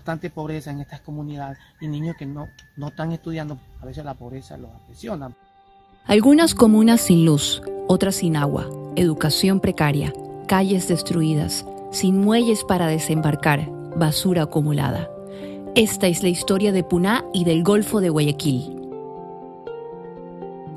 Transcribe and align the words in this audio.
bastante 0.00 0.30
pobreza 0.30 0.70
en 0.70 0.80
estas 0.80 1.02
comunidades 1.02 1.58
y 1.78 1.86
niños 1.86 2.16
que 2.16 2.24
no, 2.24 2.48
no 2.78 2.88
están 2.88 3.12
estudiando, 3.12 3.58
a 3.82 3.84
veces 3.84 4.02
la 4.02 4.14
pobreza 4.14 4.56
los 4.56 4.70
apresiona. 4.74 5.30
Algunas 6.06 6.54
comunas 6.54 7.02
sin 7.02 7.26
luz, 7.26 7.60
otras 7.86 8.14
sin 8.14 8.34
agua, 8.34 8.66
educación 8.96 9.60
precaria, 9.60 10.10
calles 10.48 10.88
destruidas, 10.88 11.66
sin 11.92 12.18
muelles 12.18 12.64
para 12.64 12.86
desembarcar, 12.86 13.68
basura 13.94 14.44
acumulada. 14.44 15.10
Esta 15.74 16.06
es 16.06 16.22
la 16.22 16.30
historia 16.30 16.72
de 16.72 16.82
Puná 16.82 17.26
y 17.34 17.44
del 17.44 17.62
Golfo 17.62 18.00
de 18.00 18.08
Guayaquil. 18.08 18.79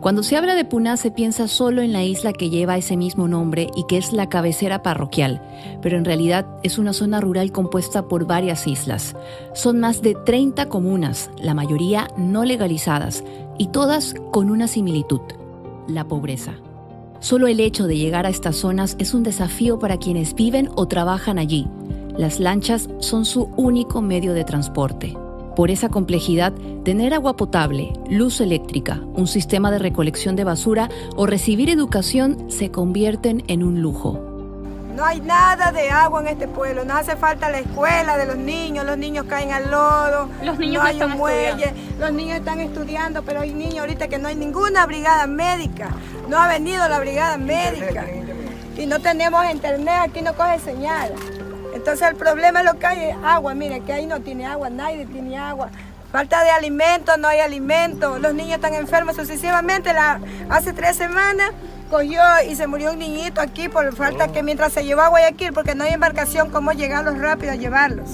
Cuando 0.04 0.22
se 0.22 0.36
habla 0.36 0.56
de 0.56 0.66
Puná 0.66 0.98
se 0.98 1.12
piensa 1.12 1.48
solo 1.48 1.82
en 1.82 1.94
la 1.94 2.04
isla 2.04 2.34
que 2.34 2.50
lleva 2.50 2.76
ese 2.76 2.98
mismo 2.98 3.30
nombre 3.30 3.70
y 3.74 3.86
que 3.86 3.96
es 3.98 4.12
la 4.12 4.28
cabecera 4.28 4.84
parroquial, 4.84 5.42
pero 5.82 5.98
en 5.98 6.04
realidad 6.04 6.46
es 6.62 6.78
una 6.78 6.92
zona 6.92 7.22
rural 7.22 7.54
compuesta 7.54 8.10
por 8.10 8.28
varias 8.28 8.68
islas. 8.68 9.16
Son 9.54 9.80
más 9.80 10.02
de 10.02 10.14
30 10.14 10.68
comunas, 10.68 11.32
la 11.42 11.54
mayoría 11.54 12.10
no 12.18 12.44
legalizadas, 12.44 13.24
y 13.58 13.68
todas 13.68 14.14
con 14.32 14.52
una 14.52 14.68
similitud, 14.68 15.22
la 15.88 16.06
pobreza. 16.06 16.56
Solo 17.22 17.48
el 17.48 17.62
hecho 17.62 17.88
de 17.88 17.96
llegar 17.96 18.26
a 18.26 18.30
estas 18.30 18.58
zonas 18.58 18.98
es 19.00 19.14
un 19.14 19.24
desafío 19.24 19.80
para 19.80 19.96
quienes 19.96 20.36
viven 20.36 20.70
o 20.76 20.86
trabajan 20.86 21.40
allí. 21.40 21.66
Las 22.18 22.42
lanchas 22.42 22.90
son 23.00 23.24
su 23.24 23.44
único 23.56 24.02
medio 24.02 24.34
de 24.34 24.44
transporte. 24.44 25.16
Por 25.56 25.70
esa 25.70 25.90
complejidad, 25.90 26.52
tener 26.84 27.14
agua 27.14 27.36
potable, 27.36 27.94
luz 28.10 28.42
eléctrica, 28.42 29.00
un 29.14 29.28
sistema 29.28 29.70
de 29.70 29.78
recolección 29.78 30.36
de 30.36 30.44
basura 30.44 30.90
o 31.16 31.28
recibir 31.28 31.70
educación 31.70 32.50
se 32.50 32.72
convierten 32.72 33.44
en 33.48 33.62
un 33.62 33.80
lujo. 33.80 34.20
No 34.96 35.06
hay 35.06 35.22
nada 35.22 35.72
de 35.72 35.92
agua 35.92 36.22
en 36.22 36.28
este 36.28 36.48
pueblo, 36.48 36.86
no 36.86 36.96
hace 36.96 37.16
falta 37.16 37.52
la 37.52 37.60
escuela 37.60 38.18
de 38.18 38.26
los 38.26 38.38
niños, 38.38 38.86
los 38.86 38.98
niños 38.98 39.26
caen 39.28 39.52
al 39.52 39.70
lodo, 39.70 40.28
los 40.44 40.58
niños 40.58 40.84
no 40.84 40.88
hay 40.88 40.96
están 40.96 41.12
un 41.12 41.18
muelle, 41.18 41.74
los 42.00 42.14
niños 42.14 42.38
están 42.38 42.60
estudiando, 42.60 43.22
pero 43.24 43.42
hay 43.42 43.54
niños 43.54 43.80
ahorita 43.80 44.08
que 44.08 44.18
no 44.18 44.28
hay 44.28 44.36
ninguna 44.36 44.86
brigada 44.88 45.28
médica, 45.28 45.90
no 46.30 46.38
ha 46.38 46.48
venido 46.48 46.88
la 46.88 47.00
brigada 47.00 47.38
médica 47.38 48.06
y 48.78 48.86
no 48.88 49.00
tenemos 49.00 49.46
internet, 49.52 49.96
aquí 50.04 50.22
no 50.22 50.34
coge 50.34 50.60
señal. 50.60 51.14
Entonces 51.84 52.08
el 52.08 52.16
problema 52.16 52.62
es 52.62 52.66
lo 52.66 52.80
que 52.80 52.86
hay 52.86 53.10
es 53.10 53.16
agua, 53.26 53.54
mire 53.56 53.82
que 53.82 53.92
ahí 53.92 54.06
no 54.06 54.22
tiene 54.22 54.46
agua, 54.46 54.70
nadie 54.70 55.06
tiene 55.06 55.38
agua. 55.38 55.68
Falta 56.14 56.42
de 56.42 56.50
alimento, 56.50 57.18
no 57.18 57.28
hay 57.28 57.42
alimento, 57.42 58.20
los 58.20 58.34
niños 58.34 58.56
están 58.56 58.74
enfermos 58.74 59.18
sucesivamente. 59.18 59.92
La, 59.92 60.22
hace 60.50 60.72
tres 60.72 60.96
semanas 60.96 61.52
cogió 61.90 62.22
y 62.50 62.56
se 62.56 62.68
murió 62.68 62.94
un 62.94 63.00
niñito 63.00 63.42
aquí 63.42 63.68
por 63.68 63.94
falta 63.98 64.30
que 64.30 64.44
mientras 64.44 64.72
se 64.72 64.86
llevó 64.86 65.02
a 65.02 65.10
Guayaquil, 65.10 65.52
porque 65.52 65.76
no 65.76 65.84
hay 65.84 65.92
embarcación, 65.92 66.52
cómo 66.52 66.72
llegarlos 66.72 67.20
rápido 67.20 67.52
a 67.52 67.56
llevarlos. 67.56 68.12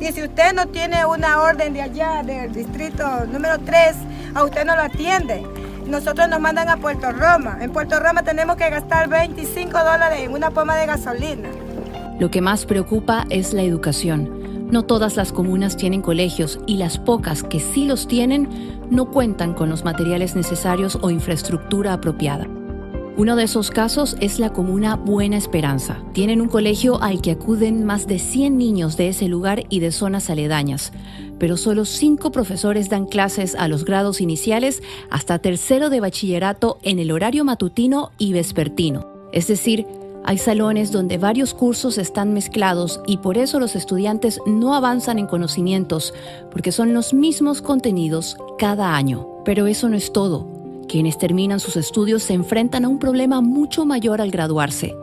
Y 0.00 0.10
si 0.12 0.22
usted 0.22 0.54
no 0.54 0.68
tiene 0.68 1.04
una 1.04 1.42
orden 1.42 1.74
de 1.74 1.82
allá, 1.82 2.22
del 2.22 2.50
distrito 2.50 3.26
número 3.26 3.58
3, 3.58 3.94
a 4.34 4.42
usted 4.42 4.64
no 4.64 4.74
lo 4.74 4.84
atiende. 4.84 5.46
Nosotros 5.86 6.30
nos 6.30 6.40
mandan 6.40 6.70
a 6.70 6.78
Puerto 6.78 7.12
Roma. 7.12 7.58
En 7.60 7.74
Puerto 7.74 8.00
Roma 8.00 8.22
tenemos 8.22 8.56
que 8.56 8.70
gastar 8.70 9.10
25 9.10 9.70
dólares 9.70 10.20
en 10.20 10.32
una 10.32 10.50
poma 10.50 10.78
de 10.78 10.86
gasolina. 10.86 11.50
Lo 12.18 12.30
que 12.30 12.40
más 12.40 12.66
preocupa 12.66 13.26
es 13.30 13.52
la 13.52 13.62
educación. 13.62 14.68
No 14.70 14.84
todas 14.84 15.16
las 15.16 15.32
comunas 15.32 15.76
tienen 15.76 16.02
colegios 16.02 16.58
y 16.66 16.76
las 16.76 16.98
pocas 16.98 17.42
que 17.42 17.60
sí 17.60 17.84
los 17.84 18.06
tienen 18.06 18.48
no 18.90 19.10
cuentan 19.10 19.54
con 19.54 19.68
los 19.68 19.84
materiales 19.84 20.34
necesarios 20.36 20.98
o 21.02 21.10
infraestructura 21.10 21.92
apropiada. 21.92 22.46
Uno 23.14 23.36
de 23.36 23.42
esos 23.42 23.70
casos 23.70 24.16
es 24.20 24.38
la 24.38 24.54
comuna 24.54 24.96
Buena 24.96 25.36
Esperanza. 25.36 26.02
Tienen 26.14 26.40
un 26.40 26.48
colegio 26.48 27.02
al 27.02 27.20
que 27.20 27.32
acuden 27.32 27.84
más 27.84 28.06
de 28.06 28.18
100 28.18 28.56
niños 28.56 28.96
de 28.96 29.08
ese 29.08 29.28
lugar 29.28 29.64
y 29.68 29.80
de 29.80 29.92
zonas 29.92 30.30
aledañas, 30.30 30.92
pero 31.38 31.58
solo 31.58 31.84
cinco 31.84 32.32
profesores 32.32 32.88
dan 32.88 33.04
clases 33.04 33.54
a 33.54 33.68
los 33.68 33.84
grados 33.84 34.22
iniciales 34.22 34.82
hasta 35.10 35.40
tercero 35.40 35.90
de 35.90 36.00
bachillerato 36.00 36.78
en 36.82 36.98
el 36.98 37.10
horario 37.10 37.44
matutino 37.44 38.12
y 38.16 38.32
vespertino, 38.32 39.06
es 39.32 39.46
decir, 39.46 39.86
hay 40.24 40.38
salones 40.38 40.92
donde 40.92 41.18
varios 41.18 41.52
cursos 41.52 41.98
están 41.98 42.32
mezclados 42.32 43.00
y 43.06 43.16
por 43.16 43.38
eso 43.38 43.58
los 43.58 43.74
estudiantes 43.74 44.40
no 44.46 44.74
avanzan 44.74 45.18
en 45.18 45.26
conocimientos, 45.26 46.14
porque 46.50 46.70
son 46.70 46.94
los 46.94 47.12
mismos 47.12 47.60
contenidos 47.60 48.36
cada 48.58 48.94
año. 48.94 49.26
Pero 49.44 49.66
eso 49.66 49.88
no 49.88 49.96
es 49.96 50.12
todo. 50.12 50.46
Quienes 50.88 51.18
terminan 51.18 51.58
sus 51.58 51.76
estudios 51.76 52.22
se 52.22 52.34
enfrentan 52.34 52.84
a 52.84 52.88
un 52.88 52.98
problema 52.98 53.40
mucho 53.40 53.84
mayor 53.84 54.20
al 54.20 54.30
graduarse. 54.30 54.94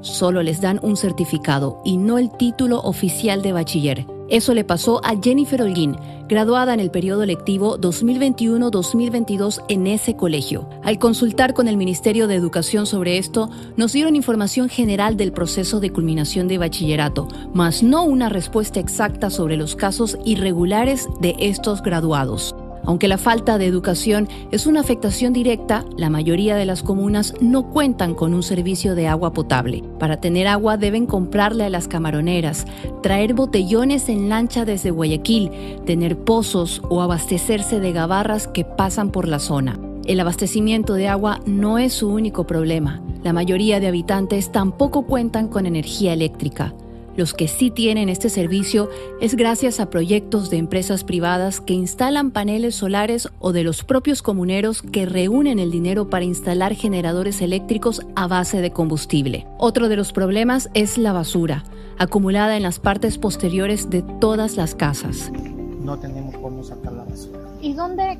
Solo 0.00 0.42
les 0.42 0.60
dan 0.60 0.80
un 0.82 0.96
certificado 0.96 1.80
y 1.84 1.96
no 1.96 2.18
el 2.18 2.30
título 2.30 2.80
oficial 2.80 3.42
de 3.42 3.52
bachiller. 3.52 4.15
Eso 4.28 4.54
le 4.54 4.64
pasó 4.64 5.00
a 5.04 5.14
Jennifer 5.22 5.62
Holguín, 5.62 5.96
graduada 6.28 6.74
en 6.74 6.80
el 6.80 6.90
periodo 6.90 7.24
lectivo 7.24 7.78
2021-2022 7.78 9.62
en 9.68 9.86
ese 9.86 10.16
colegio. 10.16 10.68
Al 10.82 10.98
consultar 10.98 11.54
con 11.54 11.68
el 11.68 11.76
Ministerio 11.76 12.26
de 12.26 12.34
Educación 12.34 12.86
sobre 12.86 13.18
esto, 13.18 13.50
nos 13.76 13.92
dieron 13.92 14.16
información 14.16 14.68
general 14.68 15.16
del 15.16 15.32
proceso 15.32 15.78
de 15.78 15.90
culminación 15.90 16.48
de 16.48 16.58
bachillerato, 16.58 17.28
mas 17.54 17.82
no 17.82 18.04
una 18.04 18.28
respuesta 18.28 18.80
exacta 18.80 19.30
sobre 19.30 19.56
los 19.56 19.76
casos 19.76 20.18
irregulares 20.24 21.06
de 21.20 21.36
estos 21.38 21.82
graduados. 21.82 22.54
Aunque 22.86 23.08
la 23.08 23.18
falta 23.18 23.58
de 23.58 23.66
educación 23.66 24.28
es 24.52 24.66
una 24.66 24.80
afectación 24.80 25.32
directa, 25.32 25.84
la 25.96 26.08
mayoría 26.08 26.56
de 26.56 26.64
las 26.64 26.82
comunas 26.82 27.34
no 27.40 27.68
cuentan 27.68 28.14
con 28.14 28.32
un 28.32 28.44
servicio 28.44 28.94
de 28.94 29.08
agua 29.08 29.32
potable. 29.32 29.82
Para 29.98 30.20
tener 30.20 30.46
agua 30.46 30.76
deben 30.76 31.04
comprarle 31.06 31.64
a 31.64 31.70
las 31.70 31.88
camaroneras, 31.88 32.64
traer 33.02 33.34
botellones 33.34 34.08
en 34.08 34.28
lancha 34.28 34.64
desde 34.64 34.92
Guayaquil, 34.92 35.50
tener 35.84 36.16
pozos 36.16 36.80
o 36.88 37.02
abastecerse 37.02 37.80
de 37.80 37.92
gabarras 37.92 38.46
que 38.46 38.64
pasan 38.64 39.10
por 39.10 39.26
la 39.26 39.40
zona. 39.40 39.78
El 40.06 40.20
abastecimiento 40.20 40.94
de 40.94 41.08
agua 41.08 41.40
no 41.46 41.78
es 41.78 41.92
su 41.92 42.08
único 42.08 42.46
problema. 42.46 43.02
La 43.24 43.32
mayoría 43.32 43.80
de 43.80 43.88
habitantes 43.88 44.52
tampoco 44.52 45.02
cuentan 45.02 45.48
con 45.48 45.66
energía 45.66 46.12
eléctrica. 46.12 46.72
Los 47.16 47.32
que 47.32 47.48
sí 47.48 47.70
tienen 47.70 48.10
este 48.10 48.28
servicio 48.28 48.90
es 49.22 49.36
gracias 49.36 49.80
a 49.80 49.88
proyectos 49.88 50.50
de 50.50 50.58
empresas 50.58 51.02
privadas 51.02 51.62
que 51.62 51.72
instalan 51.72 52.30
paneles 52.30 52.74
solares 52.74 53.30
o 53.38 53.52
de 53.52 53.64
los 53.64 53.84
propios 53.84 54.20
comuneros 54.20 54.82
que 54.82 55.06
reúnen 55.06 55.58
el 55.58 55.70
dinero 55.70 56.10
para 56.10 56.26
instalar 56.26 56.74
generadores 56.74 57.40
eléctricos 57.40 58.06
a 58.16 58.26
base 58.26 58.60
de 58.60 58.70
combustible. 58.70 59.46
Otro 59.56 59.88
de 59.88 59.96
los 59.96 60.12
problemas 60.12 60.68
es 60.74 60.98
la 60.98 61.14
basura, 61.14 61.64
acumulada 61.98 62.54
en 62.54 62.62
las 62.62 62.80
partes 62.80 63.16
posteriores 63.16 63.88
de 63.88 64.02
todas 64.02 64.58
las 64.58 64.74
casas. 64.74 65.32
No 65.80 65.98
tenemos 65.98 66.36
cómo 66.36 66.62
sacar 66.64 66.92
la 66.92 67.04
basura. 67.04 67.38
¿Y 67.62 67.72
dónde, 67.72 68.18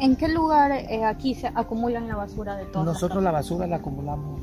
en 0.00 0.16
qué 0.16 0.28
lugar 0.28 0.70
eh, 0.70 1.02
aquí 1.04 1.34
se 1.34 1.46
acumulan 1.46 2.08
la 2.08 2.16
basura 2.16 2.56
de 2.56 2.66
todas? 2.66 2.88
Nosotros 2.88 3.22
la 3.22 3.30
basura 3.30 3.66
la 3.66 3.76
acumulamos. 3.76 4.42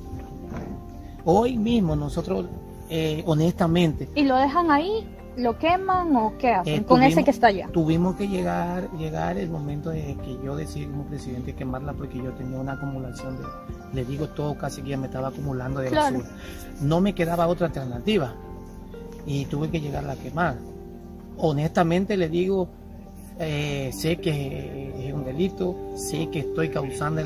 Hoy 1.24 1.56
mismo 1.56 1.96
nosotros 1.96 2.48
eh, 2.94 3.24
honestamente. 3.26 4.10
¿Y 4.16 4.24
lo 4.24 4.36
dejan 4.36 4.70
ahí? 4.70 5.08
¿Lo 5.38 5.58
queman 5.58 6.14
o 6.14 6.38
qué 6.38 6.52
hacen 6.52 6.82
eh, 6.82 6.86
con 6.86 7.02
ese 7.02 7.24
que 7.24 7.32
está 7.32 7.48
allá? 7.48 7.70
Tuvimos 7.72 8.18
que 8.18 8.28
llegar, 8.28 8.92
llegar 8.98 9.38
el 9.38 9.50
momento 9.50 9.92
de 9.92 10.18
que 10.22 10.38
yo 10.44 10.58
decidí 10.58 10.88
como 10.88 11.06
presidente 11.06 11.56
quemarla 11.56 11.94
porque 11.94 12.18
yo 12.18 12.32
tenía 12.34 12.60
una 12.60 12.74
acumulación 12.74 13.38
de, 13.38 13.44
le 13.94 14.04
digo 14.04 14.28
todo 14.28 14.58
casi 14.58 14.82
que 14.82 14.90
ya 14.90 14.98
me 14.98 15.08
estaba 15.08 15.30
acumulando 15.30 15.80
de 15.80 15.90
basura. 15.90 16.26
No 16.82 17.00
me 17.00 17.16
quedaba 17.16 17.48
otra 17.48 17.68
alternativa 17.68 18.34
y 19.26 19.46
tuve 19.46 19.70
que 19.70 19.80
llegar 19.80 20.10
a 20.10 20.18
quemar. 20.18 20.58
Honestamente 21.38 22.18
le 22.18 22.28
digo, 22.28 22.68
eh, 23.40 23.90
sé 23.94 24.18
que 24.18 25.08
es 25.08 25.14
un 25.14 25.24
delito, 25.24 25.94
sé 25.96 26.28
que 26.30 26.40
estoy 26.40 26.68
causando, 26.68 27.22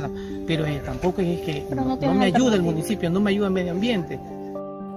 pero 0.45 0.63
tampoco 0.85 1.21
es 1.23 1.41
que 1.41 1.65
no, 1.73 1.97
no 1.99 2.13
me 2.13 2.25
ayuda 2.25 2.53
el 2.53 2.61
municipio, 2.61 3.09
no 3.09 3.19
me 3.19 3.31
ayuda 3.31 3.47
el 3.47 3.53
medio 3.53 3.71
ambiente. 3.71 4.19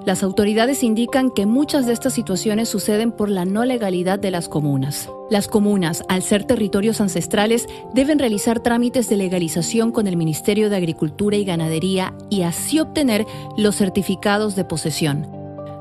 Las 0.09 0.23
autoridades 0.23 0.85
indican 0.85 1.29
que 1.29 1.45
muchas 1.45 1.85
de 1.85 1.93
estas 1.93 2.15
situaciones 2.15 2.71
suceden 2.71 3.13
por 3.13 3.29
la 3.29 3.45
no 3.45 3.67
legalidad 3.67 4.19
de 4.19 4.31
las 4.31 4.49
comunas. 4.49 5.11
Las 5.29 5.49
comunas, 5.49 6.03
al 6.09 6.23
ser 6.23 6.45
territorios 6.45 7.03
ancestrales, 7.03 7.67
deben 7.93 8.19
realizar 8.19 8.61
trámites 8.61 9.11
de 9.11 9.19
legalización 9.19 9.93
con 9.93 10.07
el 10.07 10.17
Ministerio 10.17 10.71
de 10.71 10.77
Agricultura 10.77 11.37
y 11.37 11.45
Ganadería 11.45 12.15
y 12.31 12.41
así 12.41 12.81
obtener 12.81 13.27
los 13.59 13.77
certificados 13.77 14.57
de 14.57 14.65
posesión. 14.65 15.27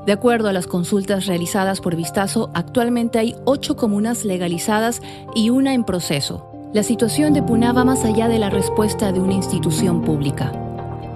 De 0.04 0.12
acuerdo 0.12 0.50
a 0.50 0.52
las 0.52 0.66
consultas 0.66 1.24
realizadas 1.24 1.80
por 1.80 1.96
Vistazo, 1.96 2.50
actualmente 2.52 3.18
hay 3.18 3.34
ocho 3.46 3.76
comunas 3.76 4.26
legalizadas 4.26 5.00
y 5.34 5.48
una 5.48 5.72
en 5.72 5.84
proceso. 5.84 6.44
La 6.74 6.82
situación 6.82 7.32
de 7.32 7.42
Puná 7.42 7.72
va 7.72 7.84
más 7.84 8.04
allá 8.04 8.28
de 8.28 8.38
la 8.38 8.50
respuesta 8.50 9.10
de 9.10 9.20
una 9.20 9.32
institución 9.32 10.02
pública. 10.02 10.67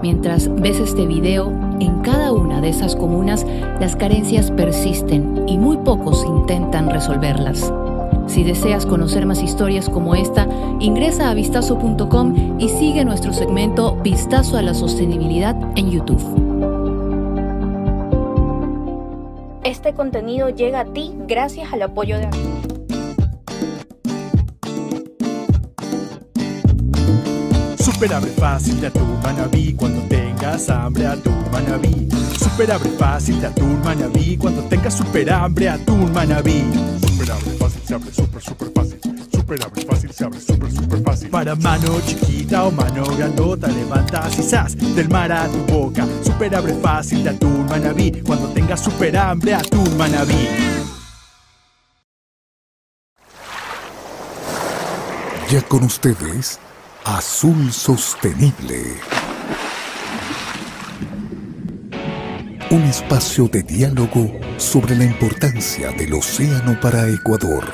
Mientras 0.02 0.52
ves 0.60 0.80
este 0.80 1.06
video, 1.06 1.52
en 1.78 2.00
cada 2.00 2.32
una 2.32 2.60
de 2.60 2.70
esas 2.70 2.96
comunas 2.96 3.46
las 3.78 3.94
carencias 3.94 4.50
persisten 4.50 5.44
y 5.46 5.56
muy 5.58 5.76
pocos 5.76 6.24
intentan 6.26 6.90
resolverlas. 6.90 7.72
Si 8.26 8.42
deseas 8.42 8.84
conocer 8.84 9.26
más 9.26 9.40
historias 9.42 9.88
como 9.88 10.16
esta, 10.16 10.48
ingresa 10.80 11.30
a 11.30 11.34
vistazo.com 11.34 12.58
y 12.58 12.68
sigue 12.68 13.04
nuestro 13.04 13.32
segmento 13.32 13.96
Vistazo 14.02 14.56
a 14.56 14.62
la 14.62 14.74
Sostenibilidad 14.74 15.56
en 15.76 15.90
YouTube. 15.92 16.20
Este 19.62 19.92
contenido 19.92 20.48
llega 20.48 20.80
a 20.80 20.84
ti 20.84 21.14
gracias 21.28 21.72
al 21.72 21.82
apoyo 21.82 22.18
de 22.18 22.26
Super 27.82 28.14
abre 28.14 28.30
fácil 28.30 28.80
de 28.80 28.86
atún 28.86 29.18
manabí 29.24 29.74
cuando 29.74 30.00
tengas 30.02 30.70
hambre 30.70 31.04
atún 31.04 31.44
manabí. 31.50 32.08
Super 32.38 32.70
abre 32.70 32.90
fácil 32.90 33.40
de 33.40 33.48
atún 33.48 33.82
manabí 33.82 34.36
cuando 34.36 34.62
tengas 34.68 34.94
super 34.94 35.28
hambre 35.32 35.68
atún 35.68 36.12
manabí. 36.12 36.62
Super 37.04 37.32
abre 37.32 37.50
fácil 37.58 37.82
se 37.84 37.94
abre 37.94 38.12
super 38.12 38.40
super 38.40 38.70
fácil. 38.72 39.00
Super 39.32 39.64
abre 39.64 39.84
fácil 39.84 40.12
se 40.12 40.24
abre 40.24 40.40
super 40.40 40.70
super 40.70 41.02
fácil. 41.02 41.30
Para 41.30 41.56
mano 41.56 42.00
chiquita 42.06 42.66
o 42.66 42.70
mano 42.70 43.04
grandota 43.16 43.66
levantas 43.66 44.38
y 44.80 44.92
del 44.92 45.08
mar 45.08 45.32
a 45.32 45.48
tu 45.48 45.58
boca. 45.72 46.06
Super 46.22 46.54
abre 46.54 46.74
fácil 46.74 47.24
de 47.24 47.30
atún 47.30 47.66
manabí 47.66 48.12
cuando 48.24 48.46
tengas 48.50 48.80
super 48.80 49.16
hambre 49.16 49.54
atún 49.54 49.96
manabí. 49.98 50.46
Ya 55.50 55.60
con 55.62 55.82
ustedes 55.82 56.60
Azul 57.04 57.72
Sostenible. 57.72 58.80
Un 62.70 62.82
espacio 62.82 63.48
de 63.48 63.64
diálogo 63.64 64.30
sobre 64.56 64.94
la 64.94 65.04
importancia 65.04 65.90
del 65.90 66.14
océano 66.14 66.78
para 66.80 67.08
Ecuador, 67.08 67.64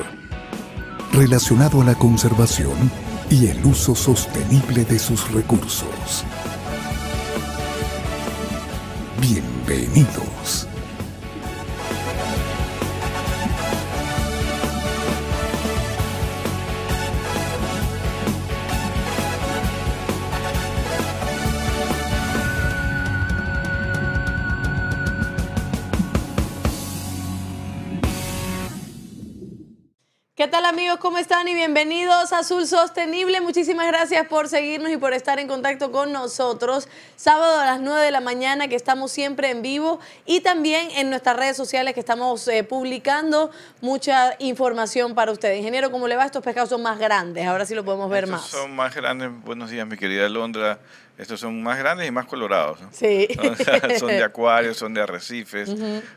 relacionado 1.12 1.82
a 1.82 1.84
la 1.84 1.94
conservación 1.94 2.90
y 3.28 3.48
el 3.48 3.62
uso 3.66 3.94
sostenible 3.94 4.86
de 4.86 4.98
sus 4.98 5.30
recursos. 5.30 6.24
Bienvenidos. 9.20 10.67
¿Cómo 31.08 31.16
están? 31.16 31.48
Y 31.48 31.54
bienvenidos 31.54 32.34
a 32.34 32.40
Azul 32.40 32.66
Sostenible. 32.66 33.40
Muchísimas 33.40 33.86
gracias 33.86 34.26
por 34.26 34.46
seguirnos 34.46 34.92
y 34.92 34.98
por 34.98 35.14
estar 35.14 35.38
en 35.38 35.48
contacto 35.48 35.90
con 35.90 36.12
nosotros. 36.12 36.86
Sábado 37.16 37.60
a 37.60 37.64
las 37.64 37.80
9 37.80 38.02
de 38.02 38.10
la 38.10 38.20
mañana 38.20 38.68
que 38.68 38.76
estamos 38.76 39.10
siempre 39.10 39.48
en 39.48 39.62
vivo 39.62 40.00
y 40.26 40.42
también 40.42 40.90
en 40.90 41.08
nuestras 41.08 41.36
redes 41.36 41.56
sociales 41.56 41.94
que 41.94 42.00
estamos 42.00 42.46
eh, 42.48 42.62
publicando 42.62 43.50
mucha 43.80 44.36
información 44.38 45.14
para 45.14 45.32
ustedes. 45.32 45.56
Ingeniero, 45.56 45.90
¿cómo 45.90 46.08
le 46.08 46.16
va? 46.16 46.26
Estos 46.26 46.44
pescados 46.44 46.68
son 46.68 46.82
más 46.82 46.98
grandes, 46.98 47.46
ahora 47.46 47.64
sí 47.64 47.74
lo 47.74 47.86
podemos 47.86 48.10
ver 48.10 48.24
Estos 48.24 48.40
más. 48.42 48.50
Son 48.50 48.76
más 48.76 48.94
grandes. 48.94 49.30
Buenos 49.46 49.70
días, 49.70 49.86
mi 49.86 49.96
querida 49.96 50.28
Londra. 50.28 50.78
Estos 51.18 51.40
son 51.40 51.60
más 51.62 51.76
grandes 51.78 52.06
y 52.06 52.12
más 52.12 52.26
colorados. 52.26 52.80
¿no? 52.80 52.88
Sí. 52.92 53.26
Son, 53.34 53.98
son 53.98 54.08
de 54.08 54.22
acuarios, 54.24 54.76
son 54.76 54.94
de 54.94 55.02
arrecifes. 55.02 55.68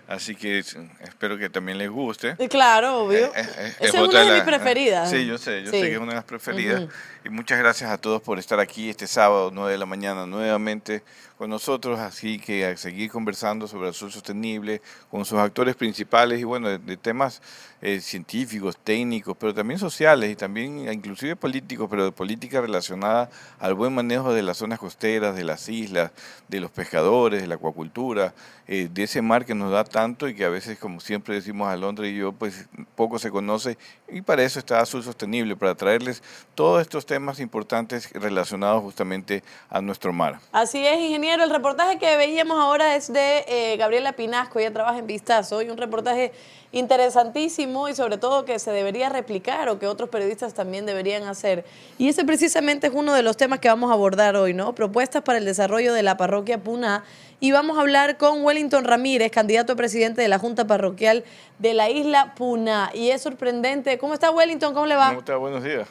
Así 0.08 0.36
que 0.36 0.60
eh, 0.60 0.64
espero 1.02 1.38
que 1.40 1.50
también 1.50 1.80
les 1.80 1.90
guste. 1.90 2.36
Claro, 2.50 3.00
obvio. 3.06 3.26
Eh, 3.26 3.32
eh, 3.36 3.74
Esa 3.80 3.98
es 4.04 4.08
una 4.10 4.20
de 4.20 4.26
mis 4.30 4.38
la- 4.38 4.46
preferidas. 4.46 5.10
Sí, 5.10 5.26
yo 5.26 5.38
sé, 5.40 5.64
yo 5.64 5.72
Sí. 5.72 5.80
sé 5.82 5.88
que 5.88 5.94
es 5.94 5.98
una 5.98 6.12
de 6.12 6.16
las 6.18 6.24
preferidas. 6.26 6.82
Ujú. 6.84 6.92
Y 7.26 7.30
muchas 7.30 7.58
gracias 7.58 7.90
a 7.90 7.98
todos 7.98 8.22
por 8.22 8.38
estar 8.38 8.60
aquí 8.60 8.90
este 8.92 9.08
sábado, 9.08 9.50
9 9.52 9.72
de 9.72 9.78
la 9.80 9.86
mañana, 9.88 10.26
nuevamente 10.28 11.04
con 11.42 11.50
nosotros. 11.50 12.00
Así 12.00 12.38
que 12.38 12.68
a 12.68 12.78
seguir 12.78 13.10
conversando 13.10 13.68
sobre 13.68 13.88
el 13.88 13.96
sur 13.96 14.12
sostenible 14.12 14.80
con 15.10 15.26
sus 15.26 15.40
actores 15.40 15.76
principales 15.76 16.40
y 16.40 16.44
bueno, 16.44 16.70
de, 16.70 16.98
temas 16.98 17.42
eh, 17.82 18.00
científicos, 18.00 18.78
técnicos, 18.78 19.36
pero 19.40 19.52
también 19.52 19.80
sociales 19.80 20.30
y 20.30 20.36
también 20.36 20.94
inclusive 20.94 21.36
políticos, 21.36 21.88
pero 21.90 22.06
de 22.06 22.12
política 22.12 22.62
relacionada 22.62 23.32
al 23.58 23.74
buen 23.74 23.92
manejo 23.92 24.32
de 24.36 24.44
las 24.44 24.58
zonas 24.58 24.78
costeras, 24.78 25.36
de 25.36 25.44
las 25.44 25.68
islas, 25.68 26.12
de 26.48 26.60
los 26.60 26.70
pescadores, 26.70 27.42
de 27.42 27.48
la 27.48 27.56
acuacultura, 27.56 28.36
eh, 28.68 28.88
de 28.92 29.04
ese 29.04 29.24
mar 29.24 29.44
que 29.44 29.56
nos 29.56 29.72
da 29.72 29.84
tanto 29.84 30.30
y 30.30 30.36
que 30.36 30.46
a 30.46 30.50
veces, 30.50 30.78
como 30.78 31.00
siempre 31.00 31.34
decimos 31.34 31.70
a 31.70 31.76
Londres 31.76 32.12
y 32.12 32.18
yo, 32.18 32.34
pues 32.34 32.68
poco 32.94 33.18
se 33.18 33.32
conoce 33.32 33.80
y 34.08 34.22
para 34.22 34.44
eso 34.44 34.60
está 34.60 34.80
Azul 34.80 35.04
Sostenible, 35.04 35.56
para 35.56 35.74
traerles 35.74 36.22
todos 36.54 36.82
estos 36.82 37.08
temas 37.08 37.40
importantes 37.40 38.12
relacionados 38.14 38.84
justamente 38.84 39.44
a 39.72 39.82
nuestro 39.82 40.14
mar. 40.14 40.40
Así 40.52 40.86
es, 40.86 41.00
ingeniero. 41.00 41.31
El 41.40 41.50
reportaje 41.50 41.98
que 41.98 42.18
veíamos 42.18 42.60
ahora 42.60 42.98
es 42.98 43.12
de 43.12 43.46
eh, 43.48 43.78
Gabriela 43.78 44.12
Pinasco, 44.12 44.60
ella 44.60 44.74
trabaja 44.74 45.00
en 45.00 45.08
Vistazo, 45.08 45.62
y 45.62 45.70
un 45.70 45.78
reportaje 45.78 46.34
interesantísimo 46.74 47.88
y 47.88 47.96
sobre 47.96 48.18
todo 48.18 48.44
que 48.44 48.60
se 48.60 48.72
debería 48.72 49.08
replicar 49.08 49.70
o 49.70 49.80
que 49.80 49.88
otros 49.88 50.10
periodistas 50.10 50.54
también 50.54 50.86
deberían 50.86 51.24
hacer. 51.24 51.64
Y 51.98 52.10
ese 52.10 52.26
precisamente 52.26 52.88
es 52.88 52.94
uno 52.94 53.14
de 53.14 53.24
los 53.24 53.38
temas 53.38 53.60
que 53.60 53.70
vamos 53.70 53.92
a 53.92 53.94
abordar 53.94 54.36
hoy, 54.36 54.54
¿no? 54.54 54.76
Propuestas 54.76 55.22
para 55.22 55.38
el 55.38 55.46
desarrollo 55.46 55.94
de 55.94 56.04
la 56.04 56.18
parroquia 56.18 56.58
Puna. 56.58 57.06
Y 57.44 57.52
vamos 57.52 57.76
a 57.76 57.82
hablar 57.82 58.18
con 58.18 58.44
Wellington 58.44 58.84
Ramírez, 58.86 59.32
candidato 59.32 59.74
a 59.74 59.76
presidente 59.76 60.22
de 60.22 60.28
la 60.28 60.38
Junta 60.38 60.68
Parroquial 60.68 61.24
de 61.58 61.74
la 61.74 61.90
isla 61.90 62.36
Puna. 62.36 62.92
Y 62.94 63.10
es 63.10 63.24
sorprendente. 63.24 63.98
¿Cómo 63.98 64.14
está 64.14 64.30
Wellington? 64.30 64.76
¿Cómo 64.76 64.86
le 64.86 64.96
va? 64.96 65.08
¿Cómo 65.08 65.20
está? 65.22 65.38
Buenos 65.38 65.64
días. 65.64 65.88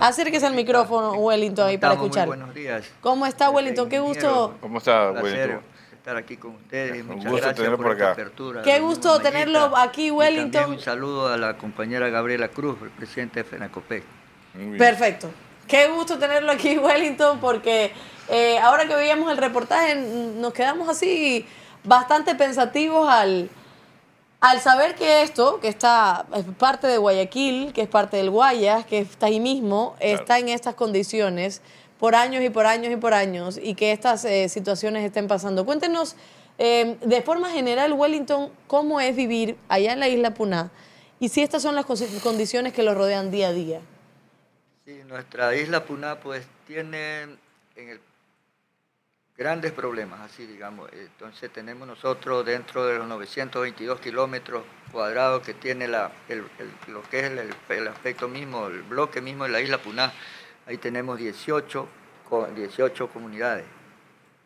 Acérquese 0.00 0.46
al 0.46 0.54
micrófono, 0.54 1.12
Wellington, 1.12 1.66
ahí 1.68 1.76
para 1.76 1.92
Estamos, 1.92 1.98
muy 2.00 2.06
escuchar. 2.08 2.26
buenos 2.26 2.54
días. 2.54 2.86
¿Cómo 3.02 3.26
está 3.26 3.50
Wellington? 3.50 3.88
Qué 3.90 4.00
gusto. 4.00 4.54
¿Cómo 4.62 4.78
está, 4.78 5.10
Un 5.10 5.22
Wellington? 5.22 5.60
estar 5.92 6.16
aquí 6.16 6.38
con 6.38 6.54
ustedes. 6.54 7.02
Un 7.02 7.06
Muchas 7.08 7.16
gusto 7.24 7.36
gracias 7.36 7.56
tenerlo 7.56 7.76
por 7.76 7.84
por 7.86 7.92
esta 7.92 8.04
acá. 8.04 8.12
apertura. 8.12 8.62
Qué 8.62 8.72
La 8.72 8.78
gusto 8.78 9.20
tenerlo 9.20 9.76
aquí, 9.76 10.10
Wellington. 10.10 10.70
un 10.70 10.80
saludo 10.80 11.28
a 11.30 11.36
la 11.36 11.58
compañera 11.58 12.08
Gabriela 12.08 12.48
Cruz, 12.48 12.78
presidente 12.96 13.42
de 13.42 13.44
FENACOPEC. 13.44 14.04
Perfecto. 14.78 15.30
Qué 15.68 15.88
gusto 15.88 16.18
tenerlo 16.18 16.50
aquí, 16.52 16.78
Wellington, 16.78 17.40
porque 17.40 17.92
eh, 18.28 18.58
ahora 18.58 18.86
que 18.86 18.94
veíamos 18.94 19.30
el 19.30 19.36
reportaje 19.36 19.94
nos 19.96 20.52
quedamos 20.52 20.88
así 20.88 21.46
bastante 21.82 22.34
pensativos 22.34 23.08
al, 23.08 23.50
al 24.40 24.60
saber 24.60 24.94
que 24.94 25.22
esto, 25.22 25.60
que 25.60 25.68
está 25.68 26.26
es 26.34 26.44
parte 26.58 26.86
de 26.86 26.98
Guayaquil, 26.98 27.72
que 27.72 27.82
es 27.82 27.88
parte 27.88 28.16
del 28.16 28.30
Guayas, 28.30 28.86
que 28.86 28.98
está 28.98 29.26
ahí 29.26 29.40
mismo, 29.40 29.94
está 30.00 30.38
en 30.38 30.48
estas 30.48 30.74
condiciones 30.74 31.60
por 31.98 32.14
años 32.14 32.42
y 32.42 32.50
por 32.50 32.66
años 32.66 32.92
y 32.92 32.96
por 32.96 33.14
años 33.14 33.58
y 33.62 33.74
que 33.74 33.92
estas 33.92 34.24
eh, 34.24 34.48
situaciones 34.48 35.04
estén 35.04 35.28
pasando. 35.28 35.64
Cuéntenos 35.64 36.16
eh, 36.58 36.96
de 37.00 37.22
forma 37.22 37.50
general, 37.50 37.92
Wellington, 37.92 38.50
cómo 38.66 39.00
es 39.00 39.14
vivir 39.16 39.56
allá 39.68 39.92
en 39.92 40.00
la 40.00 40.08
isla 40.08 40.34
Puná 40.34 40.70
y 41.20 41.28
si 41.28 41.42
estas 41.42 41.62
son 41.62 41.74
las 41.74 41.86
condiciones 41.86 42.72
que 42.72 42.82
lo 42.82 42.94
rodean 42.94 43.30
día 43.30 43.48
a 43.48 43.52
día. 43.52 43.80
Sí, 44.84 45.00
nuestra 45.06 45.56
isla 45.56 45.84
Puná 45.84 46.20
pues 46.20 46.46
tiene 46.66 47.22
en 47.76 47.88
el 47.88 48.00
grandes 49.36 49.72
problemas, 49.72 50.20
así 50.20 50.46
digamos. 50.46 50.90
Entonces 50.92 51.50
tenemos 51.52 51.86
nosotros 51.88 52.44
dentro 52.46 52.84
de 52.86 52.98
los 52.98 53.06
922 53.08 54.00
kilómetros 54.00 54.64
cuadrados 54.92 55.42
que 55.42 55.54
tiene 55.54 55.88
la, 55.88 56.12
el- 56.28 56.44
el- 56.58 56.92
lo 56.92 57.02
que 57.02 57.18
es 57.20 57.24
el, 57.30 57.54
el 57.68 57.88
aspecto 57.88 58.28
mismo, 58.28 58.66
el 58.68 58.82
bloque 58.82 59.20
mismo 59.20 59.44
de 59.44 59.50
la 59.50 59.60
isla 59.60 59.78
Puná, 59.78 60.12
ahí 60.66 60.78
tenemos 60.78 61.18
18, 61.18 61.88
co- 62.28 62.46
18 62.46 63.08
comunidades. 63.08 63.64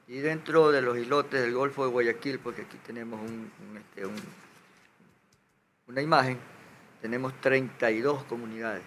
Y 0.07 0.18
dentro 0.21 0.71
de 0.71 0.80
los 0.80 0.97
islotes 0.97 1.40
del 1.42 1.52
Golfo 1.52 1.85
de 1.85 1.90
Guayaquil, 1.90 2.38
porque 2.38 2.62
aquí 2.62 2.78
tenemos 2.87 3.21
un, 3.21 3.50
este, 3.76 4.07
un- 4.07 4.16
una 5.87 6.00
imagen, 6.00 6.38
tenemos 7.02 7.38
32 7.40 8.25
comunidades. 8.25 8.83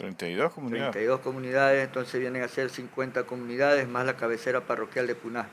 32 0.00 0.52
comunidades. 0.54 0.92
32 0.92 1.20
comunidades, 1.20 1.86
entonces 1.86 2.18
vienen 2.20 2.42
a 2.42 2.48
ser 2.48 2.70
50 2.70 3.24
comunidades 3.24 3.86
más 3.86 4.06
la 4.06 4.16
cabecera 4.16 4.62
parroquial 4.62 5.06
de 5.06 5.14
Puná. 5.14 5.46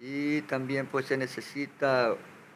Y 0.00 0.42
también 0.42 0.86
pues 0.86 1.06
se 1.06 1.16
necesita 1.16 2.14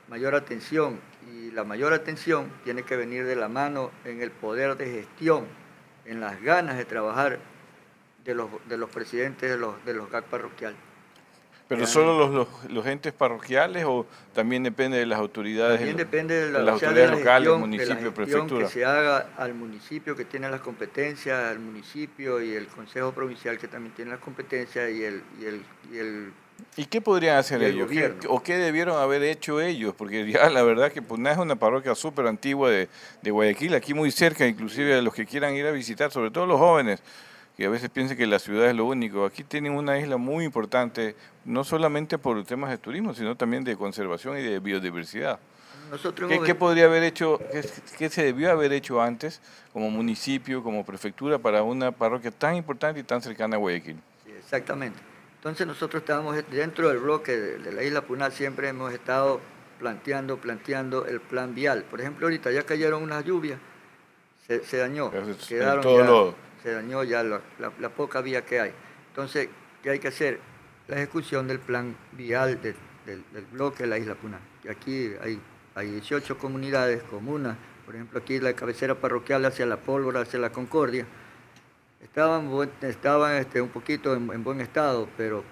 mayor 0.09 0.37
atención 0.37 1.01
y 1.33 1.51
la 1.51 1.65
mayor 1.65 1.93
atención 1.93 2.49
tiene 2.63 2.85
que 2.85 2.97
venir 2.97 3.27
de 3.27 3.35
la 3.35 3.49
mano 3.49 3.91
en 4.05 4.23
el 4.23 4.31
poder 4.31 4.77
de 4.77 4.89
gestión, 4.89 5.47
en 6.05 6.21
las 6.21 6.41
ganas 6.41 6.77
de 6.77 6.85
trabajar 6.85 7.41
de 8.25 8.35
los, 8.35 8.49
de 8.69 8.77
los 8.77 8.89
presidentes 8.89 9.51
de 9.51 9.59
los, 9.59 9.85
de 9.85 9.95
los 9.95 10.09
GAC 10.09 10.27
parroquial. 10.27 10.77
¿Pero 11.67 11.87
solo 11.87 12.19
los, 12.19 12.31
los, 12.31 12.71
los 12.71 12.87
entes 12.87 13.13
parroquiales 13.15 13.85
o 13.87 14.05
también 14.35 14.63
depende 14.63 14.99
de 14.99 15.07
las 15.07 15.19
autoridades? 15.19 15.79
También 15.79 15.97
de- 15.97 16.05
depende 16.05 16.35
de, 16.35 16.51
la, 16.53 16.59
de 16.59 16.65
las 16.67 16.79
sea, 16.79 16.93
de 16.93 17.03
autoridades 17.05 17.11
la 17.11 17.17
locales, 17.17 17.49
gestión- 17.49 17.55
de 17.55 17.59
la 17.59 17.67
municipio, 17.67 17.97
gestión 17.97 18.15
prefectura? 18.15 18.67
que 18.67 18.73
se 18.73 18.85
haga 18.85 19.29
al 19.39 19.55
municipio 19.55 20.15
que 20.15 20.25
tiene 20.27 20.51
las 20.51 20.61
competencias, 20.61 21.43
al 21.51 21.59
municipio 21.61 22.43
y 22.43 22.53
el 22.55 22.67
Consejo 22.67 23.13
Provincial 23.13 23.59
que 23.59 23.67
también 23.69 23.95
tiene 23.95 24.11
las 24.11 24.21
competencias 24.21 24.91
y 24.91 25.05
el, 25.05 25.23
y 25.41 25.45
el, 25.47 25.63
y 25.93 25.99
el 25.99 26.33
¿Y 26.77 26.85
qué 26.85 27.01
podrían 27.01 27.37
hacer 27.39 27.59
del 27.61 27.73
ellos? 27.75 27.91
¿Qué-. 27.91 28.15
¿O 28.29 28.43
qué 28.43 28.57
debieron 28.59 28.97
haber 29.01 29.23
hecho 29.25 29.61
ellos? 29.61 29.95
Porque 29.97 30.31
ya 30.31 30.49
la 30.51 30.63
verdad 30.63 30.93
que 30.93 31.03
Puná 31.03 31.33
es 31.33 31.39
una 31.39 31.57
parroquia 31.57 31.95
súper 31.95 32.27
antigua 32.29 32.71
de, 32.71 32.89
de 33.23 33.31
Guayaquil, 33.31 33.75
aquí 33.75 33.95
muy 33.95 34.11
cerca, 34.13 34.47
inclusive 34.47 34.95
a 34.95 35.03
los 35.03 35.15
que 35.15 35.25
quieran 35.27 35.55
ir 35.57 35.67
a 35.67 35.73
visitar, 35.73 36.13
sobre 36.13 36.31
todo 36.31 36.47
los 36.47 36.59
jóvenes, 36.61 37.03
que 37.57 37.67
a 37.67 37.69
veces 37.69 37.89
piensan 37.91 38.17
que 38.17 38.27
la 38.27 38.39
ciudad 38.39 38.69
es 38.69 38.75
lo 38.75 38.85
único. 38.85 39.25
Aquí 39.25 39.45
tienen 39.45 39.73
una 39.73 39.99
isla 39.99 40.17
muy 40.17 40.45
importante, 40.45 41.15
no 41.45 41.63
solamente 41.65 42.19
por 42.19 42.43
temas 42.45 42.71
de 42.71 42.79
turismo, 42.79 43.15
sino 43.15 43.37
también 43.37 43.63
de 43.65 43.77
conservación 43.77 44.39
y 44.39 44.43
de 44.43 44.59
biodiversidad. 44.59 45.39
Nosotros 45.91 46.33
¿Qué, 46.45 46.55
podría 46.55 46.87
haber 46.87 47.05
hecho, 47.05 47.39
qué, 47.53 47.63
qué 47.99 48.09
se 48.09 48.25
debió 48.25 48.51
haber 48.51 48.73
hecho 48.73 49.01
antes 49.01 49.41
como 49.73 49.91
municipio, 49.91 50.63
como 50.63 50.85
prefectura 50.85 51.39
para 51.39 51.63
una 51.63 51.93
parroquia 51.93 52.31
tan 52.31 52.57
importante 52.57 53.01
y 53.01 53.03
tan 53.05 53.23
cercana 53.23 53.57
a 53.57 53.59
Guayaquil? 53.59 53.97
Sí, 54.25 54.33
exactamente. 54.33 54.99
Entonces 55.37 55.67
nosotros 55.67 56.03
estábamos 56.03 56.37
dentro 56.51 56.89
del 56.89 56.99
bloque 56.99 57.37
de, 57.37 57.73
la 57.73 57.83
isla 57.83 58.01
Puná, 58.01 58.31
siempre 58.31 58.69
hemos 58.69 58.93
estado 58.93 59.41
planteando, 59.79 60.39
planteando 60.39 61.05
el 61.07 61.21
plan 61.21 61.55
vial. 61.55 61.85
Por 61.85 62.01
ejemplo, 62.01 62.27
ahorita 62.27 62.51
ya 62.51 62.63
cayeron 62.63 63.03
unas 63.03 63.25
lluvias, 63.25 63.59
se, 64.47 64.65
se 64.65 64.79
dañó, 64.79 65.13
Es- 65.13 65.47
quedaron 65.47 65.83
todo 65.83 65.99
ya- 65.99 66.07
lodo. 66.07 66.35
Se 66.65 66.73
dañó 66.73 67.05
ya 67.05 67.23
la, 67.23 67.41
poca 67.91 68.21
vía 68.23 68.45
que 68.45 68.59
hay. 68.59 68.73
Entonces, 69.11 69.49
¿qué 69.83 69.91
hay 69.91 69.99
que 70.01 70.09
hacer? 70.09 70.41
La 70.89 70.97
ejecución 70.97 71.47
del 71.47 71.61
plan 71.61 71.95
vial 72.13 72.61
de- 72.61 72.75
del, 73.07 73.23
del 73.33 73.45
bloque 73.53 73.85
de 73.85 73.89
la 73.91 73.99
isla 73.99 74.15
Puná. 74.15 74.41
Y 74.65 74.69
aquí 74.69 75.13
hay, 75.23 75.39
hay 75.75 75.91
18 75.91 76.39
comunidades, 76.39 77.03
comunas, 77.05 77.57
por 77.85 77.95
ejemplo, 77.95 78.19
aquí 78.19 78.41
la 78.41 78.55
cabecera 78.55 78.95
parroquial 78.95 79.45
hacia 79.45 79.67
la 79.67 79.77
Pólvora, 79.77 80.21
hacia 80.21 80.39
la 80.39 80.51
Concordia, 80.51 81.07
estaban, 82.03 82.51
estaban 82.81 83.37
este, 83.37 83.61
un 83.61 83.69
poquito 83.69 84.15
en, 84.15 84.31
en 84.33 84.43
buen 84.43 84.61
estado, 84.63 85.07
pero 85.19 85.45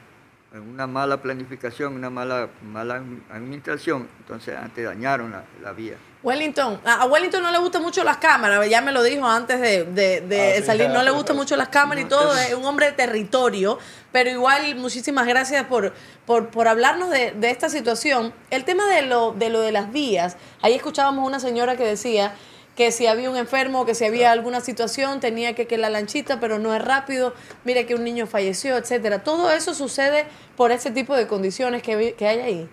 en 0.55 0.63
una 0.63 0.87
mala 0.87 1.21
planificación, 1.21 1.95
una 1.95 2.09
mala, 2.11 2.49
mala 2.63 3.03
administración, 3.31 4.09
entonces 4.21 4.57
antes 4.57 4.85
dañaron 4.85 5.35
la 5.63 5.73
vía. 5.73 5.97
Wellington, 6.23 6.81
a 6.85 7.05
Wellington 7.07 7.43
no 7.43 7.51
le 7.51 7.59
gustan 7.59 7.83
mucho 7.83 8.05
las 8.05 8.19
cámaras, 8.19 8.69
ya 8.69 8.81
me 8.81 8.93
lo 8.93 9.03
dijo 9.03 9.27
antes 9.27 9.61
de, 9.61 9.85
de- 9.85 10.21
de 10.21 10.53
Ah, 10.53 10.57
sí. 10.61 10.63
salir, 10.65 10.89
no 10.89 11.03
le 11.03 11.11
gustan 11.11 11.35
mucho 11.37 11.57
las 11.57 11.69
cámaras 11.69 12.05
y 12.05 12.09
todo, 12.09 12.37
es 12.37 12.55
un 12.55 12.65
hombre 12.65 12.87
de 12.87 12.93
territorio, 12.93 13.79
pero 14.13 14.31
igual 14.31 14.77
muchísimas 14.77 15.27
gracias 15.27 15.65
por, 15.67 15.93
por, 16.25 16.49
por 16.51 16.69
hablarnos 16.69 17.11
de, 17.11 17.33
de 17.33 17.51
esta 17.51 17.69
situación. 17.69 18.33
El 18.51 18.65
tema 18.65 18.87
de 18.87 19.03
lo, 19.03 19.33
de 19.33 19.49
lo 19.51 19.61
de 19.63 19.73
las 19.73 19.91
vías, 19.93 20.37
ahí 20.61 20.75
escuchábamos 20.75 21.27
una 21.27 21.41
señora 21.41 21.77
que 21.77 21.85
decía 21.85 22.35
que 22.77 22.93
si 22.93 23.07
había 23.09 23.29
un 23.29 23.37
enfermo, 23.37 23.85
que 23.85 23.95
si 23.97 24.05
había 24.05 24.31
alguna 24.31 24.61
situación, 24.61 25.19
tenía 25.21 25.55
que 25.55 25.67
que 25.67 25.77
la 25.77 25.91
lanchita, 25.91 26.39
pero 26.41 26.59
no 26.61 26.73
es 26.75 26.83
rápido, 26.83 27.35
mire 27.65 27.85
que 27.85 27.95
un 27.97 28.05
niño 28.05 28.27
falleció, 28.29 28.77
etcétera. 28.77 29.25
Todo 29.25 29.51
eso 29.51 29.75
sucede 29.75 30.25
por 30.57 30.71
ese 30.71 30.91
tipo 30.93 31.17
de 31.17 31.27
condiciones 31.27 31.83
que, 31.83 32.15
que 32.17 32.27
hay 32.29 32.39
ahí. 32.39 32.69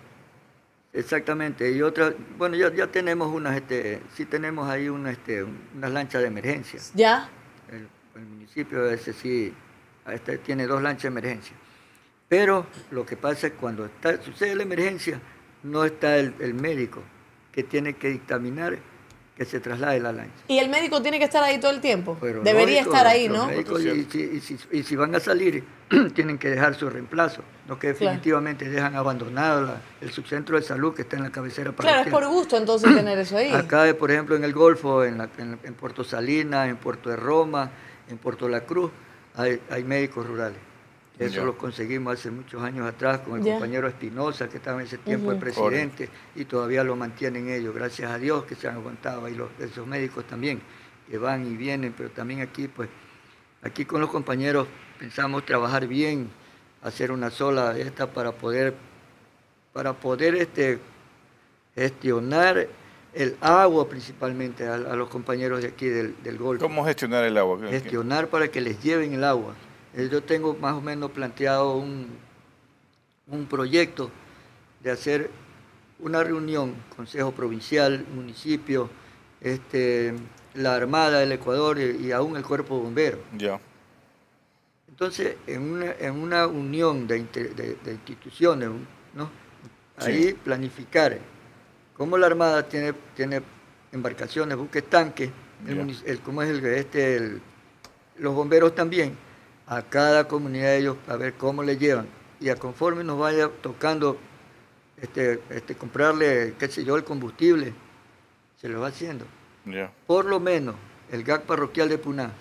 Exactamente, 0.91 1.72
y 1.72 1.81
otra, 1.84 2.13
bueno, 2.38 2.55
ya, 2.55 2.74
ya 2.74 2.88
tenemos 2.88 3.31
unas, 3.31 3.55
este, 3.55 4.01
sí 4.15 4.25
tenemos 4.25 4.67
ahí 4.67 4.89
una, 4.89 5.12
este, 5.12 5.43
unas 5.43 5.91
lanchas 5.91 6.22
de 6.22 6.27
emergencia. 6.27 6.79
¿Ya? 6.96 7.29
El, 7.72 7.88
el 8.15 8.25
municipio 8.25 8.89
ese 8.89 9.13
sí 9.13 9.53
este, 10.08 10.39
tiene 10.39 10.65
dos 10.65 10.81
lanchas 10.81 11.03
de 11.03 11.08
emergencia. 11.10 11.55
Pero 12.27 12.65
lo 12.89 13.05
que 13.05 13.17
pasa 13.17 13.48
es 13.48 13.53
cuando 13.53 13.86
está, 13.86 14.22
sucede 14.22 14.55
la 14.55 14.63
emergencia, 14.63 15.22
no 15.63 15.86
está 15.86 16.17
el, 16.17 16.34
el 16.39 16.55
médico 16.55 17.01
que 17.51 17.63
tiene 17.63 17.93
que 17.93 18.10
dictaminar 18.10 18.79
que 19.39 19.46
se 19.46 19.62
traslade 19.62 20.01
la 20.01 20.12
lancha. 20.12 20.34
Y 20.50 20.60
el 20.60 20.67
médico 20.69 21.01
tiene 21.01 21.17
que 21.17 21.24
estar 21.24 21.41
ahí 21.41 21.62
todo 21.62 21.72
el 21.72 21.79
tiempo. 21.79 22.17
Pero 22.19 22.41
Debería 22.43 22.79
lógico, 22.81 22.93
estar 22.93 23.08
ahí, 23.08 23.29
los 23.29 23.38
¿no? 23.38 23.48
médicos, 23.48 23.81
y, 23.86 24.03
si, 24.03 24.19
y 24.19 24.39
si- 24.41 24.58
y 24.69 24.84
si 24.84 24.96
van 24.98 25.15
a 25.15 25.22
salir, 25.22 25.63
tienen 26.13 26.38
que 26.38 26.50
dejar 26.50 26.75
su 26.75 26.89
reemplazo, 26.89 27.41
no 27.65 27.79
que 27.79 27.93
Claro. 27.93 28.00
definitivamente 28.12 28.69
dejan 28.69 28.98
abandonado 28.98 29.62
la- 29.62 29.81
el 30.01 30.12
subcentro 30.12 30.58
de 30.58 30.63
salud 30.63 30.93
que 30.93 31.03
está 31.03 31.15
en 31.15 31.24
la 31.24 31.29
cabecera 31.29 31.72
Claro, 31.72 32.00
es 32.01 32.08
parroquial. 32.08 32.22
por 32.22 32.27
gusto 32.38 32.58
entonces 32.58 32.93
tener 32.93 33.17
eso 33.17 33.38
ahí. 33.38 33.50
Acá, 33.53 33.86
por 33.98 34.12
ejemplo, 34.12 34.36
en 34.36 34.43
el 34.43 34.51
Golfo, 34.51 35.05
en, 35.05 35.17
la- 35.19 35.29
en- 35.38 35.58
en 35.63 35.74
Puerto 35.74 36.03
Salinas, 36.03 36.67
en 36.67 36.75
Puerto 36.75 37.10
de 37.10 37.15
Roma, 37.15 37.72
en 38.10 38.17
Puerto 38.17 38.50
La 38.50 38.65
Cruz, 38.65 38.91
hay, 39.36 39.62
hay 39.69 39.86
médicos 39.86 40.27
rurales. 40.27 40.58
Eso 41.20 41.36
Ya. 41.36 41.44
lo 41.44 41.58
conseguimos 41.58 42.14
hace 42.18 42.32
muchos 42.32 42.62
años 42.64 42.88
atrás 42.88 43.20
con 43.20 43.40
el 43.40 43.44
Ya. 43.46 43.54
compañero 43.54 43.88
Espinosa, 43.90 44.48
que 44.48 44.56
estaba 44.58 44.80
en 44.80 44.88
ese 44.88 44.98
tiempo 45.00 45.32
el 45.32 45.38
Ujú. 45.38 45.42
presidente, 45.42 46.10
y 46.36 46.46
todavía 46.46 46.82
lo 46.84 46.96
mantienen 46.96 47.50
ellos, 47.50 47.76
gracias 47.76 48.10
a 48.10 48.18
Dios 48.18 48.46
que 48.46 48.56
se 48.56 48.70
han 48.70 48.76
aguantado 48.76 49.26
ahí 49.26 49.36
los, 49.36 49.50
esos 49.60 49.86
médicos 49.86 50.26
también, 50.26 50.62
que 51.10 51.18
van 51.18 51.46
y 51.46 51.58
vienen, 51.58 51.94
pero 51.96 52.10
también 52.10 52.40
aquí, 52.42 52.70
pues, 52.70 52.88
aquí 53.62 53.84
con 53.84 54.00
los 54.00 54.10
compañeros 54.10 54.68
pensamos 54.98 55.46
trabajar 55.46 55.88
bien, 55.88 56.30
hacer 56.84 57.12
una 57.12 57.30
sola 57.30 57.74
de 57.74 57.82
esta 57.82 58.08
para 58.08 58.32
poder, 58.32 58.74
para 59.74 59.92
poder 59.92 60.36
este, 60.36 60.80
gestionar 61.76 62.66
el 63.14 63.36
agua 63.42 63.90
principalmente 63.90 64.66
a, 64.68 64.76
a 64.76 64.96
los 64.96 65.10
compañeros 65.10 65.62
de 65.64 65.68
aquí 65.70 65.88
del, 65.88 66.16
del 66.24 66.38
Golfo. 66.38 66.64
¿Cómo 66.66 66.86
gestionar 66.86 67.26
el 67.26 67.38
agua? 67.38 67.58
¿Qué- 67.60 67.66
qué- 67.66 67.72
Gestionar 67.82 68.28
para 68.30 68.48
que 68.48 68.62
les 68.62 68.82
lleven 68.82 69.14
el 69.14 69.24
agua. 69.26 69.54
Eh, 69.96 70.10
Yo 70.12 70.24
tengo 70.24 70.53
más 70.55 70.74
o 70.75 70.81
menos 70.81 71.12
planteado 71.12 71.75
un, 71.77 72.08
un 73.27 73.46
proyecto 73.46 74.12
de 74.84 74.91
hacer 74.91 75.29
una 76.00 76.24
reunión, 76.24 76.75
Consejo 76.96 77.31
Provincial, 77.31 78.05
municipio, 78.13 78.89
este, 79.41 80.13
la 80.53 80.75
Armada 80.75 81.19
del 81.19 81.31
Ecuador 81.34 81.77
y, 81.79 82.08
y 82.08 82.12
aún 82.12 82.38
el 82.38 82.43
Cuerpo 82.43 82.77
de 82.77 82.84
Bomberos. 82.84 83.19
Ya. 83.38 83.60
Entonces, 84.88 85.36
en 85.48 85.62
una, 85.62 85.91
en 86.00 86.13
una 86.15 86.48
unión 86.48 87.08
de, 87.08 87.17
inter- 87.17 87.55
de- 87.55 87.75
de 87.84 87.91
instituciones, 87.93 88.69
¿no? 89.13 89.29
Ahí 89.98 90.34
planificar 90.34 91.17
cómo 91.96 92.17
la 92.17 92.27
Armada 92.27 92.67
tiene, 92.67 92.93
tiene 93.15 93.41
embarcaciones, 93.91 94.58
buques 94.58 94.89
tanques, 94.89 95.29
el, 95.67 95.75
munic- 95.86 96.03
el- 96.05 96.19
cómo 96.22 96.41
es 96.41 96.50
el, 96.50 96.65
este, 96.65 97.15
el- 97.17 97.41
los 98.17 98.34
bomberos 98.34 98.74
también, 98.75 99.17
a 99.70 99.84
cada 99.84 100.28
comunidad 100.28 100.68
de 100.72 100.78
ellos 100.80 100.98
a 101.08 101.16
ver 101.16 101.36
cómo 101.36 101.64
le 101.64 101.78
llevan. 101.78 102.08
Y 102.42 102.50
a 102.50 102.56
conforme 102.56 103.04
nos 103.04 103.18
vaya 103.18 103.50
tocando 103.62 104.18
este, 104.98 105.40
este, 105.50 105.76
comprarle, 105.76 106.56
qué 106.60 106.68
sé 106.68 106.84
yo, 106.84 106.98
el 106.98 107.04
combustible, 107.06 107.74
se 108.60 108.68
lo 108.68 108.82
va 108.82 108.88
haciendo 108.88 109.26
por 110.08 110.26
lo 110.26 110.40
menos 110.40 110.76
el 111.12 111.24
GAC 111.24 111.44
parroquial 111.44 111.90
de 111.90 111.98
Puná 111.98 112.32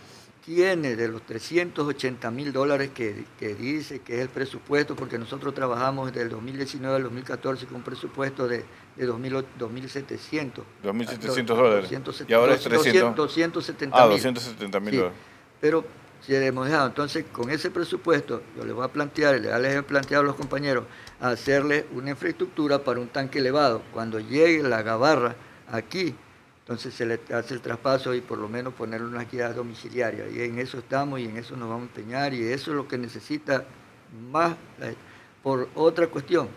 tiene 0.44 0.96
de 0.96 1.08
los 1.08 1.22
380 1.26 2.30
mil 2.30 2.54
dólares 2.54 2.90
que, 2.94 3.24
que 3.38 3.54
dice 3.54 4.00
que 4.00 4.14
es 4.14 4.20
el 4.20 4.30
presupuesto, 4.30 4.96
porque 4.96 5.18
nosotros 5.18 5.52
trabajamos 5.52 6.06
desde 6.10 6.22
el 6.22 6.30
2019 6.30 6.96
al 6.96 7.02
2014 7.02 7.66
con 7.66 7.76
un 7.76 7.82
presupuesto 7.82 8.48
de, 8.48 8.64
de 8.96 9.08
2.000 9.08 9.44
2.700. 9.58 10.50
2.700 10.84 11.44
dólares. 11.44 11.90
270, 11.90 12.24
Y 12.30 12.34
ahora 12.34 12.54
es 12.54 12.62
300. 12.62 13.14
270 13.14 13.96
Ah, 13.96 14.06
mil. 14.06 14.16
270 14.16 14.80
mil 14.80 14.90
Sí, 14.90 14.96
dólares. 14.96 15.18
Pero 15.60 15.84
hemos 16.26 16.66
dejado, 16.66 16.88
entonces 16.88 17.24
con 17.32 17.50
ese 17.50 17.70
presupuesto, 17.70 18.42
yo 18.56 18.64
le 18.64 18.72
voy 18.72 18.84
a 18.84 18.88
plantear, 18.88 19.36
y 19.36 19.40
les 19.40 19.76
he 19.76 19.82
planteado 19.82 20.22
a 20.24 20.26
los 20.26 20.36
compañeros, 20.36 20.84
hacerle 21.20 21.86
una 21.92 22.10
infraestructura 22.10 22.82
para 22.84 23.00
un 23.00 23.08
tanque 23.08 23.38
elevado. 23.38 23.82
Cuando 23.92 24.20
llegue 24.20 24.62
la 24.62 24.82
gabarra 24.82 25.34
aquí, 25.70 26.14
entonces 26.60 26.92
se 26.92 27.06
le 27.06 27.20
hace 27.32 27.54
el 27.54 27.60
traspaso 27.62 28.14
y 28.14 28.20
por 28.20 28.36
lo 28.38 28.48
menos 28.48 28.74
ponerle 28.74 29.06
una 29.06 29.24
guía 29.24 29.52
domiciliaria. 29.54 30.28
Y 30.28 30.42
en 30.42 30.58
eso 30.58 30.78
estamos 30.78 31.18
y 31.20 31.24
en 31.24 31.38
eso 31.38 31.56
nos 31.56 31.68
vamos 31.68 31.84
a 31.84 31.98
empeñar 31.98 32.34
y 32.34 32.42
eso 32.44 32.72
es 32.72 32.76
lo 32.76 32.86
que 32.86 32.98
necesita 32.98 33.64
más. 34.30 34.54
la- 34.78 34.92
Por 35.42 35.68
otra 35.74 36.08
cuestión, 36.08 36.48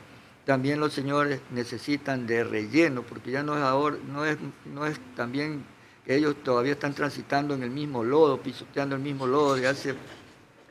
también 0.45 0.79
los 0.81 0.91
señores 0.91 1.39
necesitan 1.51 2.27
de 2.27 2.43
relleno, 2.43 3.03
porque 3.03 3.31
ya 3.31 3.41
no 3.43 3.55
es 3.55 3.61
ahora, 3.63 3.95
no 4.11 4.25
es, 4.25 4.37
no 4.65 4.85
es 4.85 4.99
también 5.15 5.63
que 6.05 6.15
ellos 6.15 6.35
todavía 6.43 6.73
están 6.73 6.93
transitando 6.93 7.53
en 7.53 7.63
el 7.63 7.69
mismo 7.69 8.03
lodo, 8.03 8.37
pisoteando 8.41 8.95
el 8.95 9.01
mismo 9.01 9.27
lodo 9.27 9.55
de 9.55 9.67
hace 9.67 9.95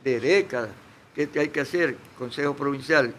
de 0.04 0.20
décadas. 0.20 0.70
¿Qué 1.14 1.28
hay 1.38 1.48
que 1.48 1.60
hacer? 1.60 1.96
Consejo 2.18 2.54
Provincial, 2.54 3.12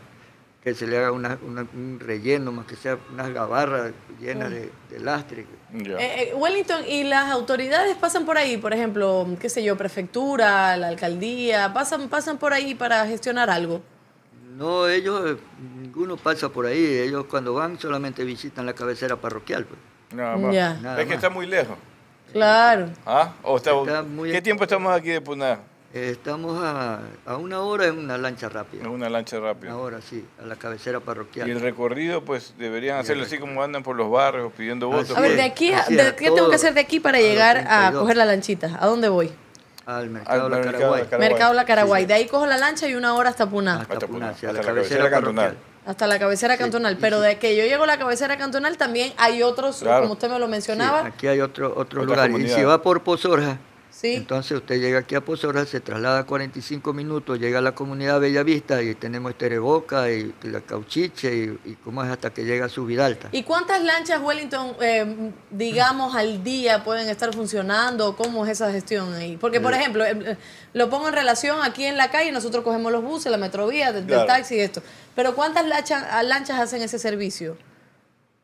que 0.63 0.73
se 0.73 0.87
le 0.87 0.97
haga 0.97 1.11
una- 1.11 1.37
una- 1.45 1.67
un 1.73 1.99
relleno, 1.99 2.51
más 2.51 2.65
que 2.65 2.75
sea 2.75 2.97
unas 3.13 3.29
gabarras 3.33 3.91
llenas 4.19 4.49
de, 4.49 4.69
de 4.89 4.99
lastre. 4.99 5.45
Eh, 5.73 5.97
eh, 5.99 6.33
Wellington, 6.35 6.81
¿y 6.87 7.03
las 7.03 7.29
autoridades 7.31 7.95
pasan 7.97 8.25
por 8.25 8.37
ahí? 8.37 8.57
Por 8.57 8.73
ejemplo, 8.73 9.27
qué 9.39 9.49
sé 9.49 9.63
yo, 9.63 9.77
prefectura, 9.77 10.75
la 10.77 10.87
alcaldía, 10.89 11.71
pasan, 11.73 12.09
pasan 12.09 12.37
por 12.37 12.53
ahí 12.53 12.75
para 12.75 13.05
gestionar 13.07 13.49
algo. 13.49 13.81
No, 14.57 14.87
ellos, 14.87 15.31
eh, 15.31 15.37
ninguno 15.81 16.17
pasa 16.17 16.49
por 16.49 16.65
ahí, 16.65 16.83
ellos 16.99 17.25
cuando 17.25 17.53
van 17.53 17.79
solamente 17.79 18.23
visitan 18.23 18.65
la 18.65 18.73
cabecera 18.73 19.15
parroquial. 19.15 19.65
Pues. 19.65 19.79
Nada 20.13 20.35
más. 20.37 20.53
Nada 20.53 20.99
es 20.99 21.05
que 21.05 21.15
más. 21.15 21.15
está 21.15 21.29
muy 21.29 21.47
lejos. 21.47 21.77
Claro. 22.33 22.87
¿Ah? 23.05 23.33
¿O 23.43 23.57
está- 23.57 23.71
Está 23.79 24.01
muy- 24.03 24.31
¿Qué 24.31 24.41
tiempo 24.41 24.63
estamos 24.63 24.93
aquí 24.93 25.09
de 25.09 25.21
Puná? 25.21 25.59
Eh, 25.93 26.09
estamos 26.11 26.57
a, 26.63 26.99
a 27.25 27.35
una 27.35 27.59
hora 27.59 27.87
en 27.87 27.97
una 27.99 28.17
lancha 28.17 28.47
rápida. 28.47 28.83
Es 28.83 28.87
una 28.87 29.09
lancha 29.09 29.37
rápida. 29.41 29.73
Una 29.75 29.81
hora, 29.83 29.99
sí, 30.01 30.25
a 30.41 30.45
la 30.45 30.55
cabecera 30.55 31.01
parroquial. 31.01 31.49
Y 31.49 31.51
el 31.51 31.59
recorrido, 31.59 32.23
pues 32.23 32.53
deberían 32.57 32.97
hacerlo 32.97 33.23
así 33.23 33.37
como 33.37 33.61
andan 33.61 33.83
por 33.83 33.97
los 33.97 34.09
barrios 34.09 34.53
pidiendo 34.55 34.87
Así 34.89 35.01
votos. 35.09 35.17
A 35.17 35.21
ver, 35.21 35.35
de 35.35 35.41
aquí, 35.41 35.73
a- 35.73 35.83
de- 35.83 36.15
¿qué 36.15 36.31
tengo 36.31 36.49
que 36.49 36.55
hacer 36.55 36.73
de 36.73 36.79
aquí 36.79 37.01
para 37.01 37.19
llegar 37.19 37.57
a 37.57 37.63
32. 37.89 38.01
coger 38.03 38.17
la 38.17 38.25
lanchita? 38.25 38.77
¿A 38.79 38.87
dónde 38.87 39.09
voy? 39.09 39.31
Al 39.85 40.09
mercado 40.09 40.45
Al 40.45 40.51
La 40.51 40.57
mercado 40.57 40.71
Caraguay. 40.77 41.01
La 41.03 41.09
Caraguay. 41.09 41.29
Mercado 41.29 41.53
La 41.53 41.65
Caraguay. 41.65 42.03
Sí. 42.03 42.07
De 42.07 42.13
ahí 42.13 42.27
cojo 42.27 42.45
la 42.45 42.57
lancha 42.57 42.87
y 42.87 42.95
una 42.95 43.13
hora 43.15 43.29
hasta 43.29 43.49
Puná. 43.49 43.81
Hasta 43.81 43.93
Hasta 43.95 44.07
Puná, 44.07 44.29
hasta 44.29 44.47
la 44.47 44.53
la 44.53 44.61
cabecera 44.61 44.73
cabecera 44.75 45.03
parroquial. 45.09 45.23
cantonal. 45.23 45.57
Hasta 45.85 46.05
la 46.07 46.19
cabecera 46.19 46.53
Sí, 46.55 46.59
cantonal. 46.59 46.97
Pero 47.01 47.17
sí. 47.21 47.27
de 47.27 47.37
que 47.39 47.55
yo 47.55 47.63
llego 47.63 47.83
a 47.83 47.87
la 47.87 47.97
cabecera 47.97 48.37
cantonal 48.37 48.77
también 48.77 49.13
hay 49.17 49.41
otros, 49.41 49.79
Claro. 49.79 50.01
como 50.01 50.13
usted 50.13 50.29
me 50.29 50.37
lo 50.39 50.45
Sí, 50.45 50.51
mencionaba. 50.51 51.05
aquí 51.05 51.27
hay 51.27 51.41
otro, 51.41 51.73
otro 51.75 52.03
Otras 52.03 52.29
lugar. 52.29 52.41
Y 52.41 52.49
si 52.49 52.63
va 52.63 52.81
por 52.81 53.01
Pozorja, 53.03 53.57
Sí. 54.01 54.15
Entonces 54.15 54.53
usted 54.57 54.79
llega 54.81 54.97
aquí 54.97 55.13
a 55.13 55.21
Pozora, 55.21 55.63
se 55.63 55.79
traslada 55.79 56.23
45 56.25 56.91
minutos, 56.91 57.37
llega 57.37 57.59
a 57.59 57.61
la 57.61 57.75
comunidad 57.75 58.19
Bellavista 58.19 58.81
y 58.81 58.95
tenemos 58.95 59.37
Tereboca 59.37 60.09
y, 60.11 60.33
y 60.43 60.47
la 60.47 60.61
Cauchiche 60.61 61.31
y, 61.35 61.69
y 61.69 61.75
cómo 61.75 62.03
es 62.03 62.09
hasta 62.09 62.31
que 62.33 62.43
llega 62.43 62.65
a 62.65 62.69
Subidalta. 62.69 63.29
¿Y 63.31 63.43
cuántas 63.43 63.83
lanchas 63.83 64.19
Wellington, 64.19 64.75
eh, 64.81 65.31
digamos, 65.51 66.15
al 66.15 66.43
día 66.43 66.83
pueden 66.83 67.09
estar 67.09 67.31
funcionando? 67.31 68.15
¿Cómo 68.15 68.43
es 68.43 68.53
esa 68.53 68.71
gestión 68.71 69.13
ahí? 69.13 69.37
Porque, 69.37 69.61
por 69.61 69.73
Eh. 69.75 69.77
ejemplo, 69.77 70.03
eh, 70.03 70.35
lo 70.73 70.89
pongo 70.89 71.07
en 71.09 71.13
relación 71.13 71.59
aquí 71.61 71.85
en 71.85 71.95
la 71.97 72.09
calle, 72.09 72.31
nosotros 72.31 72.63
cogemos 72.63 72.91
los 72.91 73.03
buses, 73.03 73.31
la 73.31 73.37
metrovía, 73.37 73.93
Claro. 74.07 74.25
taxi 74.25 74.55
y 74.55 74.59
esto. 74.61 74.81
Pero 75.15 75.35
¿cuántas 75.35 75.67
lanchas, 75.67 76.03
lanchas 76.25 76.59
hacen 76.59 76.81
ese 76.81 76.97
servicio? 76.97 77.55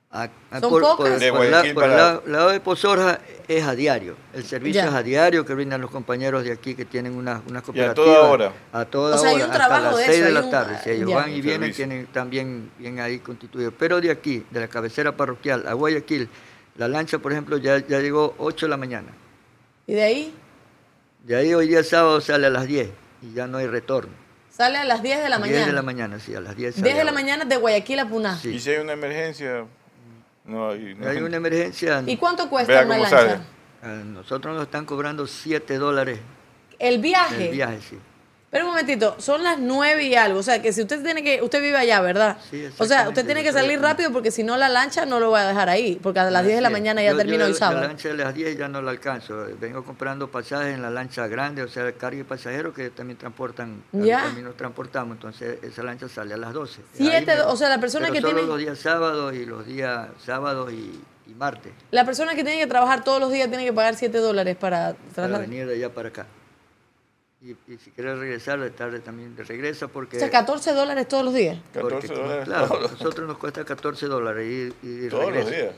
A- 0.10 0.30
a- 0.52 0.60
¿Son 0.62 0.70
por, 0.70 0.82
pocas? 0.82 1.20
por- 1.22 1.46
la- 1.46 1.64
por 1.64 1.74
para- 1.76 1.96
lado, 1.98 2.24
lado 2.28 2.50
de 2.50 2.60
Pozorja 2.62 3.20
es 3.48 3.64
a 3.66 3.76
diario. 3.76 4.16
El 4.34 4.46
servicio 4.46 4.82
Ya. 4.82 4.88
es 4.88 4.94
a 4.94 5.04
diario 5.04 5.46
que 5.46 5.54
brindan 5.54 5.82
los 5.82 5.92
compañeros 5.92 6.46
de 6.46 6.54
aquí 6.54 6.76
que 6.76 6.86
tienen 6.86 7.14
unas 7.16 7.42
una 7.48 7.60
Y 7.60 7.62
a 7.62 7.64
cooperativas. 7.64 7.96
toda 7.96 8.22
hora. 8.30 8.54
A 8.72 8.86
toda 8.86 9.16
O 9.16 9.18
sea, 9.20 9.30
hay 9.32 9.36
hora, 9.42 9.46
hasta 9.54 9.80
las 9.82 9.98
de 9.98 10.06
6 10.06 10.16
eso, 10.18 10.26
de 10.26 10.32
la 10.32 10.42
un- 10.44 10.50
tarde. 10.52 10.78
Si 10.82 10.90
ellos 10.92 11.10
ya. 11.10 11.16
van 11.18 11.32
y 11.34 11.42
vienen, 11.42 11.74
tienen 11.74 12.08
también 12.08 12.72
bien 12.80 13.00
ahí 13.02 13.20
constituido. 13.20 13.72
Pero 13.78 14.00
de 14.00 14.10
aquí, 14.10 14.46
de 14.50 14.60
la 14.62 14.70
cabecera 14.70 15.12
parroquial 15.16 15.68
a 15.68 15.74
Guayaquil, 15.74 16.30
la 16.78 16.88
lancha, 16.88 17.20
por 17.20 17.34
ejemplo, 17.34 17.58
ya, 17.58 17.78
ya 17.86 18.00
llegó 18.00 18.34
8 18.38 18.66
de 18.66 18.70
la 18.70 18.78
mañana. 18.78 19.10
Y 19.88 19.94
de 19.94 20.04
ahí 20.04 20.34
De 21.24 21.36
ahí 21.36 21.54
hoy 21.54 21.68
día 21.68 21.84
sábado 21.84 22.22
sale 22.22 22.48
a 22.48 22.50
las 22.50 22.66
10 22.66 22.90
y 23.22 23.34
ya 23.34 23.46
no 23.48 23.58
hay 23.58 23.68
retorno. 23.68 24.14
sale 24.50 24.78
a 24.78 24.86
las 24.86 25.04
10 25.04 25.22
de 25.22 25.28
la 25.30 25.38
10 25.38 25.50
mañana. 25.52 25.66
de 25.68 25.74
la 25.74 25.82
mañana, 25.82 26.20
sí, 26.20 26.34
a 26.34 26.40
las 26.40 26.56
10. 26.56 26.82
10 26.82 26.96
de 26.96 27.04
la 27.04 27.12
mañana 27.12 27.44
de 27.44 27.58
Guayaquil 27.58 28.00
a 28.00 28.08
Puná. 28.08 28.38
Sí. 28.38 28.52
Y 28.56 28.60
si 28.60 28.70
hay 28.70 28.78
una 28.78 28.94
emergencia, 28.94 29.66
no 30.48 30.70
hay. 30.72 30.96
no 30.96 31.08
Hay 31.08 31.18
una 31.18 31.38
emergencia. 31.38 32.04
¿Y 32.06 32.18
cuánto 32.18 32.50
cuesta 32.50 32.72
Vea 32.74 32.86
una 32.86 32.98
lancha? 32.98 33.10
sale. 33.10 33.40
a 33.84 33.88
nosotros 34.04 34.56
nos 34.56 34.64
están 34.64 34.86
cobrando 34.86 35.28
7 35.28 35.78
dólares 35.78 36.20
El 36.80 37.00
viaje. 37.00 37.46
el 37.50 37.52
viaje, 37.52 37.80
sí. 37.82 38.00
Pero 38.50 38.64
un 38.64 38.70
momentito, 38.72 39.16
son 39.20 39.44
las 39.44 39.60
nueve 39.60 40.06
y 40.06 40.16
algo. 40.16 40.40
O 40.40 40.44
sea, 40.44 40.62
que 40.62 40.72
si 40.72 40.82
usted 40.82 41.04
tiene 41.04 41.22
que. 41.22 41.42
Usted 41.42 41.62
vive 41.62 41.76
allá, 41.78 42.00
¿verdad? 42.00 42.38
Sí, 42.50 42.66
o 42.78 42.86
sea, 42.86 43.10
usted 43.10 43.26
tiene 43.26 43.44
que 43.44 43.52
salir 43.52 43.82
rápido 43.82 44.14
porque 44.14 44.32
si 44.32 44.42
no, 44.42 44.56
la 44.56 44.70
lancha 44.70 45.06
no 45.06 45.20
lo 45.20 45.32
va 45.32 45.42
a 45.42 45.48
dejar 45.50 45.68
ahí. 45.68 46.00
Porque 46.02 46.22
a 46.22 46.32
las 46.32 46.44
10 46.46 46.56
de 46.56 46.62
la 46.62 46.70
mañana 46.70 47.04
ya 47.04 47.14
hoy 47.14 47.26
la- 47.38 47.54
sábado. 47.54 47.82
La 47.82 47.88
lancha 47.88 48.08
de 48.08 48.16
las 48.16 48.34
10 48.34 48.58
ya 48.58 48.70
no 48.70 48.82
la 48.82 48.92
alcanzo. 48.92 49.36
Vengo 49.60 49.84
comprando 49.84 50.32
pasajes 50.32 50.74
en 50.74 50.82
la 50.82 50.90
lancha 50.90 51.28
grande, 51.28 51.62
o 51.62 51.68
sea, 51.68 51.92
carga 51.92 52.22
y 52.22 52.24
pasajeros 52.24 52.74
que 52.74 52.90
también 52.90 53.18
transportan, 53.18 53.84
Ya. 53.92 54.24
también 54.24 54.46
nos 54.46 54.56
transportamos. 54.56 55.16
Entonces, 55.18 55.62
esa 55.62 55.84
lancha 55.84 56.08
sale 56.08 56.34
a 56.34 56.38
las 56.38 56.54
12. 56.54 56.80
Siete, 56.94 57.36
me- 57.36 57.42
o 57.42 57.58
sea, 57.58 57.68
la 57.68 57.82
persona 57.82 58.08
pero 58.08 58.14
que 58.14 58.22
solo 58.22 58.34
tiene- 58.34 58.48
los 58.48 58.60
días 58.60 58.80
sábados 58.80 59.34
y 59.36 59.46
los 59.46 59.66
días 59.66 60.08
sábados 60.26 60.72
y, 60.72 61.02
y 61.30 61.34
martes, 61.34 61.74
La 61.92 62.06
persona 62.06 62.34
que 62.34 62.46
tiene 62.46 62.60
que 62.62 62.68
trabajar 62.68 63.04
todos 63.04 63.20
los 63.20 63.30
días 63.30 63.50
tiene 63.50 63.66
que 63.66 63.74
pagar 63.74 63.96
7 63.96 64.20
dólares 64.20 64.56
para 64.56 64.94
para 64.94 65.14
trasladar. 65.14 65.42
venir 65.42 65.68
de 65.68 65.76
allá 65.76 65.94
para 65.94 66.08
acá. 66.08 66.26
Y, 67.40 67.52
y 67.72 67.78
si 67.78 67.92
quiere 67.92 68.16
regresar, 68.16 68.60
de 68.60 68.72
tarde 68.72 69.00
también 69.00 69.36
de 69.36 69.44
regresa 69.44 69.88
porque... 69.88 70.18
O 70.18 70.20
sea, 70.20 70.32
14 70.32 70.74
dólares 70.74 71.08
todos 71.08 71.24
los 71.24 71.34
días. 71.36 71.60
14 71.74 71.94
porque 71.94 72.08
como- 72.08 72.22
dólares 72.22 72.46
Claro, 72.46 72.68
todos 72.68 72.92
nosotros 72.94 73.28
nos 73.28 73.38
cuesta 73.38 73.64
14 73.64 74.06
dólares 74.08 74.74
y, 74.82 74.88
y 75.06 75.08
Todos 75.10 75.32
los 75.34 75.50
días. 75.50 75.72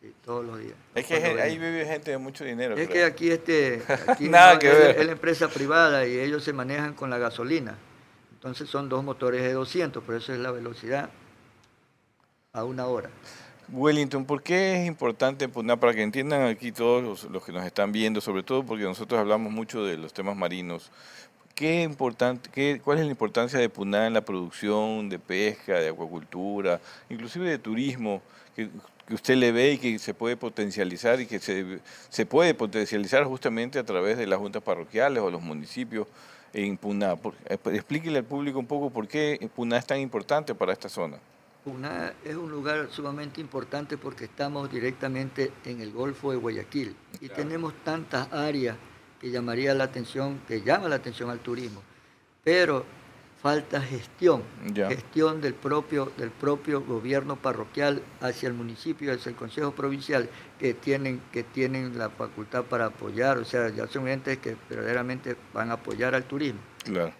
Sí, 0.00 0.14
todos 0.24 0.44
los 0.44 0.58
días. 0.60 0.74
Es 0.94 1.06
que 1.06 1.20
Cuando 1.20 1.42
ahí 1.42 1.58
vive 1.58 1.84
gente 1.86 2.10
de 2.12 2.18
mucho 2.18 2.44
dinero. 2.44 2.76
Es 2.76 2.88
que 2.88 3.04
aquí 3.04 3.30
este 3.30 3.82
aquí 4.06 4.28
Nada 4.28 4.54
no, 4.54 4.58
que 4.60 4.70
es, 4.70 4.78
ver. 4.78 4.98
es 5.00 5.06
la 5.06 5.12
empresa 5.12 5.48
privada 5.48 6.06
y 6.06 6.18
ellos 6.18 6.42
se 6.44 6.52
manejan 6.52 6.94
con 6.94 7.10
la 7.10 7.18
gasolina. 7.18 7.76
Entonces 8.32 8.68
son 8.68 8.88
dos 8.88 9.04
motores 9.04 9.42
de 9.42 9.52
200, 9.52 10.02
por 10.02 10.14
eso 10.16 10.32
es 10.32 10.40
la 10.40 10.50
velocidad 10.50 11.10
a 12.52 12.64
una 12.64 12.86
hora. 12.86 13.10
Wellington, 13.70 14.24
¿por 14.24 14.42
qué 14.42 14.82
es 14.82 14.86
importante 14.86 15.48
Puná? 15.48 15.78
Para 15.78 15.94
que 15.94 16.02
entiendan 16.02 16.42
aquí 16.42 16.72
todos 16.72 17.24
los, 17.24 17.44
que 17.44 17.52
nos 17.52 17.64
están 17.64 17.92
viendo, 17.92 18.20
sobre 18.20 18.42
todo 18.42 18.64
porque 18.64 18.84
nosotros 18.84 19.18
hablamos 19.18 19.52
mucho 19.52 19.84
de 19.84 19.96
los 19.96 20.12
temas 20.12 20.36
marinos. 20.36 20.90
¿Qué 21.54 21.82
importante, 21.82 22.50
qué, 22.52 22.80
¿Cuál 22.82 22.98
es 22.98 23.04
la 23.04 23.10
importancia 23.10 23.58
de 23.58 23.68
Puná 23.68 24.06
en 24.06 24.14
la 24.14 24.22
producción 24.22 25.08
de 25.08 25.18
pesca, 25.18 25.78
de 25.78 25.90
acuacultura, 25.90 26.80
inclusive 27.08 27.48
de 27.48 27.58
turismo, 27.58 28.22
que, 28.56 28.68
que 29.06 29.14
usted 29.14 29.36
le 29.36 29.52
ve 29.52 29.72
y 29.72 29.78
que 29.78 29.98
se 29.98 30.14
puede 30.14 30.36
potencializar 30.36 31.20
y 31.20 31.26
que 31.26 31.38
se, 31.38 31.78
se 32.08 32.26
puede 32.26 32.54
potencializar 32.54 33.24
justamente 33.24 33.78
a 33.78 33.84
través 33.84 34.18
de 34.18 34.26
las 34.26 34.38
juntas 34.38 34.62
parroquiales 34.62 35.22
o 35.22 35.30
los 35.30 35.42
municipios 35.42 36.08
en 36.52 36.76
Puná? 36.76 37.16
Eh, 37.46 37.58
explíquele 37.72 38.18
al 38.18 38.24
público 38.24 38.58
un 38.58 38.66
poco 38.66 38.90
por 38.90 39.08
qué 39.08 39.48
Puná 39.54 39.78
es 39.78 39.86
tan 39.86 40.00
importante 40.00 40.54
para 40.54 40.72
esta 40.72 40.88
zona. 40.88 41.18
Puná 41.64 42.12
es 42.24 42.34
un 42.34 42.50
lugar 42.50 42.88
sumamente 42.90 43.40
importante 43.40 43.96
porque 43.96 44.24
estamos 44.24 44.70
directamente 44.70 45.52
en 45.64 45.80
el 45.80 45.92
Golfo 45.92 46.32
de 46.32 46.36
Guayaquil 46.38 46.96
y 47.20 47.28
tenemos 47.28 47.72
tantas 47.84 48.32
áreas 48.32 48.76
que 49.20 49.30
llamaría 49.30 49.72
la 49.72 49.84
atención, 49.84 50.40
que 50.48 50.62
llama 50.62 50.88
la 50.88 50.96
atención 50.96 51.30
al 51.30 51.38
turismo, 51.38 51.80
pero 52.42 52.84
falta 53.40 53.80
gestión, 53.80 54.42
gestión 54.74 55.40
del 55.40 55.54
propio, 55.54 56.12
del 56.16 56.30
propio 56.30 56.80
gobierno 56.82 57.36
parroquial 57.36 58.02
hacia 58.20 58.48
el 58.48 58.54
municipio, 58.54 59.12
hacia 59.12 59.30
el 59.30 59.36
Consejo 59.36 59.72
Provincial, 59.72 60.28
que 60.58 60.74
tienen, 60.74 61.20
que 61.32 61.44
tienen 61.44 61.96
la 61.96 62.10
facultad 62.10 62.64
para 62.64 62.86
apoyar, 62.86 63.38
o 63.38 63.44
sea, 63.44 63.68
ya 63.68 63.86
son 63.86 64.08
entes 64.08 64.38
que 64.38 64.56
verdaderamente 64.68 65.36
van 65.54 65.70
a 65.70 65.74
apoyar 65.74 66.14
al 66.14 66.24
turismo. 66.24 66.60
Claro. 66.84 67.12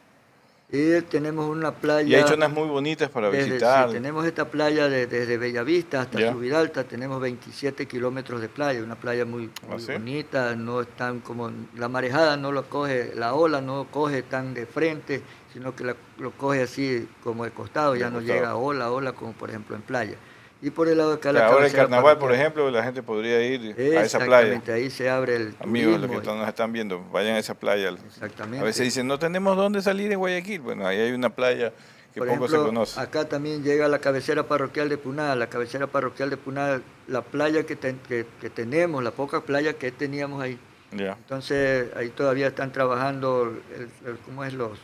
Y 0.74 1.02
tenemos 1.02 1.46
una 1.50 1.70
playa... 1.70 2.08
Y 2.08 2.14
hay 2.14 2.26
zonas 2.26 2.50
muy 2.50 2.66
bonitas 2.66 3.10
para 3.10 3.30
Desde- 3.30 3.44
visitar. 3.50 3.88
sí, 3.88 3.92
tenemos 3.92 4.24
esta 4.24 4.46
playa 4.50 4.88
de- 4.88 5.06
desde 5.06 5.36
Bellavista 5.36 6.00
hasta 6.00 6.18
Ya. 6.18 6.32
Subidalta, 6.32 6.84
tenemos 6.84 7.20
27 7.20 7.86
kilómetros 7.86 8.40
de 8.40 8.48
playa, 8.48 8.82
una 8.82 8.94
playa 8.96 9.26
muy, 9.26 9.50
¿Ah, 9.70 9.74
sí? 9.78 9.92
bonita, 9.92 10.56
no 10.56 10.80
es 10.80 10.88
tan 10.96 11.20
como 11.20 11.50
la 11.76 11.88
marejada, 11.90 12.38
no 12.38 12.52
lo 12.52 12.70
coge, 12.70 13.12
la 13.14 13.34
ola 13.34 13.60
no 13.60 13.86
coge 13.90 14.22
tan 14.22 14.54
de 14.54 14.64
frente, 14.64 15.20
sino 15.52 15.76
que 15.76 15.84
la- 15.84 15.96
lo 16.16 16.30
coge 16.30 16.62
así 16.62 17.06
como 17.22 17.44
de 17.44 17.50
costado, 17.50 17.92
De 17.92 17.98
ya 18.00 18.08
no 18.08 18.22
llega 18.22 18.56
ola, 18.56 18.90
ola 18.90 19.12
como 19.12 19.32
por 19.34 19.50
ejemplo 19.50 19.76
en 19.76 19.82
playa. 19.82 20.16
Y 20.62 20.70
por 20.70 20.88
el 20.88 20.96
lado 20.98 21.10
de 21.10 21.16
acá 21.16 21.32
la 21.32 21.46
ahora 21.48 21.66
el 21.66 21.72
carnaval, 21.72 22.18
por 22.18 22.32
ejemplo, 22.32 22.70
la 22.70 22.84
gente 22.84 23.02
podría 23.02 23.42
ir 23.44 23.74
a 23.76 24.02
esa 24.02 24.18
playa. 24.20 24.54
Exactamente, 24.54 24.72
ahí 24.72 24.90
se 24.90 25.10
abre 25.10 25.36
el 25.36 25.54
Amigos, 25.60 26.00
los 26.00 26.08
que 26.08 26.26
nos 26.28 26.48
están 26.48 26.72
viendo, 26.72 27.02
vayan 27.10 27.34
a 27.34 27.38
esa 27.40 27.54
playa. 27.54 27.88
Exactamente. 27.90 28.60
A 28.60 28.64
veces 28.64 28.84
dicen, 28.84 29.06
no 29.08 29.18
tenemos 29.18 29.56
dónde 29.56 29.82
salir 29.82 30.12
en 30.12 30.18
Guayaquil. 30.20 30.60
Bueno, 30.60 30.86
ahí 30.86 30.98
hay 31.00 31.10
una 31.12 31.30
playa 31.30 31.72
que 32.14 32.20
Por 32.20 32.28
poco 32.28 32.44
ejemplo, 32.44 32.60
se 32.62 32.66
conoce. 32.68 33.00
acá 33.00 33.24
también 33.28 33.64
llega 33.64 33.88
la 33.88 33.98
cabecera 33.98 34.44
parroquial 34.46 34.88
de 34.88 34.98
Puná, 34.98 35.34
la 35.34 35.48
cabecera 35.48 35.86
parroquial 35.88 36.30
de 36.30 36.36
Puná, 36.36 36.80
la 37.08 37.22
playa 37.22 37.64
que, 37.64 37.74
ten- 37.74 37.98
que, 38.06 38.26
que 38.40 38.48
tenemos, 38.50 39.02
la 39.02 39.10
poca 39.10 39.40
playa 39.40 39.72
que 39.72 39.90
teníamos 39.90 40.42
ahí. 40.42 40.58
Ya. 40.92 41.12
Entonces 41.14 41.88
ahí 41.96 42.10
todavía 42.10 42.46
están 42.48 42.70
trabajando, 42.70 43.52
el- 43.74 43.90
el- 44.08 44.18
¿cómo 44.18 44.44
es? 44.44 44.52
Los, 44.52 44.78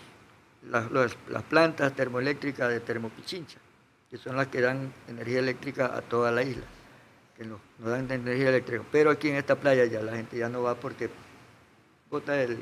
las, 0.69 0.91
los- 0.91 1.17
las 1.29 1.43
plantas 1.45 1.93
termoeléctricas 1.95 2.69
de 2.71 2.81
Termopichincha, 2.81 3.59
que 4.11 4.17
son 4.17 4.37
las 4.37 4.49
que 4.49 4.61
dan 4.61 4.93
energía 5.09 5.39
eléctrica 5.39 5.97
a 5.97 6.01
toda 6.01 6.33
la 6.33 6.43
isla, 6.43 6.65
que 7.37 7.45
nos, 7.45 7.61
nos 7.79 7.91
dan 7.91 8.11
energía 8.11 8.49
eléctrica. 8.49 8.83
Pero 8.91 9.11
aquí 9.11 9.29
en 9.29 9.37
esta 9.37 9.57
playa 9.57 9.85
ya 9.85 10.03
la 10.03 10.17
gente 10.17 10.39
ya 10.39 10.49
no 10.49 10.63
va 10.63 10.75
porque 10.75 11.11
bota 12.11 12.41
el, 12.43 12.59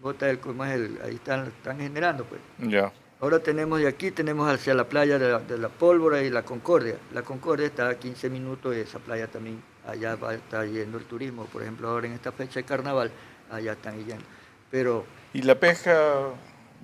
bota 0.00 0.30
el, 0.30 0.38
¿cómo 0.38 0.64
es 0.64 0.72
el? 0.72 0.98
Ahí 1.04 1.14
están, 1.14 1.46
están 1.46 1.78
generando 1.78 2.24
pues. 2.24 2.40
Ya. 2.58 2.92
Ahora 3.20 3.38
tenemos 3.38 3.80
de 3.80 3.88
aquí, 3.88 4.10
tenemos 4.10 4.50
hacia 4.52 4.74
la 4.74 4.84
playa 4.84 5.18
de 5.18 5.30
la, 5.30 5.38
de 5.38 5.56
la 5.56 5.68
Pólvora 5.68 6.22
y 6.22 6.30
la 6.30 6.42
Concordia. 6.42 6.96
La 7.12 7.22
Concordia 7.22 7.66
está 7.66 7.88
a 7.88 7.94
15 7.94 8.28
minutos 8.28 8.76
y 8.76 8.80
esa 8.80 8.98
playa 8.98 9.26
también, 9.28 9.62
allá 9.86 10.16
va 10.16 10.30
a 10.30 10.34
estar 10.34 10.66
yendo 10.66 10.98
el 10.98 11.04
turismo. 11.04 11.46
Por 11.46 11.62
ejemplo, 11.62 11.88
ahora 11.88 12.06
en 12.06 12.12
esta 12.12 12.32
fecha 12.32 12.60
de 12.60 12.64
carnaval, 12.64 13.10
allá 13.50 13.72
están 13.72 13.96
yendo. 14.04 14.24
Pero 14.70 15.06
¿Y 15.32 15.42
la 15.42 15.58
pesca, 15.58 16.30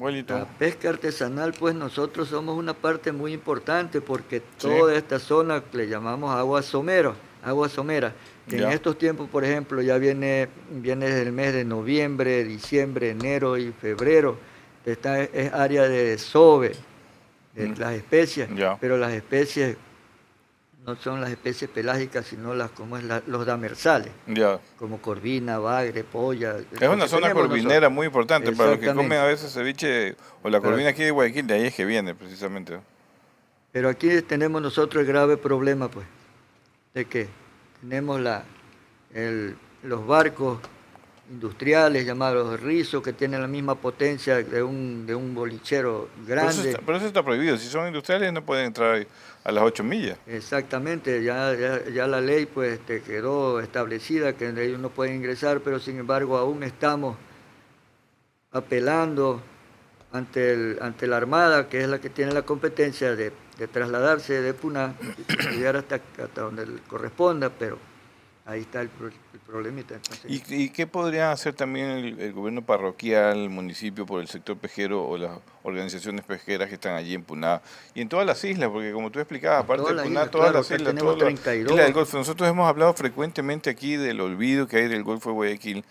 la 0.00 0.46
pesca 0.58 0.88
artesanal, 0.88 1.52
pues 1.52 1.74
nosotros 1.74 2.28
somos 2.28 2.56
una 2.56 2.72
parte 2.74 3.12
muy 3.12 3.32
importante 3.34 4.00
porque 4.00 4.38
Sí. 4.56 4.68
toda 4.68 4.94
esta 4.96 5.18
zona 5.18 5.62
le 5.72 5.88
llamamos 5.88 6.34
agua 6.34 6.62
somero, 6.62 7.14
agua 7.44 7.68
somera. 7.68 8.12
Que 8.48 8.56
en 8.56 8.70
estos 8.70 8.98
tiempos, 8.98 9.28
por 9.28 9.44
ejemplo, 9.44 9.80
ya 9.82 9.96
viene, 9.98 10.48
viene 10.70 11.06
desde 11.06 11.22
el 11.22 11.32
mes 11.32 11.52
de 11.52 11.64
noviembre, 11.64 12.42
diciembre, 12.44 13.10
enero 13.10 13.56
y 13.58 13.70
febrero. 13.72 14.38
Esta 14.84 15.20
es, 15.20 15.30
es 15.34 15.52
área 15.52 15.82
de 15.86 16.04
desove 16.10 16.72
de 17.54 17.68
Mm. 17.68 17.74
las 17.78 17.92
especies, 17.92 18.48
Ya. 18.56 18.76
pero 18.80 18.96
las 18.96 19.12
especies 19.12 19.76
no 20.86 20.96
son 20.96 21.20
las 21.20 21.30
especies 21.30 21.70
pelágicas, 21.70 22.26
sino 22.26 22.54
las 22.54 22.70
como 22.70 22.96
es 22.96 23.04
la- 23.04 23.22
los 23.26 23.44
damersales, 23.46 24.12
Ya. 24.26 24.58
como 24.78 25.00
corvina, 25.00 25.58
bagre, 25.58 26.04
polla. 26.04 26.56
Es 26.80 26.88
una 26.88 27.06
zona 27.06 27.32
corvinera 27.32 27.88
muy 27.88 28.06
importante 28.06 28.52
para 28.52 28.70
los 28.70 28.78
que 28.78 28.92
comen 28.94 29.18
a 29.18 29.24
veces 29.24 29.52
ceviche 29.52 30.16
o 30.42 30.48
la 30.48 30.58
Pero- 30.60 30.70
corvina 30.72 30.90
aquí 30.90 31.02
de 31.04 31.10
Guayaquil, 31.10 31.46
de 31.46 31.54
ahí 31.54 31.66
es 31.66 31.74
que 31.74 31.84
viene 31.84 32.14
precisamente. 32.14 32.80
Pero 33.72 33.88
aquí 33.88 34.22
tenemos 34.22 34.60
nosotros 34.62 35.02
el 35.02 35.06
grave 35.06 35.36
problema, 35.36 35.88
pues, 35.88 36.06
de 36.94 37.04
que 37.04 37.28
tenemos 37.80 38.20
la, 38.20 38.42
el- 39.14 39.56
los 39.82 40.06
barcos 40.06 40.58
industriales 41.30 42.04
llamados 42.04 42.58
rizos 42.60 43.02
que 43.04 43.12
tienen 43.12 43.40
la 43.40 43.46
misma 43.46 43.76
potencia 43.76 44.42
de 44.42 44.62
un, 44.64 45.06
de 45.06 45.14
un 45.14 45.32
bolichero 45.34 46.08
grande. 46.26 46.76
Pero 46.84 46.96
eso, 46.98 47.06
está, 47.06 47.22
prohibido. 47.22 47.56
Si 47.56 47.68
son 47.68 47.86
industriales 47.86 48.32
no 48.32 48.44
pueden 48.44 48.66
entrar 48.66 49.06
a 49.44 49.52
las 49.52 49.64
8 49.64 49.84
millas. 49.84 50.18
Exactamente, 50.26 51.22
ya, 51.22 51.54
ya, 51.92 52.06
la 52.06 52.20
ley 52.20 52.46
pues 52.46 52.78
este, 52.78 53.02
quedó 53.02 53.60
establecida 53.60 54.34
que 54.34 54.48
ellos 54.48 54.78
no 54.78 54.90
pueden 54.90 55.16
ingresar, 55.16 55.60
pero 55.60 55.78
sin 55.78 55.98
embargo 55.98 56.36
aún 56.36 56.62
estamos 56.62 57.16
apelando 58.52 59.40
ante, 60.12 60.52
el, 60.52 60.78
ante 60.80 61.06
la 61.06 61.16
Armada, 61.16 61.68
que 61.68 61.80
es 61.82 61.88
la 61.88 62.00
que 62.00 62.10
tiene 62.10 62.32
la 62.32 62.42
competencia 62.42 63.14
de, 63.16 63.32
trasladarse 63.72 64.40
de 64.40 64.54
Puna 64.54 64.94
llegar 65.52 65.76
hasta, 65.76 65.96
hasta 65.96 66.40
donde 66.40 66.66
corresponda, 66.88 67.50
pero 67.50 67.78
ahí 68.46 68.62
está 68.62 68.80
el, 68.80 68.90
problemita. 69.50 69.96
¿Y, 70.26 70.70
qué 70.70 70.86
podría 70.86 71.32
hacer 71.32 71.54
también 71.54 71.90
el, 72.18 72.32
gobierno 72.32 72.62
parroquial, 72.62 73.38
el 73.38 73.50
municipio, 73.50 74.06
por 74.06 74.20
el 74.20 74.28
sector 74.28 74.56
pesquero 74.56 75.06
o 75.06 75.18
las 75.18 75.38
organizaciones 75.62 76.24
pesqueras 76.24 76.68
que 76.68 76.74
están 76.74 76.94
allí 76.94 77.14
en 77.14 77.22
Puná 77.22 77.60
y 77.94 78.00
en 78.00 78.08
todas 78.08 78.26
las 78.26 78.42
islas? 78.44 78.70
Porque 78.70 78.92
como 78.92 79.10
tú 79.10 79.18
explicabas, 79.18 79.64
aparte 79.64 79.94
de 79.94 80.02
Puná, 80.02 80.30
todas 80.30 80.52
las 80.52 80.70
islas, 80.70 80.94
todas 80.94 81.44
del 81.44 81.92
Golfo. 81.92 82.18
Nosotros 82.18 82.48
hemos 82.48 82.68
hablado 82.68 82.94
frecuentemente 82.94 83.70
aquí 83.70 83.96
del 83.96 84.20
olvido 84.20 84.66
que 84.66 84.78
hay 84.78 84.88
del 84.88 85.02
Golfo 85.02 85.30
de 85.30 85.34
Guayaquil, 85.34 85.84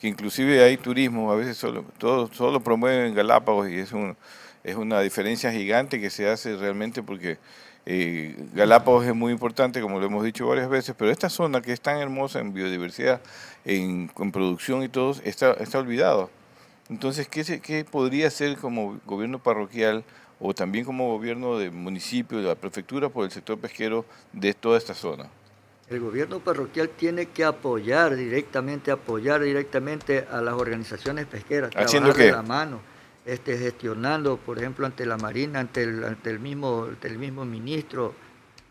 que 0.00 0.08
inclusive 0.08 0.62
hay 0.62 0.76
turismo, 0.76 1.32
a 1.32 1.36
veces 1.36 1.56
solo, 1.56 1.84
todo, 1.98 2.32
solo 2.32 2.60
promueven 2.60 3.14
Galápagos 3.14 3.68
y 3.68 3.78
es, 3.78 3.92
un, 3.92 4.16
es 4.64 4.76
una 4.76 5.00
diferencia 5.00 5.52
gigante 5.52 6.00
que 6.00 6.10
se 6.10 6.28
hace 6.28 6.56
realmente 6.56 7.02
porque 7.02 7.38
eh, 7.86 8.34
Galápagos 8.54 9.04
es 9.06 9.14
muy 9.14 9.32
importante, 9.32 9.80
como 9.80 10.00
lo 10.00 10.06
hemos 10.06 10.24
dicho 10.24 10.46
varias 10.46 10.68
veces, 10.68 10.94
pero 10.98 11.10
esta 11.10 11.28
zona 11.28 11.60
que 11.60 11.72
es 11.72 11.80
tan 11.80 11.98
hermosa 11.98 12.40
en 12.40 12.54
biodiversidad, 12.54 13.20
en, 13.64 14.08
producción 14.32 14.82
y 14.82 14.88
todo, 14.88 15.14
está, 15.24 15.52
está 15.54 15.78
olvidado. 15.78 16.30
Entonces, 16.88 17.28
¿qué, 17.28 17.60
¿qué 17.60 17.84
podría 17.84 18.30
ser 18.30 18.56
como 18.56 18.98
gobierno 19.06 19.38
parroquial 19.38 20.04
o 20.40 20.54
también 20.54 20.84
como 20.84 21.08
gobierno 21.08 21.58
de 21.58 21.70
municipio, 21.70 22.38
de 22.38 22.44
la 22.44 22.54
prefectura 22.54 23.08
por 23.08 23.24
el 23.24 23.30
sector 23.30 23.58
pesquero 23.58 24.04
de 24.32 24.54
toda 24.54 24.78
esta 24.78 24.94
zona? 24.94 25.28
El 25.88 26.00
gobierno 26.00 26.40
parroquial 26.40 26.88
tiene 26.88 27.26
que 27.26 27.44
apoyar 27.44 28.16
directamente, 28.16 28.90
apoyar 28.90 29.42
directamente 29.42 30.26
a 30.30 30.40
las 30.40 30.54
organizaciones 30.54 31.26
pesqueras, 31.26 31.70
¿Haciendo 31.76 32.14
qué? 32.14 32.32
la 32.32 32.42
mano 32.42 32.93
este, 33.26 33.56
gestionando, 33.56 34.36
por 34.36 34.58
ejemplo, 34.58 34.86
ante 34.86 35.06
la 35.06 35.16
Marina, 35.16 35.60
ante 35.60 35.82
el, 35.82 36.04
ante 36.04 36.30
el, 36.30 36.40
mismo, 36.40 36.88
el 37.02 37.18
mismo 37.18 37.44
ministro, 37.44 38.14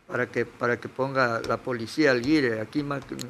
para 0.08 0.28
que, 0.28 0.46
para 0.46 0.80
que 0.80 0.90
ponga 0.90 1.42
la 1.48 1.58
policía 1.58 2.12
al 2.12 2.22
guire. 2.22 2.62
Aquí 2.62 2.86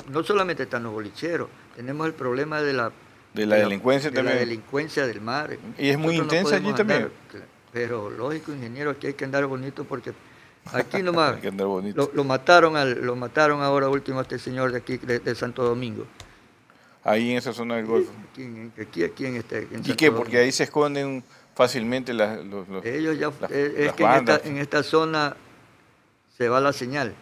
no 0.09 0.23
solamente 0.23 0.63
están 0.63 0.83
los 0.83 0.93
bolicheros, 0.93 1.47
tenemos 1.75 2.07
el 2.07 2.13
problema 2.13 2.61
de 2.61 2.73
la, 2.73 2.91
de 3.33 3.45
la 3.45 3.55
delincuencia 3.55 4.11
también. 4.11 4.35
la 4.35 4.39
delincuencia 4.41 5.07
del 5.07 5.21
mar. 5.21 5.57
Y 5.77 5.89
es 5.89 5.97
muy 5.97 6.15
intensa 6.15 6.57
allí 6.57 6.73
también. 6.73 7.09
pero 7.71 8.09
lógico, 8.09 8.51
ingeniero, 8.51 8.91
aquí 8.91 9.07
hay 9.07 9.13
que 9.13 9.25
andar 9.25 9.45
bonito 9.45 9.85
porque 9.85 10.13
aquí 10.73 11.01
nomás 11.01 11.43
lo, 11.95 12.11
lo, 12.13 12.23
mataron 12.23 12.75
al, 12.75 13.01
lo 13.01 13.15
mataron 13.15 13.61
ahora 13.61 13.89
último 13.89 14.19
a 14.19 14.23
este 14.23 14.37
señor 14.37 14.71
de 14.71 14.79
aquí, 14.79 14.97
de 14.97 15.35
Santo 15.35 15.63
Domingo. 15.63 16.05
Ahí 17.03 17.31
en 17.31 17.37
esa 17.37 17.53
zona 17.53 17.75
del 17.75 17.85
Golfo. 17.85 18.11
Aquí, 18.79 19.03
aquí, 19.03 19.25
en 19.25 19.35
este. 19.35 19.67
¿Y 19.83 19.93
qué? 19.93 20.11
Porque 20.11 20.37
ahí 20.37 20.51
se 20.51 20.63
esconden 20.63 21.23
fácilmente 21.53 22.13
las, 22.13 22.43
los, 22.45 22.67
Ellos 22.85 23.19
ya. 23.19 23.31
es 23.49 23.93
que 23.93 24.03
en 24.45 24.57
esta, 24.57 24.83
zona 24.83 25.35
se 26.37 26.49
va 26.49 26.59
la 26.59 26.73
señal. 26.73 27.13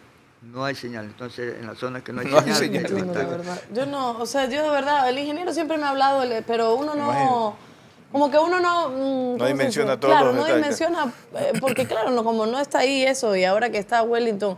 No 0.41 0.65
hay 0.65 0.75
señal. 0.75 1.05
Entonces, 1.05 1.59
en 1.59 1.67
la 1.67 1.75
zona 1.75 2.03
que 2.03 2.13
no 2.13 2.21
hay 2.21 2.53
señal. 2.53 2.87
yo, 2.87 3.05
no, 3.05 3.13
de 3.13 3.25
verdad, 3.25 3.61
yo 3.73 3.85
no, 3.85 4.19
o 4.19 4.25
sea, 4.25 4.45
yo 4.45 4.63
de 4.63 4.69
verdad, 4.69 5.09
el 5.09 5.17
ingeniero 5.17 5.53
siempre 5.53 5.77
me 5.77 5.83
ha 5.83 5.89
hablado, 5.89 6.23
pero 6.45 6.75
uno 6.75 6.95
no. 6.95 7.55
Como 8.11 8.29
que 8.29 8.37
uno 8.37 8.59
no... 8.59 8.89
Mm, 8.89 9.37
no 9.37 9.45
dimensiona 9.45 9.99
todo. 9.99 10.11
Claro, 10.11 10.33
no 10.33 10.45
dimensiona, 10.45 11.13
eh, 11.35 11.53
porque 11.61 11.85
claro, 11.85 12.11
no, 12.11 12.23
como 12.23 12.45
no 12.45 12.59
está 12.59 12.79
ahí 12.79 13.03
eso, 13.03 13.35
y 13.35 13.45
ahora 13.45 13.69
que 13.69 13.77
está 13.77 14.03
Wellington, 14.03 14.57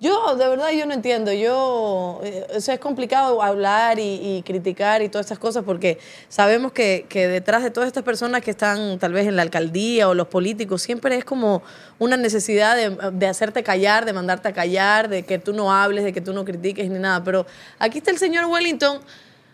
yo, 0.00 0.36
de 0.36 0.46
verdad, 0.46 0.70
yo 0.70 0.86
no 0.86 0.94
entiendo. 0.94 1.32
Yo, 1.32 2.20
eh, 2.22 2.46
o 2.56 2.60
sea, 2.60 2.74
es 2.74 2.80
complicado 2.80 3.42
hablar 3.42 3.98
y, 3.98 4.42
criticar 4.46 5.02
y 5.02 5.08
todas 5.08 5.26
estas 5.26 5.40
cosas 5.40 5.64
porque 5.64 5.98
sabemos 6.28 6.70
que, 6.70 7.06
que, 7.08 7.26
detrás 7.26 7.64
de 7.64 7.70
todas 7.70 7.88
estas 7.88 8.04
personas 8.04 8.42
que 8.42 8.52
están 8.52 8.98
tal 9.00 9.12
vez 9.12 9.26
en 9.26 9.34
la 9.34 9.42
alcaldía 9.42 10.08
o 10.08 10.14
los 10.14 10.28
políticos, 10.28 10.82
siempre 10.82 11.16
es 11.16 11.24
como 11.24 11.62
una 11.98 12.16
necesidad 12.16 12.76
de, 12.76 13.10
de 13.12 13.26
hacerte 13.26 13.64
callar, 13.64 14.04
de 14.04 14.12
mandarte 14.12 14.48
a 14.48 14.52
callar, 14.52 15.08
de 15.08 15.24
que 15.24 15.40
tú 15.40 15.52
no 15.52 15.72
hables, 15.72 16.04
de 16.04 16.12
que 16.12 16.20
tú 16.20 16.32
no 16.32 16.44
critiques 16.44 16.88
ni 16.88 16.98
nada. 16.98 17.24
Pero 17.24 17.46
aquí 17.80 17.98
está 17.98 18.12
el 18.12 18.18
señor 18.18 18.44
Wellington 18.46 19.00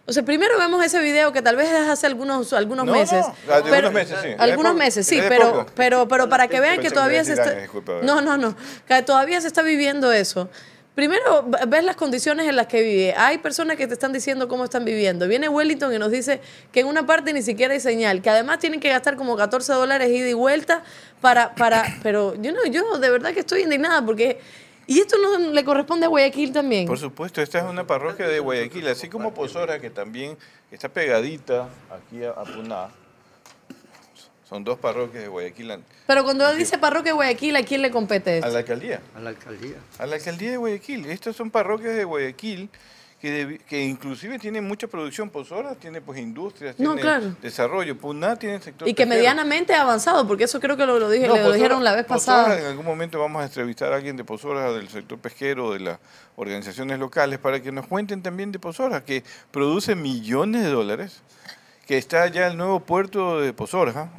o 0.07 0.12
sea, 0.12 0.23
primero 0.23 0.59
vemos 0.59 0.85
ese 0.85 1.01
video 1.01 1.33
que 1.33 1.40
tal 1.40 1.57
vez 1.57 1.71
es 1.71 1.88
hace 1.88 2.07
algunos, 2.07 2.53
algunos 2.53 2.85
meses. 2.85 3.25
No, 3.47 3.55
algunos 3.55 3.93
meses, 3.93 4.19
sí. 4.23 4.29
Algunos 4.38 4.75
meses, 4.75 5.07
sí, 5.07 5.19
pero, 5.29 5.67
pero, 5.75 6.07
pero 6.07 6.29
para 6.29 6.47
que 6.47 6.61
vean 6.61 6.81
que 6.81 6.90
todavía 6.90 7.25
se 7.25 7.33
está... 7.33 7.55
No, 8.03 8.21
no, 8.21 8.37
no, 8.37 8.55
que 8.87 9.03
todavía 9.03 9.40
se 9.40 9.47
está 9.47 9.62
viviendo 9.62 10.12
eso. 10.12 10.51
Primero, 10.95 11.45
ves 11.67 11.83
las 11.83 11.97
condiciones 11.97 12.47
en 12.47 12.55
las 12.55 12.67
que 12.67 12.83
vive. 12.83 13.14
Hay 13.17 13.38
personas 13.38 13.77
que 13.77 13.88
te 13.88 13.95
están 13.95 14.12
diciendo 14.12 14.47
cómo 14.47 14.64
están 14.64 14.85
viviendo. 14.85 15.27
Viene 15.27 15.49
Wellington 15.49 15.93
y 15.93 15.99
nos 15.99 16.12
dice 16.12 16.40
que 16.71 16.81
en 16.81 16.87
una 16.87 17.05
parte 17.07 17.33
ni 17.33 17.43
siquiera 17.43 17.73
hay 17.73 17.81
señal, 17.81 18.23
que 18.23 18.31
además 18.31 18.61
tienen 18.61 18.79
que 18.79 18.90
gastar 18.90 19.17
como 19.17 19.37
14 19.37 19.73
dólares 19.73 20.11
ida 20.11 20.29
y 20.29 20.35
vuelta 20.35 20.85
para... 21.23 21.55
para 21.55 21.85
pero 22.03 22.35
yo, 22.40 22.53
no, 22.53 22.64
yo 22.67 22.99
de 22.99 23.11
verdad 23.11 23.33
que 23.33 23.40
estoy 23.40 23.62
indignada 23.62 24.05
porque 24.05 24.38
¿Y 24.87 25.01
esto 25.01 25.16
no 25.18 25.38
le 25.38 25.64
corresponde 25.64 26.07
a 26.07 26.09
Guayaquil 26.09 26.53
también? 26.53 26.87
Por 26.87 26.99
supuesto, 26.99 27.40
esta 27.40 27.59
es 27.59 27.64
una 27.64 27.87
parroquia 27.87 28.29
de 28.29 28.38
Guayaquil, 28.38 28.87
así 28.88 29.09
como 29.09 29.33
Pozora, 29.33 29.81
que 29.81 29.90
también 29.90 30.37
está 30.70 30.88
pegadita 30.88 31.68
aquí 31.90 32.25
a, 32.25 32.35
Puná. 32.44 32.88
Son 34.49 34.62
dos 34.62 34.79
parroquias 34.79 35.23
de 35.23 35.29
Guayaquil. 35.29 35.83
Pero 36.07 36.23
cuando 36.23 36.53
dice 36.55 36.77
parroquia 36.77 37.12
de 37.12 37.16
Guayaquil, 37.16 37.57
¿a 37.57 37.62
quién 37.62 37.81
le 37.81 37.90
compete 37.90 38.37
esto? 38.37 38.49
A 38.49 38.51
la 38.51 38.59
alcaldía. 38.59 39.01
A 39.16 39.20
la 39.20 39.31
alcaldía. 39.31 39.77
A 39.99 40.07
la 40.07 40.16
alcaldía 40.16 40.51
de 40.51 40.57
Guayaquil. 40.59 41.07
Estas 41.07 41.35
son 41.35 41.51
parroquias 41.51 41.97
de 41.97 42.05
Guayaquil 42.05 42.68
que, 43.66 43.84
inclusive 43.84 44.38
tiene 44.38 44.60
mucha 44.60 44.87
producción, 44.87 45.30
Pozora 45.30 45.74
tiene 45.74 46.00
pues 46.00 46.18
industrias, 46.18 46.76
tiene 46.76 47.34
desarrollo, 47.40 47.96
Puná 47.96 48.37
tiene 48.37 48.60
sector 48.60 48.87
Y 48.87 48.92
que 48.92 49.06
medianamente 49.06 49.72
ha 49.72 49.82
avanzado, 49.82 50.26
porque 50.26 50.44
eso 50.44 50.60
creo 50.60 50.76
que 50.76 50.84
lo, 50.84 51.08
dije, 51.08 51.26
lo 51.26 51.52
dijeron 51.52 51.82
la 51.82 51.94
vez 51.94 52.04
pasada. 52.04 52.58
en 52.58 52.66
algún 52.66 52.84
momento 52.84 53.18
vamos 53.18 53.42
a 53.42 53.46
entrevistar 53.46 53.92
a 53.92 53.96
alguien 53.96 54.16
de 54.16 54.24
Pozora, 54.24 54.72
del 54.72 54.88
sector 54.88 55.18
pesquero, 55.18 55.72
de 55.72 55.80
las 55.80 55.98
organizaciones 56.37 56.98
locales, 56.98 57.38
para 57.38 57.62
que 57.62 57.72
nos 57.72 57.87
cuenten 57.87 58.22
también 58.22 58.52
de 58.52 58.58
Pozora, 58.58 59.04
que 59.04 59.24
produce 59.50 59.94
millones 59.94 60.62
de 60.62 60.70
dólares, 60.70 61.22
que 61.87 61.96
está 61.96 62.26
ya 62.28 62.46
el 62.46 62.56
nuevo 62.58 62.80
puerto 62.80 63.40
de 63.40 63.52
Pozora, 63.54 64.10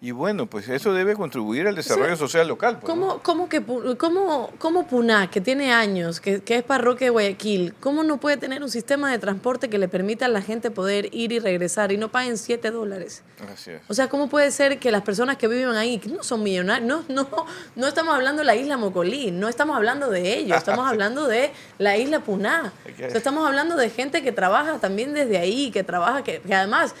y 0.00 0.12
bueno, 0.12 0.46
pues 0.46 0.68
eso 0.68 0.92
debe 0.92 1.16
contribuir 1.16 1.66
al 1.66 1.74
desarrollo 1.74 2.14
social 2.14 2.46
local. 2.46 2.78
Pues, 2.78 2.88
¿Cómo, 3.22 3.48
que, 3.48 3.64
cómo, 3.98 4.50
cómo 4.56 4.86
Puná, 4.86 5.28
que 5.28 5.40
tiene 5.40 5.72
años, 5.72 6.20
que, 6.20 6.40
es 6.46 6.62
parroquia 6.62 7.06
de 7.06 7.10
Guayaquil, 7.10 7.74
cómo 7.80 8.04
no 8.04 8.18
puede 8.18 8.36
tener 8.36 8.62
un 8.62 8.70
sistema 8.70 9.10
de 9.10 9.18
transporte 9.18 9.68
que 9.68 9.76
le 9.76 9.88
permita 9.88 10.26
a 10.26 10.28
la 10.28 10.40
gente 10.40 10.70
poder 10.70 11.12
ir 11.12 11.32
y 11.32 11.40
regresar 11.40 11.90
y 11.90 11.96
no 11.96 12.10
paguen 12.10 12.38
7 12.38 12.70
dólares? 12.70 13.24
O 13.88 13.94
sea, 13.94 14.08
¿cómo 14.08 14.28
puede 14.28 14.52
ser 14.52 14.78
que 14.78 14.92
las 14.92 15.02
personas 15.02 15.36
que 15.36 15.48
viven 15.48 15.74
ahí, 15.74 15.98
que 15.98 16.10
no 16.10 16.22
son 16.22 16.44
millonarios, 16.44 16.86
no, 16.86 17.04
no, 17.08 17.28
no 17.74 17.86
estamos 17.88 18.14
hablando 18.14 18.42
de 18.42 18.46
la 18.46 18.54
isla 18.54 18.76
Mocolí, 18.76 19.32
no 19.32 19.48
estamos 19.48 19.76
hablando 19.76 20.10
de 20.10 20.38
ellos, 20.38 20.58
estamos 20.58 20.86
hablando 20.88 21.26
de 21.26 21.50
la 21.78 21.96
isla 21.96 22.20
Puná. 22.20 22.72
estamos 22.98 23.44
hablando 23.44 23.74
de 23.74 23.90
gente 23.90 24.22
que 24.22 24.30
trabaja 24.30 24.78
también 24.78 25.12
desde 25.12 25.38
ahí, 25.38 25.72
que 25.72 25.82
trabaja, 25.82 26.22
que 26.22 26.40
además 26.54 26.94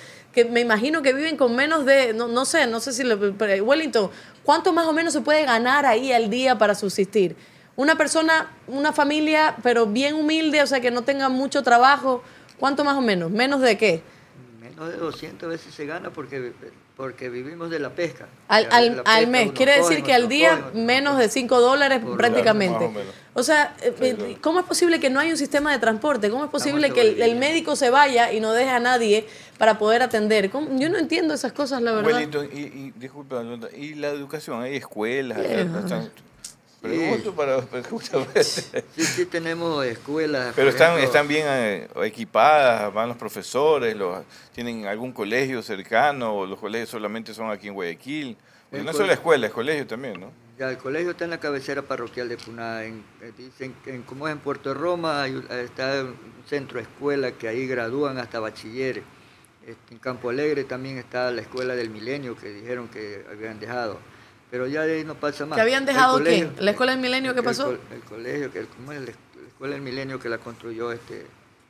que 0.44 0.50
me 0.50 0.60
imagino 0.60 1.02
que 1.02 1.12
viven 1.12 1.36
con 1.36 1.56
menos 1.56 1.84
de, 1.84 2.12
no, 2.12 2.28
no 2.28 2.44
sé, 2.44 2.66
no 2.66 2.78
sé 2.80 2.92
si, 2.92 3.02
Wellington, 3.04 4.10
¿cuánto 4.44 4.72
más 4.72 4.86
o 4.86 4.92
menos 4.92 5.12
se 5.12 5.20
puede 5.20 5.44
ganar 5.44 5.84
ahí 5.84 6.12
al 6.12 6.30
día 6.30 6.56
para 6.56 6.74
subsistir? 6.74 7.34
Una 7.74 7.96
persona, 7.96 8.50
una 8.68 8.92
familia, 8.92 9.56
pero 9.62 9.86
bien 9.86 10.14
humilde, 10.14 10.62
o 10.62 10.66
sea, 10.66 10.80
que 10.80 10.90
no 10.90 11.02
tenga 11.02 11.28
mucho 11.28 11.62
trabajo, 11.62 12.22
¿cuánto 12.58 12.84
más 12.84 12.96
o 12.96 13.00
menos? 13.00 13.30
¿Menos 13.30 13.60
de 13.60 13.76
qué? 13.76 14.02
Menos 14.60 14.90
de 14.90 14.96
200 14.96 15.48
veces 15.48 15.74
se 15.74 15.86
gana 15.86 16.10
porque 16.10 16.52
porque 16.98 17.30
vivimos 17.30 17.70
de 17.70 17.78
la 17.78 17.90
pesca. 17.90 18.26
Al, 18.48 19.28
mes, 19.28 19.52
quiere 19.52 19.76
decir 19.76 20.02
que 20.02 20.12
al 20.12 20.28
día 20.28 20.72
menos 20.74 21.16
de 21.16 21.28
5 21.28 21.60
dólares 21.60 22.02
prácticamente. 22.16 22.90
O, 23.34 23.44
sea, 23.44 23.76
eh, 23.82 23.94
eh, 24.00 24.38
¿cómo 24.40 24.58
es 24.58 24.66
posible 24.66 24.98
que 24.98 25.08
no 25.08 25.20
hay 25.20 25.30
un 25.30 25.36
sistema 25.36 25.70
de 25.70 25.78
transporte? 25.78 26.28
¿Cómo 26.28 26.44
es 26.44 26.50
posible 26.50 26.90
que 26.90 27.22
el, 27.22 27.36
médico 27.36 27.76
se 27.76 27.90
vaya 27.90 28.32
y 28.32 28.40
no 28.40 28.52
deje 28.52 28.70
a 28.70 28.80
nadie 28.80 29.28
para 29.58 29.78
poder 29.78 30.02
atender? 30.02 30.50
Yo 30.50 30.88
no 30.88 30.98
entiendo 30.98 31.34
esas 31.34 31.52
cosas, 31.52 31.82
la 31.82 31.92
verdad. 31.92 32.20
y, 32.52 32.58
y, 32.58 32.92
disculpa, 32.96 33.44
y 33.76 33.94
la 33.94 34.08
educación, 34.08 34.60
hay 34.60 34.74
escuelas, 34.74 35.38
Pregunto 36.80 37.34
para, 37.34 37.60
Sí, 38.42 39.04
sí, 39.04 39.26
tenemos 39.26 39.84
escuelas. 39.84 40.52
Pero 40.54 40.70
están, 40.70 40.98
están 41.00 41.26
bien 41.26 41.44
eh, 41.48 41.88
equipadas, 42.04 42.92
van 42.94 43.08
los 43.08 43.16
profesores, 43.16 43.96
los, 43.96 44.24
tienen 44.52 44.86
algún 44.86 45.12
colegio 45.12 45.60
cercano, 45.62 46.34
o 46.34 46.46
los 46.46 46.58
colegios 46.58 46.88
solamente 46.88 47.34
son 47.34 47.50
aquí 47.50 47.66
en 47.68 47.74
Guayaquil. 47.74 48.36
no 48.70 48.92
solo 48.92 49.06
la 49.06 49.14
escuela, 49.14 49.46
es 49.48 49.52
colegio 49.52 49.86
también, 49.86 50.20
¿no? 50.20 50.30
Ya, 50.56 50.70
el 50.70 50.78
colegio 50.78 51.12
está 51.12 51.24
en 51.24 51.30
la 51.30 51.40
cabecera 51.40 51.82
parroquial 51.82 52.28
de 52.28 52.36
Puná. 52.36 52.84
En, 52.84 53.04
eh, 53.22 53.32
dicen 53.36 53.74
en, 53.86 54.02
como 54.02 54.26
es 54.28 54.32
en 54.32 54.40
Puerto 54.40 54.74
Roma, 54.74 55.26
está 55.26 56.02
un 56.02 56.16
centro 56.48 56.80
escuela 56.80 57.32
que 57.32 57.48
ahí 57.48 57.66
gradúan 57.66 58.18
hasta 58.18 58.40
bachilleres. 58.40 59.04
Este, 59.66 59.94
en 59.94 59.98
Campo 59.98 60.30
Alegre 60.30 60.64
también 60.64 60.96
está 60.98 61.30
la 61.30 61.42
escuela 61.42 61.76
del 61.76 61.90
milenio 61.90 62.36
que 62.36 62.48
dijeron 62.50 62.88
que 62.88 63.24
habían 63.30 63.60
dejado. 63.60 63.98
Pero 64.50 64.66
ya 64.66 64.82
de 64.82 64.96
ahí 64.98 65.04
no 65.04 65.14
pasa 65.14 65.44
más. 65.46 65.56
¿Que 65.56 65.62
habían 65.62 65.84
dejado 65.84 66.14
colegio- 66.14 66.54
qué? 66.56 66.62
¿La 66.62 66.70
escuela 66.70 66.92
del 66.92 67.00
milenio 67.00 67.32
qué 67.34 67.40
el 67.40 67.44
pasó? 67.44 67.70
El, 67.72 68.00
colegio, 68.08 68.50
que, 68.52 68.64
¿cómo 68.66 68.92
es? 68.92 69.00
La 69.02 69.10
escuela 69.46 69.74
del 69.74 69.82
milenio 69.82 70.18
que 70.18 70.28
la 70.28 70.38
construyó 70.38 70.92
este... 70.92 71.26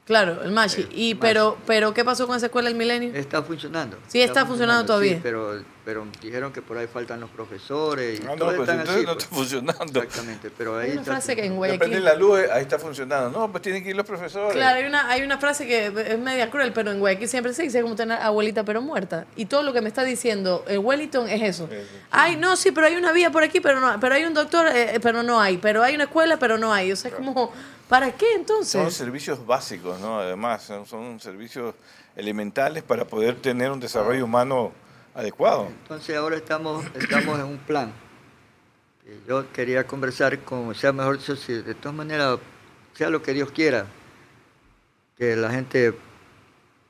Claro, 0.09 0.43
el 0.43 0.51
Machi. 0.51 0.81
Y 0.91 1.15
Machi. 1.15 1.15
pero, 1.21 1.57
pero 1.67 1.95
¿qué 1.95 2.05
pasó 2.05 2.27
con 2.27 2.37
esa 2.37 2.47
escuela 2.47 2.69
del 2.69 2.77
milenio? 2.77 3.15
Está 3.15 3.43
funcionando. 3.43 3.99
Sí, 4.09 4.21
está 4.21 4.45
funcionando 4.47 4.85
todavía. 4.87 5.15
sí, 5.15 5.21
pero, 5.23 5.63
pero 5.85 6.07
dijeron 6.21 6.51
que 6.53 6.61
por 6.63 6.77
ahí 6.79 6.87
faltan 6.87 7.21
los 7.21 7.31
profesores 7.31 8.19
y 8.19 8.23
Ah, 8.27 8.35
no, 8.37 8.47
pues 8.47 8.59
están 8.61 8.81
entonces 8.81 8.97
así. 8.97 9.07
no 9.07 9.13
pues. 9.13 9.25
está 9.25 9.37
funcionando. 9.37 10.03
Exactamente, 10.03 10.51
pero 10.57 10.79
ahí 10.79 10.87
Hay 10.87 10.93
una 10.93 11.01
está 11.03 11.13
frase 11.13 11.37
que 11.37 11.45
en 11.45 11.53
funcionando. 11.55 11.73
Depende 11.85 12.01
Guayaquil... 12.01 12.21
de 12.25 12.35
la 12.35 12.43
luz, 12.45 12.51
ahí 12.53 12.63
está 12.63 12.79
funcionando. 12.79 13.39
No, 13.39 13.51
pues 13.53 13.63
tienen 13.63 13.85
que 13.85 13.91
ir 13.91 13.97
los 13.97 14.07
profesores. 14.07 14.53
Claro, 14.55 14.79
hay 14.79 14.85
una, 14.87 15.11
hay 15.11 15.23
una 15.23 15.39
frase 15.39 15.67
que 15.67 15.87
es 15.87 16.19
media 16.19 16.51
cruel, 16.51 16.73
pero 16.73 16.91
en 16.91 17.01
Guayaquil 17.01 17.29
siempre 17.29 17.53
se 17.53 17.63
dice 17.65 17.83
como 17.83 17.95
tener 17.95 18.19
abuelita 18.21 18.65
pero 18.65 18.81
muerta. 18.81 19.27
Y 19.37 19.45
todo 19.45 19.63
lo 19.63 19.73
que 19.75 19.83
me 19.83 19.89
está 19.89 20.05
diciendo 20.05 20.65
el 20.69 20.79
Wellington 20.79 21.29
es 21.29 21.43
eso. 21.43 21.69
Ay, 22.11 22.37
no, 22.37 22.57
sí, 22.57 22.71
pero 22.73 22.87
hay 22.87 22.97
una 22.97 23.13
vía 23.13 23.31
por 23.31 23.43
aquí, 23.43 23.61
pero 23.61 23.79
no, 23.79 24.01
pero 24.01 24.15
hay 24.15 24.25
un 24.25 24.33
doctor, 24.35 24.69
eh, 24.75 24.99
pero 25.03 25.23
no 25.23 25.41
hay, 25.41 25.59
pero 25.59 25.83
hay 25.83 25.95
una 25.95 26.05
escuela, 26.05 26.39
pero 26.39 26.57
no 26.57 26.73
hay. 26.73 26.93
O 26.93 26.97
sea, 26.97 27.11
es 27.11 27.17
como, 27.17 27.53
¿para 27.89 28.13
qué 28.13 28.27
Son 28.35 28.41
entonces? 28.41 28.95
servicios 28.95 29.45
básicos, 29.47 29.99
¿no? 30.01 30.21
Además, 30.21 30.63
son, 30.63 30.87
son 30.87 31.19
servicios 31.21 31.75
elementales 32.17 32.83
para 32.83 33.05
poder 33.05 33.37
tener 33.37 33.71
un 33.71 33.81
desarrollo 33.81 34.25
humano 34.25 34.73
adecuado. 35.15 35.67
Entonces 35.83 36.17
ahora 36.17 36.37
estamos, 36.37 36.85
estamos 36.95 37.39
en 37.39 37.47
un 37.47 37.59
plan. 37.59 37.93
Yo 39.27 39.51
quería 39.53 39.87
conversar 39.87 40.39
con, 40.41 40.69
o 40.69 40.75
sea, 40.75 40.93
mejor 40.93 41.19
dicho, 41.19 41.35
si 41.35 41.55
de 41.55 41.75
todas 41.75 41.97
maneras, 41.97 42.39
sea 42.95 43.09
lo 43.09 43.23
que 43.23 43.33
Dios 43.33 43.51
quiera, 43.51 43.87
que 45.17 45.35
la 45.35 45.51
gente 45.51 45.95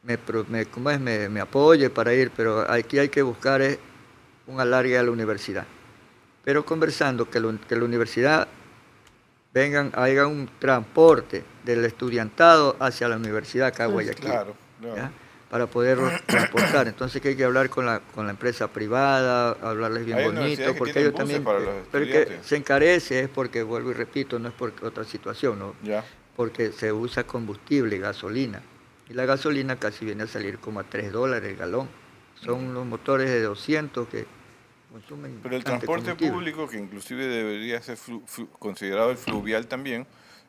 me, 0.02 0.18
me, 0.48 0.66
¿cómo 0.66 0.90
es? 0.90 0.98
me, 0.98 1.28
me 1.28 1.40
apoye 1.40 1.90
para 1.90 2.12
ir, 2.14 2.30
pero 2.36 2.68
aquí 2.70 2.98
hay 2.98 3.08
que 3.08 3.22
buscar 3.22 3.60
es 3.62 3.78
un 4.48 4.58
alargue 4.60 4.98
a 4.98 5.02
la 5.02 5.10
universidad. 5.12 5.64
Pero 6.44 6.64
conversando, 6.64 7.28
que, 7.30 7.38
lo- 7.38 7.60
que 7.68 7.76
la 7.76 7.84
universidad 7.84 8.48
vengan, 9.52 9.92
haya 9.94 10.26
un 10.26 10.48
transporte 10.58 11.44
del 11.64 11.84
estudiantado 11.84 12.76
hacia 12.80 13.08
la 13.08 13.16
universidad 13.16 13.68
acá 13.68 13.86
Guayaquil. 13.86 14.24
Claro, 14.24 14.54
para 15.50 15.66
poderlos 15.66 16.12
transportar. 16.26 16.88
Entonces 16.88 17.22
que 17.22 17.28
hay 17.28 17.36
que 17.36 17.44
hablar 17.44 17.70
con 17.70 17.86
la, 17.86 18.00
con 18.00 18.26
la 18.26 18.32
empresa 18.32 18.68
privada, 18.68 19.56
hablarles 19.62 20.04
bien 20.04 20.18
Hay 20.18 20.26
bonito, 20.26 20.74
porque 20.76 21.00
ellos 21.00 21.14
también... 21.14 21.42
los 21.42 21.62
pero 21.90 22.04
que 22.06 22.38
se 22.42 22.56
encarece 22.56 23.20
es 23.20 23.28
porque, 23.28 23.62
vuelvo 23.62 23.90
y 23.90 23.94
repito, 23.94 24.38
no 24.38 24.48
es 24.48 24.54
por 24.54 24.72
otra 24.82 25.04
situación, 25.04 25.58
¿no? 25.58 25.74
Ya. 25.82 26.04
porque 26.36 26.72
se 26.72 26.92
usa 26.92 27.24
combustible, 27.24 27.98
gasolina. 27.98 28.62
Y 29.08 29.14
la 29.14 29.24
gasolina 29.24 29.76
casi 29.76 30.04
viene 30.04 30.24
a 30.24 30.26
salir 30.26 30.58
como 30.58 30.80
a 30.80 30.84
3 30.84 31.12
dólares 31.12 31.50
el 31.50 31.56
galón. 31.56 31.88
Son 32.44 32.62
unos 32.62 32.86
motores 32.86 33.28
de 33.30 33.42
200 33.42 34.06
que 34.08 34.26
consumen 35.00 35.40
Pero 35.42 35.56
el 35.56 35.64
transporte 35.64 36.04
combustible. 36.10 36.32
público, 36.32 36.68
que 36.68 36.78
inclusive 36.78 37.26
debería 37.26 37.80
ser 37.82 37.96
flu- 37.96 38.22
flu- 38.26 38.48
considerado 38.58 39.10
el 39.10 39.16
fluvial 39.16 39.66
también, 39.66 40.06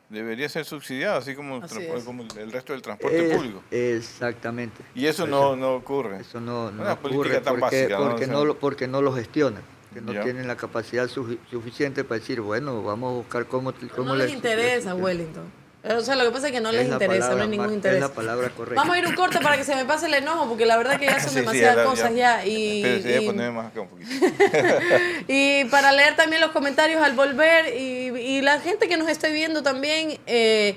debería 0.08 0.48
ser 0.48 0.64
subsidiado, 0.64 1.18
así 1.18 1.34
como, 1.34 1.56
el 1.58 1.62
Así 1.62 1.74
transporte- 1.74 1.98
es. 2.00 2.04
como 2.04 2.22
el 2.36 2.52
resto 2.52 2.72
del 2.72 2.82
transporte 2.82 3.26
Es- 3.30 3.36
público. 3.36 3.62
Exactamente. 3.70 4.82
Y 4.94 5.06
eso 5.06 5.26
no, 5.26 5.54
no 5.56 5.74
ocurre. 5.74 6.20
Eso 6.20 6.40
no, 6.40 6.70
no 6.70 6.82
Una 6.82 6.96
política 6.96 7.20
ocurre 7.28 7.40
tan 7.40 7.58
porque, 7.60 7.76
básica, 7.82 7.98
¿no? 7.98 8.10
porque, 8.10 8.26
no 8.26 8.44
lo, 8.44 8.58
porque 8.58 8.88
no 8.88 9.02
lo 9.02 9.12
gestionan, 9.12 9.62
que 9.94 10.00
no 10.00 10.12
Ya. 10.12 10.22
tienen 10.22 10.48
la 10.48 10.56
capacidad 10.56 11.06
sufi- 11.08 11.38
suficiente 11.50 12.02
para 12.04 12.18
decir, 12.20 12.40
bueno, 12.40 12.82
vamos 12.82 13.12
a 13.12 13.16
buscar 13.18 13.46
cómo... 13.46 13.72
cómo 13.94 14.08
No 14.10 14.16
les 14.16 14.32
interesa, 14.32 14.94
Wellington. 14.94 15.59
O 15.82 16.00
sea, 16.02 16.14
lo 16.14 16.24
que 16.24 16.30
pasa 16.30 16.48
es 16.48 16.52
que 16.52 16.60
no 16.60 16.68
Es 16.68 16.74
les 16.76 16.88
interesa, 16.88 17.34
no 17.34 17.42
hay 17.42 17.48
ningún 17.48 17.72
interés. 17.72 17.96
Es 17.96 18.02
la 18.02 18.12
palabra 18.14 18.50
correcta. 18.50 18.80
Vamos 18.82 18.94
a 18.94 18.98
ir 18.98 19.06
un 19.06 19.14
corte 19.14 19.38
para 19.40 19.56
que 19.56 19.64
se 19.64 19.74
me 19.74 19.86
pase 19.86 20.06
el 20.06 20.14
enojo, 20.14 20.46
porque 20.46 20.66
la 20.66 20.76
verdad 20.76 20.98
que 20.98 21.06
ya 21.06 21.18
son 21.20 21.30
Sí, 21.30 21.36
sí, 21.36 21.40
demasiadas 21.40 21.76
ya, 21.76 21.84
cosas 21.84 22.14
ya. 22.14 22.44
Y, 22.44 22.82
Pero 22.82 22.96
sí, 22.98 23.02
voy 23.04 23.12
a 23.14 23.22
y- 23.22 23.26
ponerme 23.26 23.56
más 23.56 23.66
acá 23.68 23.80
un 23.80 23.88
poquito. 23.88 24.10
y 25.28 25.64
para 25.66 25.92
leer 25.92 26.16
también 26.16 26.40
los 26.42 26.50
comentarios 26.50 27.02
al 27.02 27.14
volver 27.14 27.74
y, 27.74 28.08
y 28.18 28.40
la 28.42 28.60
gente 28.60 28.88
que 28.88 28.96
nos 28.98 29.08
esté 29.08 29.30
viendo 29.32 29.62
también, 29.62 30.18
eh, 30.26 30.76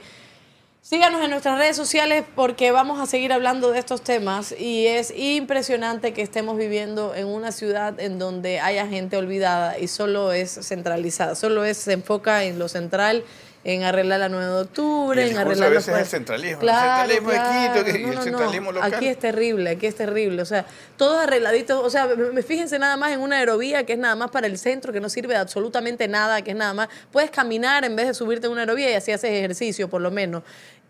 síganos 0.82 1.22
en 1.24 1.30
nuestras 1.32 1.58
redes 1.58 1.76
sociales 1.76 2.24
porque 2.36 2.72
vamos 2.72 3.00
a 3.02 3.06
seguir 3.06 3.32
hablando 3.34 3.72
de 3.72 3.80
estos 3.80 4.02
temas 4.04 4.54
y 4.58 4.88
es 4.88 5.14
impresionante 5.16 6.14
que 6.14 6.22
estemos 6.22 6.58
viviendo 6.58 7.14
en 7.16 7.28
una 7.28 7.52
ciudad 7.52 8.00
en 8.00 8.20
donde 8.20 8.60
haya 8.60 8.88
gente 8.88 9.18
olvidada 9.18 9.78
y 9.80 9.88
solo 9.88 10.32
es 10.34 10.52
centralizada, 10.62 11.36
solo 11.36 11.64
es, 11.66 11.78
se 11.78 11.94
enfoca 11.94 12.44
en 12.44 12.58
lo 12.60 12.68
central. 12.70 13.24
En 13.66 13.84
arreglar 13.84 14.20
la 14.20 14.28
9 14.28 14.46
de 14.46 14.62
octubre, 14.62 15.22
Y 15.22 15.26
el 15.26 15.32
en 15.32 15.38
arreglar 15.38 15.68
a 15.72 15.74
los 15.74 15.86
veces 15.86 15.96
es 15.96 16.02
el 16.02 16.06
centralismo, 16.08 16.54
el 16.54 16.60
Claro, 16.60 17.10
centralismo 17.10 17.32
de 17.32 17.38
Quito, 17.38 17.86
que- 17.86 18.00
y 18.00 18.04
no, 18.04 18.10
el 18.10 18.16
no. 18.16 18.22
centralismo 18.24 18.72
local. 18.74 18.94
Aquí 18.94 19.08
es 19.08 19.18
terrible, 19.20 19.70
aquí 19.70 19.86
es 19.88 19.96
terrible. 19.96 20.42
O 20.42 20.46
sea, 20.46 20.66
todos 20.98 21.24
arregladitos. 21.24 21.82
O 21.82 21.90
sea, 21.90 22.08
me- 22.08 22.44
fíjense 22.44 22.78
nada 22.78 22.98
más 22.98 23.14
en 23.14 23.22
una 23.22 23.38
aerovía 23.38 23.86
que 23.86 23.94
es 23.94 24.00
nada 24.00 24.16
más 24.18 24.32
para 24.32 24.48
el 24.48 24.58
centro, 24.58 24.92
que 24.92 25.00
no 25.00 25.08
sirve 25.08 25.34
de 25.36 25.40
absolutamente 25.40 26.10
nada, 26.10 26.42
que 26.42 26.52
es 26.52 26.58
nada 26.58 26.74
más. 26.74 26.90
Puedes 27.12 27.32
caminar 27.32 27.86
en 27.86 27.96
vez 27.96 28.08
de 28.08 28.14
subirte 28.14 28.48
en 28.48 28.52
una 28.52 28.64
aerovía 28.64 28.92
y 28.92 28.96
así 28.96 29.14
haces 29.14 29.32
ejercicio, 29.32 29.90
por 29.90 30.02
lo 30.02 30.12
menos. 30.12 30.44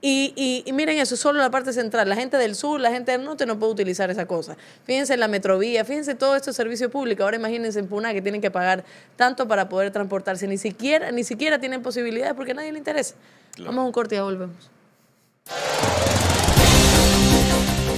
Y, 0.06 0.34
y- 0.36 0.63
y 0.70 0.74
miren 0.74 0.98
eso, 1.00 1.16
solo 1.16 1.39
la 1.39 1.50
parte 1.50 1.72
central. 1.72 2.10
La 2.10 2.18
gente 2.18 2.36
del 2.36 2.56
sur, 2.56 2.78
la 2.78 2.92
gente 2.92 3.13
del 3.13 3.24
norte 3.24 3.46
no 3.46 3.58
puede 3.58 3.72
utilizar 3.72 4.12
esa 4.12 4.26
cosa. 4.26 4.58
Fíjense 4.84 5.13
en 5.13 5.22
la 5.22 5.30
metrovía, 5.30 5.86
fíjense 5.86 6.13
todo 6.13 6.36
esto 6.36 6.50
es 6.50 6.58
servicio 6.58 6.89
público. 6.92 7.24
Ahora 7.24 7.38
imagínense 7.38 7.80
en 7.80 7.88
Puna 7.88 8.12
que 8.12 8.22
tienen 8.22 8.42
que 8.42 8.52
pagar 8.52 8.84
tanto 9.16 9.48
para 9.48 9.70
poder 9.70 9.92
transportarse. 9.92 10.46
Ni 10.46 10.58
siquiera, 10.58 11.10
ni 11.12 11.24
siquiera 11.24 11.58
tienen 11.58 11.82
posibilidades 11.82 12.34
porque 12.34 12.52
a 12.52 12.56
nadie 12.56 12.74
le 12.74 12.80
interesa. 12.80 13.16
Vamos 13.60 13.78
a 13.84 13.86
un 13.86 13.92
corte 13.94 14.16
y 14.16 14.18
ya 14.18 14.24
volvemos. 14.24 14.70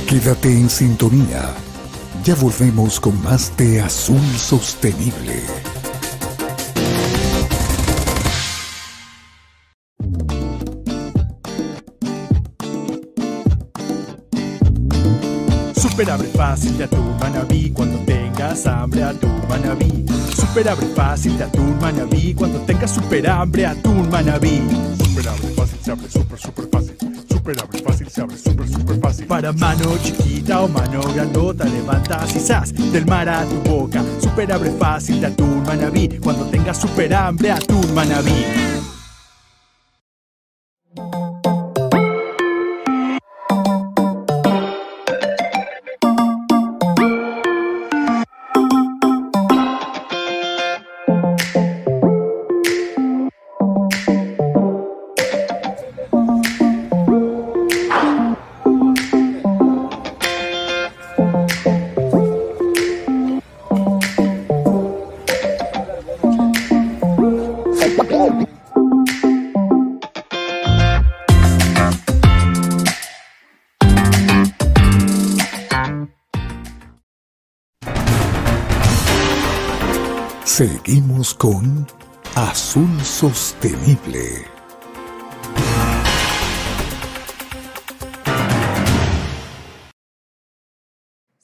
Quédate 0.08 0.50
en 0.50 0.70
sintonía. 0.70 1.56
Ya 2.24 2.36
volvemos 2.36 3.00
con 3.00 3.20
más 3.24 3.56
de 3.58 3.82
Azul 3.82 4.22
Sostenible. 4.38 5.42
Fácil 16.50 16.78
de 16.78 16.84
atún 16.84 17.18
manabí 17.20 17.72
cuando 17.72 17.98
tengas 18.06 18.68
hambre 18.68 19.04
atún 19.04 19.42
manabí. 19.50 20.06
Super 20.36 20.70
abre 20.70 20.86
fácil 20.96 21.38
de 21.40 21.44
atún 21.46 21.76
manabí 21.82 22.36
cuando 22.36 22.60
tengas 22.60 22.92
super 22.92 23.28
hambre 23.28 23.66
atún 23.66 24.08
manabí. 24.12 24.62
Super 25.04 25.28
abre 25.28 25.48
fácil 25.56 25.80
se 25.82 25.92
abre 25.92 26.08
super 26.08 26.40
super 26.40 26.66
fácil. 26.72 26.96
Super 27.28 27.60
abre 27.60 27.80
fácil 27.80 28.10
se 28.10 28.22
abre 28.22 28.38
super 28.38 28.68
super 28.70 29.00
fácil. 29.00 29.26
Para 29.26 29.52
mano 29.54 29.98
chiquita 30.04 30.62
o 30.62 30.68
mano 30.68 31.02
grandota 31.16 31.66
levantas 31.66 32.36
y 32.36 32.90
del 32.92 33.08
mar 33.08 33.28
a 33.28 33.44
tu 33.46 33.56
boca. 33.68 34.04
Super 34.22 34.52
abre 34.52 34.72
fácil 34.72 35.22
de 35.22 35.28
atún 35.28 35.64
manabí 35.64 36.08
cuando 36.24 36.46
tengas 36.46 36.78
super 36.80 37.12
hambre 37.16 37.52
atún 37.52 37.92
manabí. 37.96 38.75
Sostenible. 83.26 84.46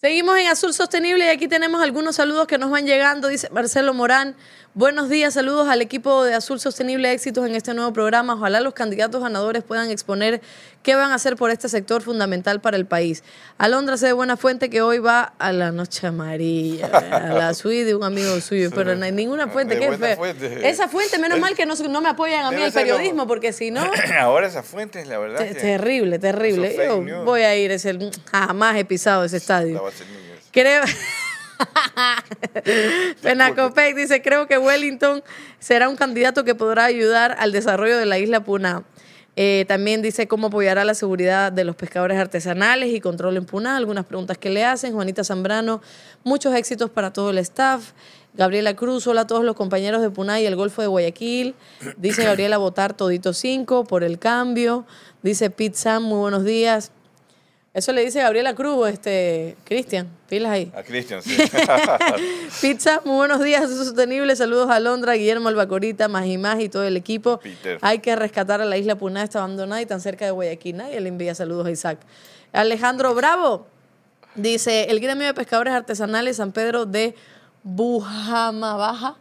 Seguimos 0.04 0.36
en 0.40 0.48
Azul 0.48 0.74
Sostenible 0.74 1.26
y 1.26 1.30
aquí 1.30 1.48
tenemos 1.48 1.80
algunos 1.80 2.16
saludos 2.16 2.48
que 2.48 2.58
nos 2.58 2.72
van 2.72 2.88
llegando. 2.88 3.28
Dice 3.28 3.52
Marcelo 3.52 3.94
Morán, 3.94 4.36
Buenos 4.74 5.10
días, 5.10 5.34
saludos 5.34 5.68
al 5.68 5.82
equipo 5.82 6.24
de 6.24 6.34
Azul 6.34 6.58
Sostenible, 6.58 7.12
éxitos 7.12 7.46
en 7.46 7.56
este 7.56 7.74
nuevo 7.74 7.92
programa. 7.92 8.36
Ojalá 8.36 8.62
los 8.62 8.74
candidatos 8.74 9.22
ganadores 9.22 9.66
puedan 9.66 9.90
exponer 9.90 10.40
qué 10.82 10.96
van 10.96 11.12
a 11.12 11.16
hacer 11.16 11.36
por 11.36 11.52
este 11.52 11.68
sector 11.68 12.02
fundamental 12.02 12.62
para 12.62 12.78
el 12.78 12.86
país. 12.86 13.22
Alondra 13.58 13.98
C. 13.98 14.06
de 14.06 14.14
Buena 14.14 14.38
Fuente, 14.38 14.70
que 14.70 14.82
hoy 14.82 15.00
va 15.00 15.34
a 15.40 15.52
la 15.52 15.74
Noche 15.74 16.08
Amarilla, 16.08 16.86
a 16.88 17.34
la 17.34 17.54
suite 17.54 17.84
de 17.84 17.96
un 17.96 18.06
amigo 18.06 18.40
suyo, 18.40 18.70
pero 18.74 18.96
no 18.96 19.04
hay 19.04 19.12
ninguna 19.12 19.50
fuente, 19.50 19.78
qué 19.78 19.92
feo. 19.98 20.26
Esa 20.64 20.88
fuente, 20.88 21.20
menos 21.20 21.38
mal 21.38 21.54
que 21.54 21.66
no, 21.66 21.76
no 21.76 22.00
me 22.00 22.08
apoyan 22.08 22.46
a 22.46 22.52
mí 22.52 22.62
el 22.62 22.72
periodismo, 22.72 23.28
porque 23.28 23.52
si 23.52 23.72
no... 23.72 23.84
Ahora 24.22 24.48
esa 24.48 24.64
fuente 24.64 25.02
es 25.02 25.08
la 25.10 25.20
verdad. 25.20 25.46
terrible, 25.54 26.18
terrible. 26.18 26.78
Yo 26.78 27.26
voy 27.26 27.42
a 27.42 27.58
ir, 27.58 27.72
es 27.72 27.84
el 27.84 28.10
jamás 28.32 28.78
he 28.78 28.86
pisado 28.86 29.26
ese 29.26 29.36
estadio. 29.36 29.91
Creo... 30.52 30.84
Penacopec 33.22 33.96
dice, 33.96 34.22
creo 34.22 34.48
que 34.48 34.58
Wellington 34.58 35.24
será 35.60 35.90
un 35.90 35.96
candidato 35.96 36.44
que 36.44 36.56
podrá 36.56 36.86
ayudar 36.86 37.36
al 37.40 37.52
desarrollo 37.52 37.98
de 37.98 38.06
la 38.06 38.18
isla 38.18 38.44
Puna. 38.44 38.84
Eh, 39.38 39.64
también 39.68 40.02
dice 40.02 40.28
cómo 40.28 40.48
apoyará 40.48 40.84
la 40.84 40.94
seguridad 40.94 41.54
de 41.54 41.64
los 41.64 41.76
pescadores 41.76 42.18
artesanales 42.18 42.94
y 42.94 43.00
control 43.00 43.38
en 43.38 43.46
Puna. 43.46 43.78
Algunas 43.78 44.06
preguntas 44.06 44.38
que 44.38 44.50
le 44.50 44.66
hacen. 44.66 44.94
Juanita 44.94 45.24
Zambrano, 45.24 45.82
muchos 46.24 46.54
éxitos 46.56 46.90
para 46.90 47.14
todo 47.14 47.30
el 47.30 47.38
staff. 47.38 47.94
Gabriela 48.34 48.76
Cruz, 48.76 49.08
hola 49.08 49.22
a 49.22 49.28
todos 49.28 49.44
los 49.44 49.56
compañeros 49.56 50.02
de 50.02 50.10
Puna 50.10 50.40
y 50.40 50.46
el 50.46 50.56
Golfo 50.56 50.82
de 50.82 50.88
Guayaquil. 50.88 51.56
Dice 51.98 52.24
Gabriela 52.24 52.58
Votar 52.58 52.94
Todito 52.94 53.34
5 53.34 53.86
por 53.86 54.04
el 54.04 54.20
cambio. 54.20 54.86
Dice 55.22 55.50
Pete 55.50 56.00
muy 56.00 56.20
buenos 56.20 56.44
días. 56.44 56.92
Eso 57.74 57.94
le 57.94 58.04
dice 58.04 58.20
Gabriela 58.20 58.54
Cruz, 58.54 58.90
este, 58.90 59.56
Cristian, 59.64 60.10
pilas 60.28 60.52
ahí. 60.52 60.70
A 60.76 60.84
Cristian, 60.84 61.24
sí. 61.24 61.38
Pizza, 62.62 63.00
muy 63.06 63.16
buenos 63.16 63.42
días, 63.42 63.70
sostenible. 63.70 64.36
Saludos 64.36 64.70
a 64.70 64.82
Londra, 64.82 65.14
Guillermo 65.14 65.48
Albacorita, 65.48 66.10
más 66.10 66.26
y 66.26 66.38
más 66.38 66.60
y 66.60 66.68
todo 66.68 66.84
el 66.84 66.98
equipo. 66.98 67.40
Peter. 67.40 67.78
Hay 67.82 68.00
que 68.00 68.14
rescatar 68.18 68.60
a 68.60 68.66
la 68.66 68.76
isla 68.76 68.96
Puná, 68.96 69.24
está 69.24 69.40
abandonada 69.40 69.82
y 69.82 69.86
tan 69.86 70.02
cerca 70.02 70.26
de 70.26 70.32
Guayaquil. 70.32 70.76
Nadie 70.76 71.00
le 71.00 71.08
envía 71.08 71.34
saludos 71.34 71.66
a 71.66 71.72
Isaac. 71.72 72.00
Alejandro 72.52 73.16
Bravo 73.16 73.68
dice: 74.36 74.88
el 74.90 75.00
gremio 75.00 75.28
de 75.28 75.34
pescadores 75.34 75.74
artesanales 75.74 76.36
San 76.36 76.52
Pedro 76.52 76.86
de 76.86 77.16
Bujamabaja. 77.64 79.16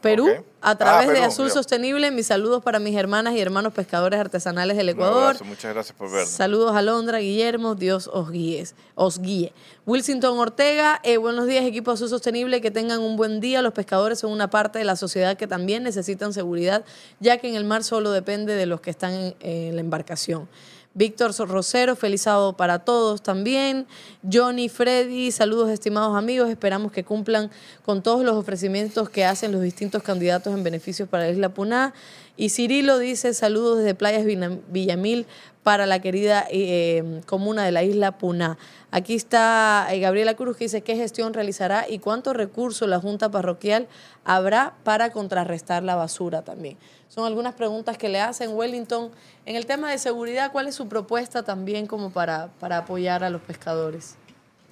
Perú, 0.00 0.28
a 0.60 0.70
ah, 0.70 0.78
través 0.78 1.08
de 1.08 1.18
Azul 1.20 1.50
Sostenible. 1.50 2.10
Mis 2.10 2.26
saludos 2.26 2.62
para 2.62 2.78
mis 2.78 2.96
hermanas 2.96 3.34
y 3.34 3.40
hermanos 3.40 3.72
pescadores 3.72 4.20
artesanales 4.20 4.76
del 4.76 4.90
Ecuador. 4.90 5.42
muchas 5.44 5.72
gracias 5.72 5.96
por 5.96 6.10
vernos. 6.10 6.30
Saludos 6.30 6.76
a 6.76 6.82
Londra, 6.82 7.18
Guillermo, 7.18 7.74
Dios 7.74 8.08
os 8.12 8.30
guíe. 8.30 8.66
Os 8.94 9.20
guíe. 9.20 9.52
Wilsington 9.86 10.38
Ortega, 10.38 11.00
eh, 11.02 11.16
buenos 11.16 11.46
días 11.46 11.64
equipo 11.64 11.90
Azul 11.90 12.08
Sostenible, 12.08 12.60
que 12.60 12.70
tengan 12.70 13.00
un 13.00 13.16
buen 13.16 13.40
día. 13.40 13.62
Los 13.62 13.72
pescadores 13.72 14.18
son 14.18 14.32
una 14.32 14.50
parte 14.50 14.78
de 14.78 14.84
la 14.84 14.96
sociedad 14.96 15.36
que 15.36 15.46
también 15.46 15.82
necesitan 15.82 16.32
seguridad, 16.32 16.84
ya 17.20 17.38
que 17.38 17.48
en 17.48 17.54
el 17.54 17.64
mar 17.64 17.84
solo 17.84 18.10
depende 18.10 18.54
de 18.54 18.66
los 18.66 18.80
que 18.80 18.90
están 18.90 19.34
en 19.40 19.74
la 19.74 19.80
embarcación. 19.80 20.48
Víctor 20.96 21.34
Rosero, 21.48 21.96
feliz 21.96 22.22
sábado 22.22 22.56
para 22.56 22.78
todos 22.78 23.20
también. 23.20 23.86
Johnny, 24.32 24.68
Freddy, 24.68 25.32
saludos 25.32 25.70
estimados 25.70 26.16
amigos. 26.16 26.48
Esperamos 26.48 26.92
que 26.92 27.02
cumplan 27.02 27.50
con 27.84 28.00
todos 28.00 28.24
los 28.24 28.36
ofrecimientos 28.36 29.10
que 29.10 29.24
hacen 29.24 29.50
los 29.50 29.60
distintos 29.60 30.04
candidatos 30.04 30.54
en 30.54 30.62
beneficios 30.62 31.08
para 31.08 31.24
la 31.24 31.30
isla 31.30 31.48
Puná. 31.48 31.94
Y 32.36 32.50
Cirilo 32.50 32.98
dice 32.98 33.34
saludos 33.34 33.78
desde 33.78 33.96
Playas 33.96 34.24
Villamil 34.24 35.26
para 35.64 35.86
la 35.86 36.00
querida 36.00 36.46
eh, 36.48 37.22
comuna 37.26 37.64
de 37.64 37.72
la 37.72 37.82
isla 37.82 38.16
Puná. 38.16 38.56
Aquí 38.92 39.14
está 39.14 39.88
eh, 39.90 39.98
Gabriela 39.98 40.34
Cruz 40.34 40.56
que 40.56 40.66
dice 40.66 40.82
qué 40.82 40.94
gestión 40.94 41.34
realizará 41.34 41.86
y 41.88 41.98
cuántos 41.98 42.36
recursos 42.36 42.88
la 42.88 43.00
Junta 43.00 43.32
Parroquial 43.32 43.88
habrá 44.24 44.74
para 44.84 45.10
contrarrestar 45.10 45.82
la 45.82 45.96
basura 45.96 46.42
también. 46.42 46.76
Son 47.14 47.26
algunas 47.26 47.54
preguntas 47.54 47.96
que 47.96 48.08
le 48.08 48.20
hacen 48.20 48.50
Wellington. 48.50 49.12
En 49.46 49.54
el 49.54 49.66
tema 49.66 49.88
de 49.88 49.98
seguridad, 49.98 50.50
¿cuál 50.50 50.66
es 50.66 50.74
su 50.74 50.88
propuesta 50.88 51.44
también 51.44 51.86
como 51.86 52.10
para, 52.10 52.48
para 52.58 52.78
apoyar 52.78 53.22
a 53.22 53.30
los 53.30 53.40
pescadores? 53.40 54.16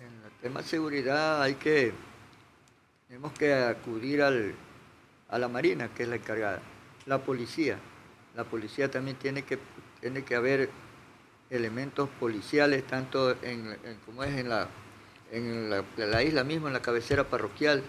En 0.01 0.25
el 0.25 0.33
tema 0.41 0.61
de 0.61 0.67
seguridad 0.67 1.41
hay 1.41 1.55
que, 1.55 1.95
tenemos 3.07 3.33
que 3.35 3.55
acudir 3.55 4.23
al, 4.23 4.57
a 5.29 5.39
la 5.39 5.47
Marina, 5.47 5.89
que 5.95 6.03
es 6.03 6.09
la 6.09 6.17
encargada, 6.17 6.59
la 7.07 7.19
policía. 7.19 7.79
La 8.35 8.43
policía 8.43 8.91
también 8.91 9.17
tiene 9.19 9.45
que, 9.45 9.61
tiene 10.01 10.25
que 10.25 10.35
haber 10.35 10.69
elementos 11.49 12.09
policiales, 12.19 12.85
tanto 12.89 13.37
en, 13.45 13.77
como 14.05 14.25
es 14.25 14.37
en 14.37 14.49
la, 14.49 14.67
en 15.31 15.71
la, 15.71 15.85
la 15.97 16.23
isla 16.25 16.43
misma, 16.43 16.67
en 16.67 16.75
la 16.75 16.83
cabecera 16.83 17.23
parroquial, 17.23 17.85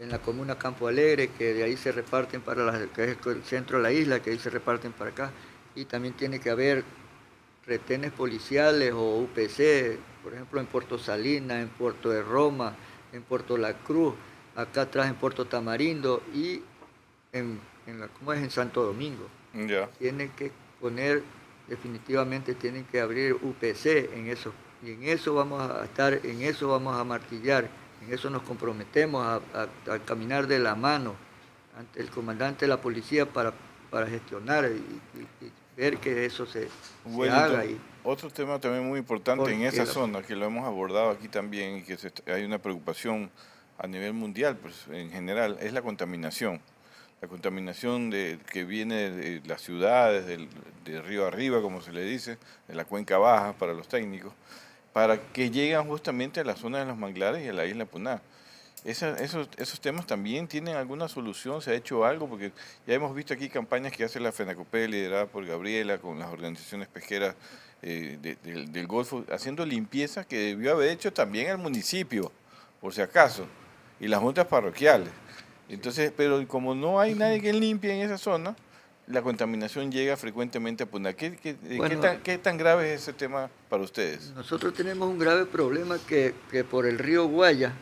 en 0.00 0.10
la 0.10 0.18
comuna 0.18 0.58
Campo 0.58 0.88
Alegre, 0.88 1.28
que 1.28 1.54
de 1.54 1.62
ahí 1.62 1.76
se 1.76 1.92
reparten 1.92 2.40
para 2.40 2.64
la, 2.64 2.86
que 2.86 3.04
es 3.04 3.18
el 3.26 3.42
centro 3.44 3.78
de 3.78 3.82
la 3.82 3.92
isla, 3.92 4.20
que 4.20 4.30
ahí 4.30 4.38
se 4.38 4.50
reparten 4.50 4.92
para 4.92 5.10
acá. 5.10 5.30
Y 5.74 5.84
también 5.84 6.14
tiene 6.14 6.40
que 6.40 6.50
haber 6.50 6.84
retenes 7.66 8.12
policiales 8.12 8.92
o 8.92 9.18
UPC, 9.18 9.98
por 10.22 10.34
ejemplo 10.34 10.60
en 10.60 10.66
Puerto 10.66 10.98
Salinas, 10.98 11.62
en 11.62 11.68
Puerto 11.68 12.10
de 12.10 12.22
Roma, 12.22 12.76
en 13.12 13.22
Puerto 13.22 13.56
La 13.56 13.74
Cruz, 13.74 14.14
acá 14.56 14.82
atrás 14.82 15.08
en 15.08 15.14
Puerto 15.14 15.46
Tamarindo 15.46 16.22
y 16.34 16.62
en, 17.32 17.60
la, 17.86 18.08
¿cómo 18.08 18.32
es? 18.32 18.42
en 18.42 18.50
Santo 18.50 18.84
Domingo. 18.84 19.26
Ya. 19.54 19.88
Tienen 19.98 20.30
que 20.30 20.50
poner, 20.80 21.22
definitivamente 21.68 22.54
tienen 22.54 22.84
que 22.84 23.00
abrir 23.00 23.34
UPC 23.34 24.12
en 24.14 24.28
eso. 24.28 24.52
Y 24.82 24.92
en 24.92 25.04
eso 25.04 25.34
vamos 25.34 25.62
a 25.62 25.84
estar, 25.84 26.20
en 26.24 26.42
eso 26.42 26.68
vamos 26.68 26.96
a 26.96 27.04
martillar 27.04 27.68
en 28.06 28.14
eso 28.14 28.30
nos 28.30 28.42
comprometemos 28.42 29.24
a, 29.26 29.68
caminar 30.04 30.46
de 30.46 30.58
la 30.58 30.74
mano 30.74 31.14
ante 31.76 32.00
el 32.00 32.10
comandante 32.10 32.64
de 32.64 32.68
la 32.68 32.80
policía 32.80 33.26
para, 33.26 33.52
para 33.90 34.06
gestionar 34.06 34.66
y, 34.66 35.00
ver 35.76 35.98
que 35.98 36.24
eso 36.24 36.46
se, 36.46 36.68
haga. 37.30 37.64
Y, 37.64 37.80
otro 38.04 38.30
tema 38.30 38.60
también 38.60 38.86
muy 38.86 39.00
importante 39.00 39.52
en 39.52 39.62
esa 39.62 39.86
zona, 39.86 40.22
que 40.22 40.36
lo 40.36 40.46
hemos 40.46 40.64
abordado 40.66 41.10
aquí 41.10 41.28
también 41.28 41.78
y 41.78 41.82
que 41.82 41.96
hay 42.30 42.44
una 42.44 42.58
preocupación 42.58 43.30
a 43.78 43.86
nivel 43.86 44.12
mundial, 44.12 44.56
pues, 44.56 44.86
en 44.92 45.10
general, 45.10 45.58
es 45.60 45.72
la 45.72 45.82
contaminación. 45.82 46.60
La 47.20 47.28
contaminación 47.28 48.10
de, 48.10 48.38
que 48.52 48.64
viene 48.64 49.10
de 49.10 49.42
las 49.46 49.62
ciudades, 49.62 50.26
del, 50.26 50.48
de 50.84 51.00
río 51.00 51.26
arriba, 51.26 51.62
como 51.62 51.80
se 51.80 51.90
le 51.92 52.04
dice, 52.04 52.38
de 52.68 52.74
la 52.74 52.84
cuenca 52.84 53.16
baja 53.18 53.54
para 53.54 53.72
los 53.72 53.88
técnicos 53.88 54.32
para 54.94 55.20
que 55.20 55.50
lleguen 55.50 55.84
justamente 55.88 56.38
a 56.38 56.44
la 56.44 56.54
zona 56.54 56.78
de 56.78 56.86
los 56.86 56.96
manglares 56.96 57.44
y 57.44 57.48
a 57.48 57.52
la 57.52 57.66
isla 57.66 57.84
Puná. 57.84 58.22
esos, 58.84 59.48
esos 59.56 59.80
temas 59.80 60.06
también 60.06 60.46
tienen 60.46 60.76
alguna 60.76 61.08
solución, 61.08 61.60
se 61.60 61.72
ha 61.72 61.74
hecho 61.74 62.04
algo, 62.04 62.28
porque 62.28 62.52
ya 62.86 62.94
hemos 62.94 63.12
visto 63.12 63.34
aquí 63.34 63.48
campañas 63.48 63.90
que 63.90 64.04
hace 64.04 64.20
la 64.20 64.30
FENACOPE, 64.30 64.86
liderada 64.86 65.26
por 65.26 65.44
Gabriela, 65.44 65.98
con 65.98 66.20
las 66.20 66.32
organizaciones 66.32 66.86
pesqueras 66.86 67.34
eh, 67.82 68.36
del, 68.44 68.86
Golfo, 68.86 69.24
haciendo 69.32 69.66
limpieza 69.66 70.22
que 70.22 70.38
debió 70.38 70.70
haber 70.70 70.90
hecho 70.90 71.12
también 71.12 71.48
el 71.48 71.58
municipio, 71.58 72.30
por 72.80 72.94
si 72.94 73.00
acaso, 73.00 73.46
y 73.98 74.06
las 74.06 74.20
juntas 74.20 74.46
parroquiales. 74.46 75.10
Entonces, 75.68 76.12
pero 76.16 76.46
como 76.46 76.72
no 76.76 77.00
hay 77.00 77.16
nadie 77.16 77.40
que 77.40 77.52
limpie 77.52 77.92
en 77.92 78.02
esa 78.02 78.16
zona, 78.16 78.54
la 79.06 79.22
contaminación 79.22 79.92
llega 79.92 80.16
frecuentemente 80.16 80.84
a 80.84 80.86
Puna. 80.86 81.12
¿Qué, 81.12 81.36
qué, 81.36 82.38
tan, 82.38 82.56
grave 82.56 82.94
es 82.94 83.02
ese 83.02 83.12
tema 83.12 83.50
para 83.68 83.82
ustedes? 83.82 84.32
Nosotros 84.34 84.72
tenemos 84.74 85.08
un 85.08 85.18
grave 85.18 85.46
problema 85.46 85.98
que, 86.06 86.34
por 86.70 86.86
el 86.86 86.98
río 86.98 87.26
Guaya 87.26 87.72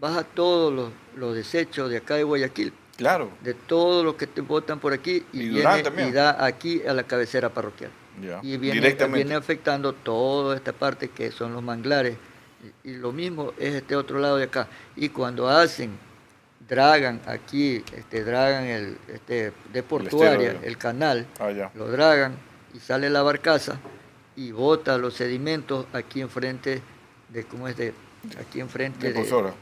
baja 0.00 0.22
todos 0.22 0.72
los, 0.72 0.90
los, 1.16 1.34
desechos 1.34 1.90
de 1.90 1.98
acá 1.98 2.14
de 2.14 2.22
Guayaquil. 2.24 2.72
Claro. 2.96 3.30
De 3.42 3.54
todo 3.54 4.02
lo 4.02 4.16
que 4.16 4.26
te 4.26 4.40
botan 4.40 4.80
por 4.80 4.92
aquí 4.92 5.24
y, 5.32 5.48
viene, 5.48 5.82
y 6.08 6.10
da 6.10 6.44
aquí 6.44 6.82
a 6.86 6.92
la 6.92 7.04
cabecera 7.04 7.48
parroquial. 7.48 7.90
Y 8.42 8.56
viene, 8.56 8.96
viene 9.08 9.34
afectando 9.34 9.92
toda 9.92 10.56
esta 10.56 10.72
parte 10.72 11.08
que 11.08 11.30
son 11.30 11.52
los 11.52 11.62
manglares. 11.62 12.16
y 12.82 12.94
lo 12.94 13.12
mismo 13.12 13.52
es 13.56 13.74
este 13.74 13.94
otro 13.94 14.18
lado 14.18 14.36
de 14.36 14.44
acá. 14.44 14.66
Y 14.96 15.10
cuando 15.10 15.48
hacen 15.48 15.96
dragan 16.68 17.20
aquí, 17.26 17.82
este, 17.96 18.24
dragan 18.24 18.64
el, 18.64 18.98
este, 19.08 19.52
de 19.72 19.82
portuaria, 19.82 20.56
el, 20.62 20.76
canal, 20.76 21.26
ah, 21.40 21.70
lo 21.74 21.90
dragan 21.90 22.36
y 22.74 22.78
sale 22.78 23.08
la 23.08 23.22
barcaza 23.22 23.78
y 24.36 24.52
bota 24.52 24.98
los 24.98 25.14
sedimentos 25.14 25.86
aquí 25.92 26.20
enfrente 26.20 26.82
de, 27.30 27.44
¿cómo 27.44 27.68
es? 27.68 27.76
De, 27.76 27.94
aquí 28.38 28.60
enfrente 28.60 29.12
de... 29.12 29.22
de 29.22 29.52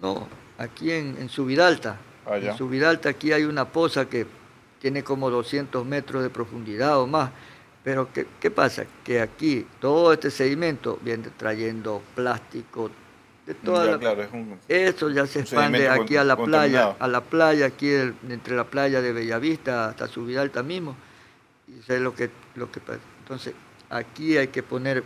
no, 0.00 0.28
aquí 0.58 0.92
en, 0.92 1.16
en 1.18 1.28
Subidalta. 1.28 1.96
Ah, 2.24 2.38
en 2.38 2.56
Subidalta 2.56 3.08
aquí 3.08 3.32
hay 3.32 3.44
una 3.44 3.66
poza 3.66 4.06
que 4.08 4.26
tiene 4.80 5.02
como 5.02 5.28
200 5.30 5.84
metros 5.84 6.22
de 6.22 6.30
profundidad 6.30 7.00
o 7.00 7.06
más. 7.06 7.30
Pero 7.84 8.12
¿qué, 8.12 8.26
¿qué 8.40 8.50
pasa? 8.50 8.84
Que 9.04 9.20
aquí 9.20 9.66
todo 9.80 10.12
este 10.12 10.30
sedimento 10.30 11.00
viene 11.02 11.28
trayendo 11.36 12.00
plástico, 12.14 12.90
eso 14.68 15.10
ya 15.10 15.26
se 15.26 15.40
expande 15.40 15.88
aquí 15.88 16.16
a 16.16 16.24
la 16.24 16.36
playa, 16.36 16.96
a 16.98 17.08
la 17.08 17.20
playa, 17.20 17.66
aquí 17.66 17.90
entre 17.92 18.56
la 18.56 18.64
playa 18.64 19.00
de 19.00 19.12
Bellavista 19.12 19.88
hasta 19.88 20.08
Subidalta 20.08 20.62
mismo. 20.62 20.96
Y 21.68 21.78
es 21.92 22.00
lo 22.00 22.14
que, 22.14 22.30
lo 22.54 22.70
que 22.70 22.80
pasa. 22.80 23.00
Entonces, 23.20 23.54
aquí 23.90 24.36
hay 24.36 24.48
que 24.48 24.62
poner 24.62 25.04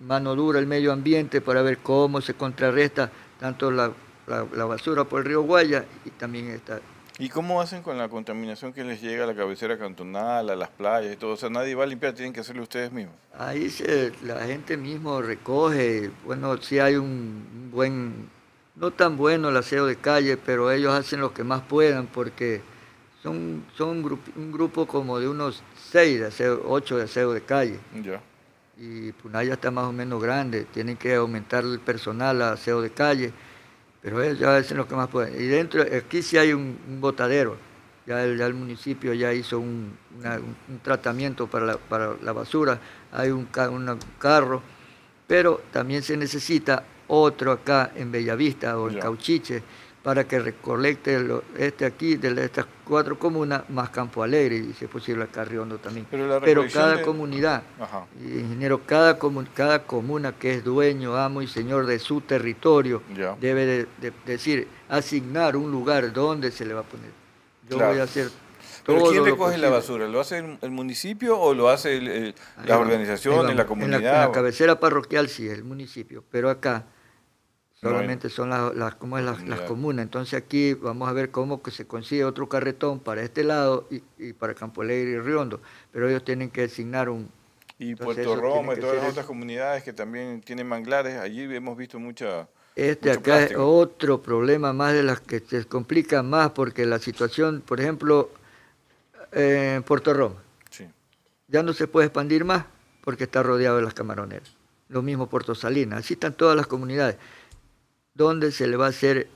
mano 0.00 0.34
dura 0.34 0.58
el 0.58 0.66
medio 0.66 0.92
ambiente 0.92 1.40
para 1.40 1.62
ver 1.62 1.78
cómo 1.78 2.20
se 2.20 2.34
contrarresta 2.34 3.10
tanto 3.38 3.70
la, 3.70 3.92
la, 4.26 4.46
la 4.54 4.64
basura 4.64 5.04
por 5.04 5.20
el 5.20 5.26
río 5.26 5.42
Guaya 5.42 5.84
y 6.04 6.10
también 6.10 6.48
está 6.48 6.80
¿Y 7.20 7.28
cómo 7.28 7.60
hacen 7.60 7.82
con 7.82 7.98
la 7.98 8.08
contaminación 8.08 8.72
que 8.72 8.82
les 8.82 9.02
llega 9.02 9.24
a 9.24 9.26
la 9.26 9.34
cabecera 9.34 9.76
cantonal, 9.76 10.48
a 10.48 10.56
las 10.56 10.70
playas 10.70 11.12
y 11.12 11.16
todo? 11.16 11.34
O 11.34 11.36
sea, 11.36 11.50
nadie 11.50 11.74
va 11.74 11.84
a 11.84 11.86
limpiar, 11.86 12.14
tienen 12.14 12.32
que 12.32 12.40
hacerlo 12.40 12.62
ustedes 12.62 12.90
mismos. 12.90 13.14
Ahí 13.38 13.68
se, 13.68 14.10
la 14.22 14.40
gente 14.46 14.78
mismo 14.78 15.20
recoge, 15.20 16.10
bueno, 16.24 16.56
sí 16.62 16.78
hay 16.78 16.96
un, 16.96 17.68
buen, 17.70 18.30
no 18.74 18.90
tan 18.90 19.18
bueno 19.18 19.50
el 19.50 19.56
aseo 19.58 19.84
de 19.84 19.96
calle, 19.96 20.38
pero 20.38 20.70
ellos 20.70 20.94
hacen 20.94 21.20
lo 21.20 21.34
que 21.34 21.44
más 21.44 21.60
puedan 21.60 22.06
porque 22.06 22.62
son, 23.22 23.66
son 23.76 23.90
un, 23.90 24.02
grupo, 24.02 24.30
un 24.36 24.50
grupo 24.50 24.86
como 24.86 25.20
de 25.20 25.28
unos 25.28 25.62
seis 25.90 26.20
de 26.20 26.28
aseo, 26.28 26.62
ocho 26.66 26.96
de 26.96 27.04
aseo 27.04 27.34
de 27.34 27.42
calle. 27.42 27.78
Ya. 28.02 28.22
Y 28.78 29.12
Punaya 29.12 29.52
está 29.52 29.70
más 29.70 29.84
o 29.84 29.92
menos 29.92 30.22
grande, 30.22 30.64
tienen 30.64 30.96
que 30.96 31.16
aumentar 31.16 31.64
el 31.64 31.80
personal 31.80 32.40
a 32.40 32.52
aseo 32.52 32.80
de 32.80 32.88
calle, 32.88 33.34
pero 34.02 34.22
ellos 34.22 34.38
ya 34.38 34.56
hacen 34.56 34.76
lo 34.76 34.86
que 34.88 34.94
más 34.94 35.08
pueden. 35.08 35.34
Y 35.40 35.46
dentro, 35.46 35.82
aquí 35.82 36.22
sí 36.22 36.36
hay 36.38 36.52
un, 36.52 36.78
un 36.88 37.00
botadero, 37.00 37.56
ya 38.06 38.24
el, 38.24 38.38
ya 38.38 38.46
el 38.46 38.54
municipio 38.54 39.12
ya 39.14 39.32
hizo 39.32 39.58
un, 39.58 39.96
una- 40.18 40.36
un- 40.38 40.78
tratamiento 40.82 41.46
para 41.46 41.66
la, 41.66 41.76
para 41.76 42.14
la 42.22 42.32
basura, 42.32 42.78
hay 43.12 43.30
un, 43.30 43.48
un 43.70 43.98
carro, 44.18 44.62
pero 45.26 45.60
también 45.72 46.02
se 46.02 46.16
necesita 46.16 46.82
otro 47.08 47.52
acá 47.52 47.92
en 47.94 48.10
Bellavista 48.10 48.78
o 48.78 48.88
en 48.88 48.94
Ya. 48.96 49.00
Cauchiche 49.00 49.62
para 50.02 50.24
que 50.26 50.38
recolecte 50.38 51.18
lo- 51.20 51.42
este 51.58 51.84
aquí 51.84 52.16
de 52.16 52.44
estas 52.44 52.64
cuatro 52.84 53.18
comunas 53.18 53.68
más 53.68 53.90
Campo 53.90 54.22
Alegre 54.22 54.56
y 54.56 54.72
si 54.72 54.86
es 54.86 54.90
posible 54.90 55.24
acá 55.24 55.44
Riondo 55.44 55.78
también. 55.78 56.06
Pero 56.10 56.26
la 56.26 56.40
Pero 56.40 56.64
cada 56.72 56.96
de- 56.96 57.02
comunidad, 57.02 57.62
Ajá. 57.78 58.06
ingeniero, 58.18 58.80
cada, 58.86 59.18
comu- 59.18 59.46
cada 59.54 59.82
comuna 59.84 60.32
que 60.32 60.54
es 60.54 60.64
dueño, 60.64 61.16
amo 61.16 61.42
y 61.42 61.46
señor 61.46 61.84
de 61.86 61.98
su 61.98 62.22
territorio 62.22 63.02
Ya. 63.14 63.36
debe 63.40 63.66
de, 63.66 63.86
de- 64.00 64.12
decir, 64.24 64.68
asignar 64.88 65.54
un 65.56 65.70
lugar 65.70 66.12
donde 66.12 66.50
se 66.50 66.64
le 66.64 66.72
va 66.72 66.80
a 66.80 66.84
poner. 66.84 67.10
Yo 67.68 67.76
Claro. 67.76 67.92
voy 67.92 68.00
a 68.00 68.04
hacer 68.04 68.30
¿Pero 68.86 69.02
quién 69.10 69.24
recoge 69.24 69.58
la 69.58 69.68
basura? 69.68 70.08
¿Lo 70.08 70.20
hace 70.20 70.38
el, 70.38 70.58
el 70.62 70.70
municipio 70.70 71.38
o 71.38 71.52
lo 71.52 71.68
hace 71.68 71.98
el- 71.98 72.08
el- 72.08 72.34
organizaciones, 72.72 73.42
vamos. 73.42 73.54
la 73.56 73.62
En 73.62 73.68
comunidad? 73.68 73.98
En 74.00 74.20
la, 74.28 74.32
cabecera 74.32 74.80
parroquial 74.80 75.28
sí, 75.28 75.46
el 75.48 75.62
municipio, 75.62 76.24
pero 76.30 76.48
acá 76.48 76.86
Solamente 77.80 78.28
son 78.28 78.50
las, 78.50 78.74
las, 78.74 78.94
¿cómo 78.96 79.16
es? 79.18 79.24
las, 79.24 79.60
comunas. 79.62 80.02
Entonces 80.02 80.34
aquí 80.34 80.74
vamos 80.74 81.08
a 81.08 81.12
ver 81.12 81.30
cómo 81.30 81.62
que 81.62 81.70
se 81.70 81.86
consigue 81.86 82.24
otro 82.24 82.46
carretón 82.46 83.00
para 83.00 83.22
este 83.22 83.42
lado 83.42 83.88
y, 83.90 84.02
y 84.18 84.34
para 84.34 84.54
Campo 84.54 84.82
Alegre 84.82 85.12
y 85.12 85.18
Riondo, 85.18 85.60
pero 85.90 86.08
ellos 86.08 86.22
tienen 86.22 86.50
que 86.50 86.64
asignar 86.64 87.08
un... 87.08 87.30
Y 87.78 87.92
entonces 87.92 88.26
Puerto 88.26 88.36
Roma 88.38 88.74
y 88.74 88.80
todas 88.80 88.96
las 88.96 89.10
otras 89.10 89.24
comunidades 89.24 89.82
que 89.82 89.94
también 89.94 90.42
tienen 90.42 90.66
manglares, 90.66 91.16
allí 91.18 91.42
hemos 91.54 91.76
visto 91.78 91.98
mucha... 91.98 92.48
Este 92.76 93.08
mucho 93.08 93.20
acá 93.20 93.42
es 93.44 93.56
otro 93.56 94.20
problema 94.20 94.74
más 94.74 94.92
de 94.92 95.02
las 95.02 95.20
que 95.20 95.40
se 95.40 95.64
complican 95.64 96.28
más 96.28 96.50
porque 96.50 96.84
la 96.84 96.98
situación, 96.98 97.62
por 97.64 97.80
ejemplo, 97.80 98.30
eh, 99.32 99.74
en 99.76 99.82
Puerto 99.82 100.12
Roma, 100.12 100.36
Sí. 100.70 100.86
ya 101.48 101.62
no 101.62 101.72
se 101.72 101.88
puede 101.88 102.08
expandir 102.08 102.44
más 102.44 102.66
porque 103.02 103.24
está 103.24 103.42
rodeado 103.42 103.78
de 103.78 103.82
las 103.82 103.94
camaroneras. 103.94 104.54
Lo 104.88 105.00
mismo 105.02 105.28
Puerto 105.28 105.54
Salinas, 105.54 106.00
así 106.00 106.14
están 106.14 106.34
todas 106.34 106.56
las 106.56 106.66
comunidades. 106.66 107.16
¿Dónde 108.14 108.52
se 108.52 108.66
le 108.66 108.76
va 108.76 108.86
a 108.86 108.90
hacer 108.90 109.28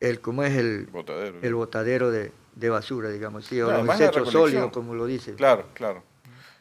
el, 0.00 0.20
cómo 0.20 0.42
es 0.42 0.56
el, 0.56 0.86
Botadero. 0.86 1.38
el 1.42 1.54
botadero 1.54 2.10
de, 2.10 2.32
de 2.54 2.70
basura, 2.70 3.08
digamos, 3.10 3.46
sí, 3.46 3.60
o 3.60 3.70
los 3.70 3.86
desechos 3.86 4.30
sólidos, 4.30 4.72
como 4.72 4.94
lo 4.94 5.06
dice? 5.06 5.34
Claro, 5.34 5.66
claro. 5.74 6.02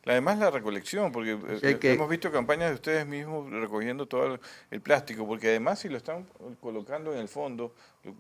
Además 0.06 0.40
la 0.40 0.50
recolección, 0.50 1.12
porque 1.12 1.34
eh, 1.34 1.58
sea 1.60 1.70
eh, 1.72 1.78
que- 1.80 1.94
hemos 1.94 2.10
visto 2.10 2.32
campañas 2.32 2.70
de 2.70 2.76
ustedes 2.76 3.06
mismos 3.06 3.52
recogiendo 3.52 4.08
todo 4.08 4.34
el, 4.36 4.40
el 4.72 4.82
plástico, 4.82 5.28
porque 5.28 5.50
además 5.50 5.80
si 5.80 5.90
lo 5.90 5.98
están 5.98 6.26
colocando 6.62 7.14
en 7.14 7.20
el 7.20 7.28
fondo, 7.28 7.76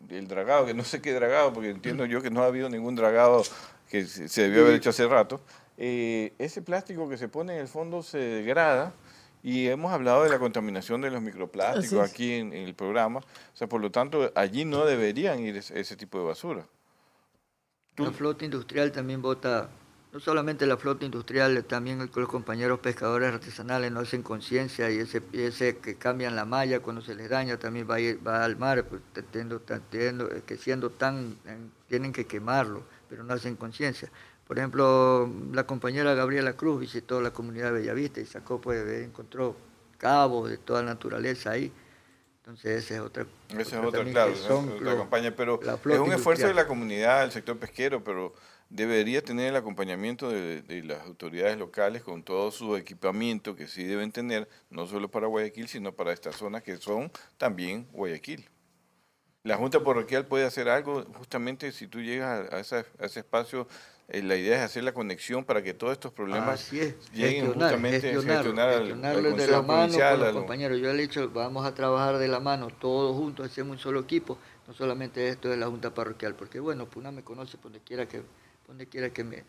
el 0.09 0.27
dragado, 0.27 0.65
que 0.67 0.73
no 0.75 0.83
sé 0.83 1.01
qué 1.01 1.13
dragado, 1.13 1.51
porque 1.53 1.69
entiendo 1.69 2.05
yo 2.05 2.21
que 2.21 2.29
no 2.29 2.43
ha 2.43 2.47
habido 2.47 2.69
ningún 2.69 2.95
dragado 2.95 3.43
que 3.89 4.05
se 4.05 4.27
se 4.27 4.43
debió 4.43 4.61
haber 4.63 4.75
hecho 4.75 4.91
hace 4.91 5.07
rato, 5.07 5.41
eh, 5.77 6.33
ese 6.37 6.61
plástico 6.61 7.09
que 7.09 7.17
se 7.17 7.27
pone 7.27 7.55
en 7.55 7.61
el 7.61 7.67
fondo 7.67 8.03
se 8.03 8.19
degrada 8.19 8.93
y 9.43 9.67
hemos 9.67 9.91
hablado 9.93 10.23
de 10.23 10.29
la 10.29 10.39
contaminación 10.39 11.01
de 11.01 11.11
los 11.11 11.21
microplásticos 11.21 12.09
aquí 12.11 12.33
en, 12.33 12.53
en 12.53 12.67
el 12.67 12.75
programa, 12.75 13.19
o 13.19 13.23
sea, 13.57 13.67
por 13.67 13.79
lo 13.81 13.89
tanto 13.91 14.31
allí 14.35 14.65
no 14.65 14.85
deberían 14.85 15.39
ir 15.39 15.57
ese, 15.57 15.79
ese 15.79 15.95
tipo 15.95 16.19
de 16.19 16.25
basura. 16.25 16.65
La 17.97 18.11
flota 18.11 18.45
industrial 18.45 18.91
también 18.93 19.21
vota, 19.21 19.69
no 20.13 20.19
solamente 20.21 20.65
la 20.65 20.77
flota 20.77 21.03
industrial, 21.05 21.65
también 21.65 21.99
el- 21.99 22.09
los 22.15 22.29
compañeros 22.29 22.79
pescadores 22.79 23.33
artesanales 23.33 23.91
no 23.91 23.99
hacen 23.99 24.23
conciencia 24.23 24.89
y 24.89 24.99
ese, 24.99 25.21
ese 25.33 25.77
que 25.77 25.95
cambian 25.95 26.35
la 26.35 26.45
malla 26.45 26.79
cuando 26.79 27.01
se 27.01 27.13
les 27.13 27.29
daña 27.29 27.57
también 27.57 27.89
va, 27.89 27.95
a 27.95 27.99
ir- 27.99 28.25
va 28.25 28.45
al 28.45 28.55
mar, 28.57 28.85
pues, 28.85 29.01
teniendo, 29.31 29.59
teniendo- 29.59 30.31
eh, 30.31 30.43
que 30.45 30.55
siendo 30.57 30.91
tan, 30.91 31.37
en- 31.45 31.71
tienen 31.89 32.13
que 32.13 32.25
quemarlo, 32.25 32.83
pero 33.09 33.23
no 33.23 33.33
hacen 33.33 33.55
conciencia. 33.57 34.09
Por 34.49 34.57
ejemplo, 34.57 35.29
la 35.53 35.67
compañera 35.67 36.15
Gabriela 36.15 36.53
Cruz 36.53 36.81
visitó 36.81 37.21
la 37.21 37.29
comunidad 37.29 37.67
de 37.67 37.73
Bellavista 37.81 38.19
y 38.19 38.25
sacó, 38.25 38.59
pues, 38.59 38.83
encontró 39.03 39.55
cabos 39.99 40.49
de 40.49 40.57
toda 40.57 40.81
la 40.81 40.87
naturaleza 40.95 41.51
ahí. 41.51 41.71
Entonces, 42.37 42.83
esa 42.83 42.95
es 42.95 42.99
otra. 43.01 43.27
Esa 43.49 43.79
es 43.79 43.85
otra 43.85 44.03
claro, 44.05 44.35
son 44.35 44.69
es 44.69 44.81
otra 44.81 44.97
campaña, 44.97 45.35
pero 45.35 45.59
es 45.61 45.99
un 45.99 46.11
esfuerzo 46.13 46.47
de 46.47 46.49
industrial. 46.49 46.55
la 46.55 46.67
comunidad, 46.67 47.21
del 47.21 47.31
sector 47.31 47.59
pesquero, 47.59 48.03
pero 48.03 48.33
debería 48.71 49.21
tener 49.21 49.49
el 49.49 49.55
acompañamiento 49.55 50.31
de, 50.31 50.63
de 50.63 50.81
las 50.81 51.05
autoridades 51.05 51.55
locales 51.55 52.01
con 52.01 52.23
todo 52.23 52.49
su 52.49 52.75
equipamiento 52.75 53.55
que 53.55 53.67
sí 53.67 53.83
deben 53.83 54.11
tener, 54.11 54.49
no 54.71 54.87
solo 54.87 55.11
para 55.11 55.27
Guayaquil, 55.27 55.67
sino 55.67 55.91
para 55.91 56.11
estas 56.11 56.37
zonas 56.37 56.63
que 56.63 56.77
son 56.77 57.11
también 57.37 57.87
Guayaquil. 57.91 58.49
La 59.43 59.57
Junta 59.57 59.83
Parroquial 59.83 60.25
puede 60.25 60.45
hacer 60.45 60.69
algo, 60.69 61.03
justamente 61.19 61.71
si 61.71 61.85
tú 61.85 62.01
llegas 62.01 62.51
a, 62.51 62.55
a 62.55 62.59
esa- 62.59 62.85
a 62.99 63.05
ese 63.05 63.19
espacio, 63.19 63.67
la 64.11 64.35
idea 64.35 64.57
es 64.57 64.61
hacer 64.63 64.83
la 64.83 64.91
conexión 64.93 65.45
para 65.45 65.61
que 65.61 65.73
todos 65.73 65.93
estos 65.93 66.11
problemas 66.11 66.61
es, 66.73 66.95
lleguen 67.11 67.31
gestionar, 67.45 67.53
justamente 67.53 67.95
a 67.97 67.99
gestionarlo, 68.11 68.43
gestionar 68.51 68.65
al, 68.67 68.73
al 68.73 68.79
gestionarlo 68.79 69.21
de 69.23 69.29
Consejo 69.29 69.51
la 69.51 69.61
mano 69.61 69.93
con 69.93 70.19
los 70.19 70.27
al- 70.27 70.33
compañeros. 70.33 70.79
Yo 70.79 70.93
le 70.93 70.99
he 70.99 71.07
dicho, 71.07 71.29
vamos 71.29 71.65
a 71.65 71.73
trabajar 71.73 72.17
de 72.17 72.27
la 72.27 72.39
mano, 72.39 72.67
todos 72.79 73.15
juntos, 73.15 73.45
hacemos 73.45 73.73
un 73.73 73.79
solo 73.79 73.99
equipo, 73.99 74.37
no 74.67 74.73
solamente 74.73 75.27
esto 75.29 75.49
de 75.49 75.57
la 75.57 75.67
Junta 75.67 75.93
Parroquial, 75.93 76.35
porque 76.35 76.59
bueno, 76.59 76.85
Puna 76.87 77.11
me 77.11 77.23
conoce 77.23 77.57
donde 77.61 77.79
quiera 77.81 78.07
que, 78.07 78.21
donde 78.67 78.87
quiera 78.87 79.09
que 79.11 79.23
me, 79.23 79.43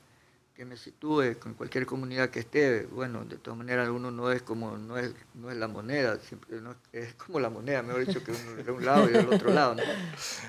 que 0.55 0.65
me 0.67 0.77
sitúe, 0.77 1.39
con 1.41 1.55
cualquier 1.55 1.87
comunidad 1.87 2.29
que 2.29 2.41
esté, 2.41 2.85
bueno, 2.87 3.25
de 3.25 3.37
todas 3.37 3.57
maneras 3.57 3.89
uno 3.89 4.11
no 4.11 4.31
es 4.31 4.43
como, 4.43 4.77
no 4.77 4.99
es, 4.99 5.15
no 5.35 5.51
es 5.51 5.57
la 5.57 5.69
moneda, 5.69 6.19
siempre 6.19 6.61
no- 6.61 6.75
es 6.93 7.15
como 7.15 7.41
la 7.41 7.49
moneda, 7.49 7.83
mejor 7.83 8.05
dicho, 8.07 8.23
que 8.23 8.33
uno 8.33 8.63
de 8.63 8.71
un 8.71 8.85
lado 8.85 9.09
y 9.09 9.13
del 9.13 9.27
otro 9.29 9.51
lado, 9.55 9.75
¿no? 9.75 9.83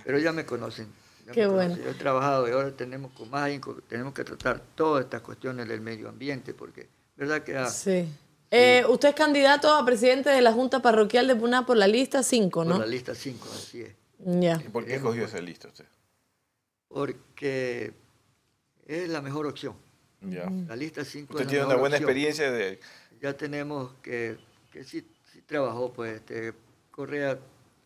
pero 0.04 0.20
ya 0.20 0.34
me 0.34 0.46
conocen. 0.46 0.88
Qué 1.34 1.48
bueno. 1.48 1.78
Yo 1.78 1.90
he 1.90 1.94
trabajado 1.94 2.48
y 2.48 2.52
ahora 2.52 2.72
tenemos 2.72 3.12
con 3.14 3.30
más 3.30 3.50
tenemos 3.88 4.14
que 4.14 4.24
tratar 4.24 4.62
todas 4.76 5.04
estas 5.06 5.22
cuestiones 5.22 5.68
del 5.68 5.82
medio 5.82 6.10
ambiente, 6.10 6.54
porque, 6.54 6.90
¿verdad 7.16 7.44
que 7.44 7.58
ah, 7.58 7.68
Sí. 7.68 8.08
Eh, 8.54 8.84
usted 8.90 9.10
es 9.10 9.16
candidato 9.16 9.74
a 9.74 9.86
presidente 9.86 10.30
de 10.30 10.42
la 10.42 10.52
Junta 10.52 10.82
Parroquial 10.82 11.26
de 11.26 11.38
Puná 11.38 11.66
por 11.66 11.78
la 11.78 11.88
lista 11.88 12.22
5, 12.22 12.50
por 12.52 12.68
¿no? 12.68 12.80
la 12.80 12.86
lista 12.86 13.16
5, 13.16 13.48
así 13.54 13.82
es? 13.82 13.96
Ya. 14.20 14.62
¿Y 14.62 14.68
¿Por 14.68 14.86
qué 14.86 14.96
escogió 14.96 15.24
esa 15.24 15.40
lista 15.40 15.70
usted? 15.70 15.86
Porque 16.90 17.94
es 18.86 19.08
la 19.08 19.22
mejor 19.22 19.48
opción. 19.48 19.76
Ya. 20.20 20.52
La 20.68 20.76
lista 20.76 21.06
5 21.06 21.34
Usted 21.34 21.48
tiene 21.48 21.66
una 21.66 21.76
buena 21.76 21.98
experiencia 21.98 22.52
de... 22.52 22.80
Ya 23.22 23.38
tenemos 23.38 23.94
que, 24.02 24.38
que 24.72 24.84
sí, 24.84 25.08
sí 25.32 25.42
trabajó, 25.44 25.94
pues, 25.94 26.18
este, 26.18 26.54
Correa, 26.92 27.40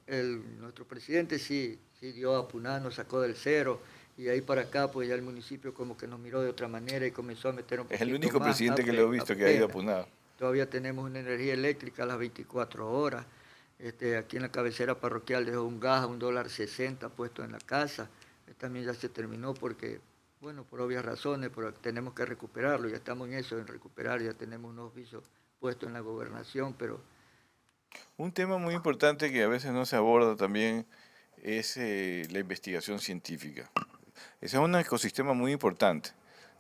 el, 0.08 0.60
nuestro 0.60 0.88
presidente 0.88 1.40
sí, 1.40 1.80
sí 2.06 2.12
dio 2.12 2.36
a 2.36 2.48
Puná, 2.48 2.80
nos 2.80 2.96
sacó 2.96 3.22
del 3.22 3.36
cero, 3.36 3.80
y 4.18 4.28
ahí 4.28 4.42
para 4.42 4.62
acá, 4.62 4.92
pues 4.92 5.10
ya 5.10 5.16
el 5.16 5.22
municipio 5.22 5.74
como 5.74 5.98
que 5.98 6.08
nos 6.08 6.20
miró 6.20 6.42
de 6.42 6.50
otra 6.50 6.68
manera 6.68 7.06
y 7.06 7.12
comenzó 7.12 7.50
a 7.50 7.52
meter 7.52 7.82
un 7.82 7.88
Es 7.90 8.00
el 8.00 8.14
único 8.14 8.40
más 8.40 8.50
presidente 8.50 8.84
que 8.84 8.94
lo 8.94 9.08
he 9.08 9.10
visto 9.10 9.36
que 9.36 9.46
ha 9.46 9.52
ido 9.52 9.66
a. 9.66 9.70
Punada. 9.70 10.08
Todavía 10.38 10.70
tenemos 10.70 11.10
una 11.10 11.20
energía 11.20 11.54
eléctrica 11.54 12.04
a 12.04 12.06
las 12.06 12.18
24 12.18 12.92
horas. 12.92 13.26
Este, 13.80 14.18
aquí 14.18 14.38
en 14.38 14.44
la 14.44 14.52
cabecera 14.52 15.00
parroquial 15.00 15.46
dejó 15.46 15.64
un 15.64 15.80
gas 15.80 16.04
a 16.04 16.08
un 16.08 16.20
dólar 16.20 16.50
60 16.50 17.10
puesto 17.10 17.44
en 17.44 17.52
la 17.52 17.58
casa. 17.60 18.10
Eh, 18.48 18.54
También 18.58 18.86
ya 18.86 18.94
se 18.94 19.10
terminó 19.10 19.54
porque, 19.54 20.00
bueno, 20.40 20.64
por 20.64 20.80
obvias 20.80 21.04
razones, 21.04 21.52
pero 21.54 21.74
tenemos 21.74 22.14
que 22.14 22.26
recuperarlo. 22.26 22.88
Ya 22.88 22.98
estamos 22.98 23.28
en 23.28 23.36
eso, 23.36 23.58
en 23.58 23.68
recuperar. 23.68 24.22
Ya 24.22 24.34
tenemos 24.34 24.72
unos 24.72 24.92
oficios 24.92 25.24
puestos 25.60 25.88
en 25.88 25.94
la 25.94 26.02
gobernación, 26.02 26.74
pero 26.78 27.02
Un 28.18 28.32
tema 28.32 28.58
muy 28.58 28.76
importante 28.76 29.32
que 29.32 29.44
a 29.44 29.48
veces 29.48 29.72
no 29.74 29.86
se 29.86 29.98
aborda 29.98 30.38
también 30.38 30.86
es 31.46 31.78
eh, 31.78 32.28
la 32.32 32.40
investigación 32.40 33.00
científica. 33.00 33.70
Ese 34.42 34.58
es 34.58 34.62
un 34.64 34.76
ecosistema 34.76 35.34
muy 35.34 35.52
importante. 35.52 36.10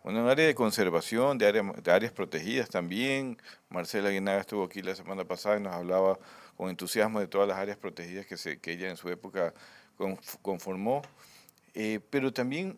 Bueno, 0.04 0.22
un 0.24 0.30
área 0.30 0.46
de 0.46 0.54
conservación, 0.54 1.40
de, 1.40 1.48
área- 1.48 1.64
de 1.64 1.92
áreas 1.92 2.12
protegidas 2.12 2.70
también. 2.70 3.38
Marcela 3.70 4.12
Guinaga 4.12 4.42
estuvo 4.42 4.64
aquí 4.64 4.84
la 4.84 4.96
semana 4.96 5.26
pasada 5.26 5.58
y 5.58 5.62
nos 5.62 5.74
hablaba 5.74 6.20
con 6.56 6.70
entusiasmo 6.70 7.20
de 7.20 7.28
todas 7.28 7.48
las 7.48 7.58
áreas 7.58 7.78
protegidas 7.78 8.28
que, 8.28 8.60
que 8.60 8.72
ella 8.74 8.90
en 8.90 8.98
su 8.98 9.10
época 9.10 9.54
conf- 9.98 10.38
conformó. 10.44 11.02
Eh, 11.74 12.00
pero 12.12 12.32
también 12.32 12.78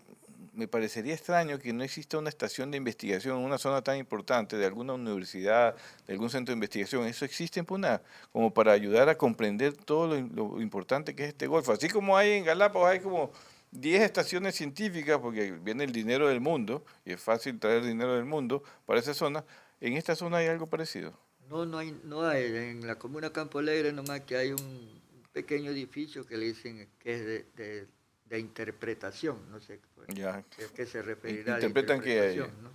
me 0.58 0.68
parecería 0.68 1.14
extraño 1.14 1.60
que 1.60 1.72
no 1.72 1.84
exista 1.84 2.18
una 2.18 2.30
estación 2.30 2.72
de 2.72 2.78
investigación 2.78 3.38
en 3.38 3.46
una 3.46 3.60
zona 3.60 3.84
tan 3.84 3.98
importante 3.98 4.58
de 4.58 4.66
alguna 4.66 4.94
universidad, 4.94 5.76
de 6.08 6.14
algún 6.14 6.32
centro 6.32 6.52
de 6.52 6.56
investigación. 6.56 7.06
Eso 7.06 7.26
existe 7.26 7.60
en 7.60 7.66
Puna, 7.68 8.02
como 8.34 8.52
para 8.52 8.72
ayudar 8.72 9.08
a 9.08 9.18
comprender 9.18 9.74
todo 9.74 10.08
lo, 10.08 10.60
importante 10.60 11.16
que 11.16 11.24
es 11.24 11.30
este 11.30 11.46
golfo. 11.46 11.74
Así 11.74 11.90
como 11.90 12.18
hay 12.18 12.32
en 12.32 12.44
Galápagos, 12.44 12.90
hay 12.90 13.00
como 13.00 13.32
10 13.72 14.02
estaciones 14.02 14.56
científicas, 14.56 15.20
porque 15.20 15.52
viene 15.52 15.84
el 15.84 15.92
dinero 15.92 16.28
del 16.28 16.42
mundo, 16.42 16.84
y 17.06 17.14
es 17.14 17.22
fácil 17.22 17.60
traer 17.60 17.86
dinero 17.86 18.16
del 18.16 18.26
mundo 18.26 18.64
para 18.88 19.00
esa 19.00 19.14
zona. 19.14 19.46
¿En 19.80 19.94
esta 19.94 20.16
zona 20.16 20.38
hay 20.38 20.48
algo 20.48 20.66
parecido? 20.66 21.14
No, 21.50 21.68
no 21.68 21.78
hay, 21.78 21.96
no 22.04 22.26
hay. 22.26 22.46
En 22.46 22.88
la 22.88 22.96
comuna 22.96 23.32
Campo 23.32 23.60
Alegre 23.60 23.94
nomás 23.94 24.22
que 24.22 24.36
hay 24.36 24.54
un 24.54 25.02
pequeño 25.34 25.70
edificio 25.70 26.26
que 26.26 26.36
le 26.36 26.48
dicen 26.48 26.90
que 26.98 27.14
es 27.14 27.26
de, 27.56 27.88
de 28.30 28.40
interpretación, 28.40 29.38
no 29.52 29.60
sé 29.60 29.80
pues, 29.96 30.08
Ya. 30.14 30.36
a 30.38 30.44
qué 30.76 30.86
se 30.86 31.02
referirá. 31.02 31.56
Interpretan 31.56 32.02
que 32.02 32.36
¿no? 32.62 32.70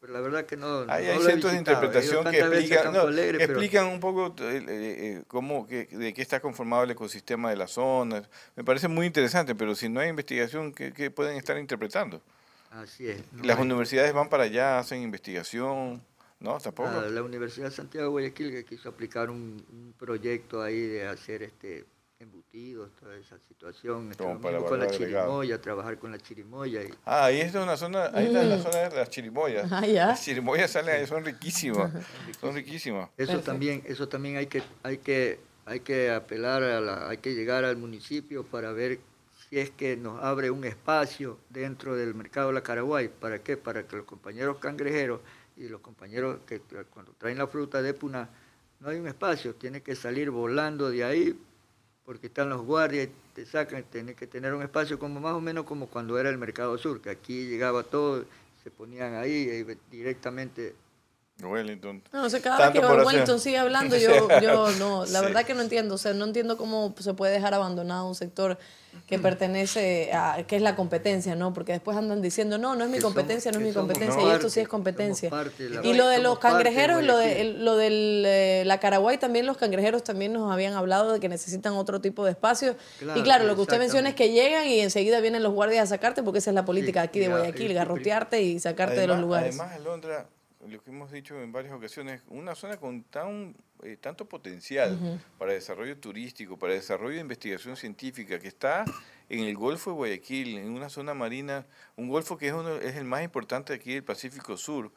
Pero 0.00 0.14
la 0.14 0.20
verdad 0.20 0.44
que 0.46 0.56
no. 0.56 0.80
Hay, 0.88 1.06
no 1.06 1.12
hay 1.12 1.20
centros 1.22 1.52
de 1.52 1.58
interpretación 1.58 2.24
que 2.28 2.38
explican, 2.40 2.92
no, 2.92 3.00
Alegre, 3.02 3.38
que 3.38 3.46
pero- 3.46 3.52
explican 3.60 3.86
un 3.86 4.00
poco 4.00 4.34
eh, 4.42 4.56
eh, 4.56 4.64
eh, 4.68 5.22
cómo, 5.28 5.66
que, 5.68 5.86
de 5.86 6.12
qué 6.12 6.22
está 6.22 6.40
conformado 6.40 6.82
el 6.82 6.90
ecosistema 6.90 7.50
de 7.50 7.56
las 7.56 7.70
zonas. 7.70 8.28
Me 8.56 8.64
parece 8.64 8.88
muy 8.88 9.06
interesante, 9.06 9.54
pero 9.54 9.76
si 9.76 9.88
no 9.88 10.00
hay 10.00 10.08
investigación, 10.08 10.72
¿qué, 10.72 10.92
qué 10.92 11.12
pueden 11.12 11.36
estar 11.36 11.56
interpretando? 11.56 12.20
Así 12.72 13.06
es. 13.08 13.22
no 13.32 13.44
Las 13.44 13.58
hay- 13.58 13.62
universidades 13.62 14.12
van 14.12 14.28
para 14.28 14.42
allá, 14.42 14.80
hacen 14.80 15.02
investigación, 15.02 16.02
¿no? 16.40 16.58
Tampoco. 16.58 16.88
Ah, 16.88 17.06
la 17.08 17.22
Universidad 17.22 17.66
de 17.68 17.72
Santiago 17.76 18.06
de 18.06 18.10
Guayaquil 18.10 18.50
que 18.50 18.64
quiso 18.64 18.88
aplicar 18.88 19.30
un, 19.30 19.64
un 19.70 19.94
proyecto 19.96 20.62
ahí 20.62 20.80
de 20.80 21.06
hacer 21.06 21.44
este 21.44 21.84
embutidos, 22.22 22.90
toda 22.96 23.16
esa 23.16 23.38
situación, 23.38 24.12
Como 24.16 24.40
para 24.40 24.58
con 24.58 24.78
la 24.78 24.88
chirimoya, 24.90 25.60
trabajar 25.60 25.98
con 25.98 26.10
la 26.12 26.18
chirimoya. 26.18 26.82
Y, 26.82 26.90
Ah, 27.04 27.26
ahí 27.26 27.40
es 27.40 27.54
una 27.54 27.76
zona, 27.76 28.10
ahí 28.14 28.26
está 28.26 28.42
la 28.44 28.58
zona 28.58 28.78
de 28.88 28.96
las 28.96 29.10
chirimoyas. 29.10 29.70
Mm. 29.70 29.74
Ah, 29.74 29.86
ya. 29.86 30.06
Las 30.08 30.24
chirimoyas 30.24 30.70
salen 30.70 30.96
ahí, 31.00 31.06
son 31.06 31.24
riquísimas, 31.24 31.92
son 32.40 32.54
riquísimas. 32.54 33.08
eso 33.10 33.26
Perfecto. 33.32 33.42
también, 33.42 33.82
eso 33.86 34.08
también 34.08 34.36
hay 34.36 34.46
que, 34.46 34.62
hay 34.82 34.98
que, 34.98 35.40
hay 35.66 35.80
que 35.80 36.10
apelar 36.10 36.62
a 36.62 36.80
la, 36.80 37.08
hay 37.08 37.18
que 37.18 37.34
llegar 37.34 37.64
al 37.64 37.76
municipio 37.76 38.44
para 38.44 38.72
ver 38.72 39.00
si 39.48 39.58
es 39.58 39.70
que 39.70 39.96
nos 39.96 40.22
abre 40.22 40.50
un 40.50 40.64
espacio 40.64 41.38
dentro 41.50 41.94
del 41.96 42.14
mercado 42.14 42.48
de 42.48 42.54
la 42.54 42.62
Caraguay. 42.62 43.08
¿Para 43.08 43.40
qué? 43.42 43.56
Para 43.56 43.86
que 43.86 43.96
los 43.96 44.06
compañeros 44.06 44.58
cangrejeros 44.58 45.20
y 45.56 45.68
los 45.68 45.80
compañeros 45.80 46.38
que 46.46 46.60
cuando 46.90 47.12
traen 47.18 47.36
la 47.38 47.46
fruta 47.46 47.82
de 47.82 47.92
Puna, 47.92 48.28
no 48.80 48.88
hay 48.88 48.98
un 48.98 49.06
espacio, 49.06 49.54
tiene 49.54 49.80
que 49.82 49.94
salir 49.94 50.30
volando 50.30 50.90
de 50.90 51.04
ahí 51.04 51.38
porque 52.12 52.26
están 52.26 52.50
los 52.50 52.60
guardias, 52.60 53.08
te 53.34 53.46
sacan, 53.46 53.84
tiene 53.84 54.12
que 54.12 54.26
tener 54.26 54.52
un 54.52 54.60
espacio 54.60 54.98
como 54.98 55.18
más 55.18 55.32
o 55.32 55.40
menos 55.40 55.64
como 55.64 55.86
cuando 55.86 56.18
era 56.18 56.28
el 56.28 56.36
Mercado 56.36 56.76
Sur, 56.76 57.00
que 57.00 57.08
aquí 57.08 57.46
llegaba 57.46 57.84
todo, 57.84 58.26
se 58.62 58.70
ponían 58.70 59.14
ahí 59.14 59.48
y 59.48 59.96
directamente 59.96 60.74
Wellington. 61.46 62.02
No, 62.12 62.24
o 62.24 62.30
sea, 62.30 62.40
cada 62.40 62.58
Tanto 62.58 62.80
vez 62.80 62.90
que. 62.90 63.04
Wellington 63.06 63.40
sigue 63.40 63.58
hablando, 63.58 63.96
yo, 63.96 64.28
yo 64.42 64.70
no, 64.78 65.04
la 65.06 65.18
Sí. 65.20 65.24
verdad 65.24 65.44
que 65.44 65.54
no 65.54 65.62
entiendo, 65.62 65.94
o 65.94 65.98
sea, 65.98 66.12
no 66.12 66.24
entiendo 66.24 66.56
cómo 66.56 66.94
se 66.98 67.14
puede 67.14 67.32
dejar 67.32 67.54
abandonado 67.54 68.06
un 68.08 68.14
sector 68.14 68.58
que 69.06 69.18
pertenece 69.18 70.10
a, 70.12 70.42
que 70.46 70.56
es 70.56 70.60
la 70.62 70.76
competencia, 70.76 71.34
¿no? 71.34 71.54
Porque 71.54 71.72
después 71.72 71.96
andan 71.96 72.20
diciendo, 72.20 72.58
no, 72.58 72.76
no 72.76 72.84
es 72.84 72.90
mi 72.90 72.98
competencia, 72.98 73.50
no 73.50 73.58
es 73.58 73.64
mi 73.64 73.72
somos 73.72 73.88
competencia, 73.92 74.22
y 74.28 74.30
esto 74.34 74.50
sí 74.50 74.60
es 74.60 74.68
competencia. 74.68 75.30
de 75.30 75.80
Y 75.82 75.94
lo 75.94 76.08
de 76.08 76.18
los 76.18 76.34
de 76.34 76.40
cangrejeros 76.40 77.02
y 77.02 77.06
lo 77.06 77.16
de 77.16 77.44
lo 77.44 77.76
del 77.76 78.22
eh, 78.26 78.62
la 78.66 78.80
Caraguay 78.80 79.16
también 79.18 79.46
los 79.46 79.56
cangrejeros 79.56 80.04
también 80.04 80.32
nos 80.34 80.52
habían 80.52 80.74
hablado 80.74 81.12
de 81.12 81.20
que 81.20 81.28
necesitan 81.30 81.72
otro 81.74 82.00
tipo 82.02 82.24
de 82.24 82.32
espacio. 82.32 82.76
y 83.16 83.22
Claro, 83.22 83.44
lo 83.44 83.54
que 83.54 83.62
usted 83.62 83.78
menciona 83.78 84.10
es 84.10 84.14
que 84.14 84.30
llegan 84.30 84.66
y 84.66 84.80
enseguida 84.80 85.20
vienen 85.20 85.42
los 85.42 85.52
guardias 85.54 85.84
a 85.84 85.86
sacarte 85.94 86.22
porque 86.22 86.40
esa 86.40 86.50
es 86.50 86.54
la 86.54 86.64
política 86.66 87.00
Sí, 87.02 87.08
aquí 87.08 87.18
de 87.20 87.26
ya, 87.28 87.36
Guayaquil, 87.36 87.70
y- 87.70 87.74
garrotearte 87.74 88.42
y 88.42 88.58
sacarte 88.60 89.00
de 89.00 89.06
los 89.06 89.18
lugares. 89.18 89.58
Además, 89.58 89.74
lo 90.68 90.82
que 90.82 90.90
hemos 90.90 91.10
dicho 91.10 91.40
en 91.40 91.50
varias 91.52 91.74
ocasiones, 91.74 92.22
una 92.28 92.54
zona 92.54 92.76
con 92.76 93.02
tan, 93.04 93.54
eh, 93.82 93.96
tanto 94.00 94.28
potencial 94.28 95.20
para 95.38 95.52
desarrollo 95.52 95.96
turístico, 95.98 96.56
para 96.58 96.72
desarrollo 96.74 97.14
de 97.16 97.20
investigación 97.20 97.76
científica, 97.76 98.38
que 98.38 98.48
está 98.48 98.84
en 99.28 99.40
el 99.40 99.56
Golfo 99.56 99.90
de 99.90 99.96
Guayaquil, 99.96 100.58
en 100.58 100.70
una 100.70 100.88
zona 100.88 101.14
marina, 101.14 101.66
un 101.96 102.08
golfo 102.08 102.36
que 102.38 102.48
es, 102.48 102.52
uno, 102.52 102.76
es 102.76 102.96
el 102.96 103.04
más 103.04 103.22
importante 103.24 103.72
aquí 103.72 103.94
del 103.94 104.04
Pacífico 104.04 104.56
Sur. 104.56 104.92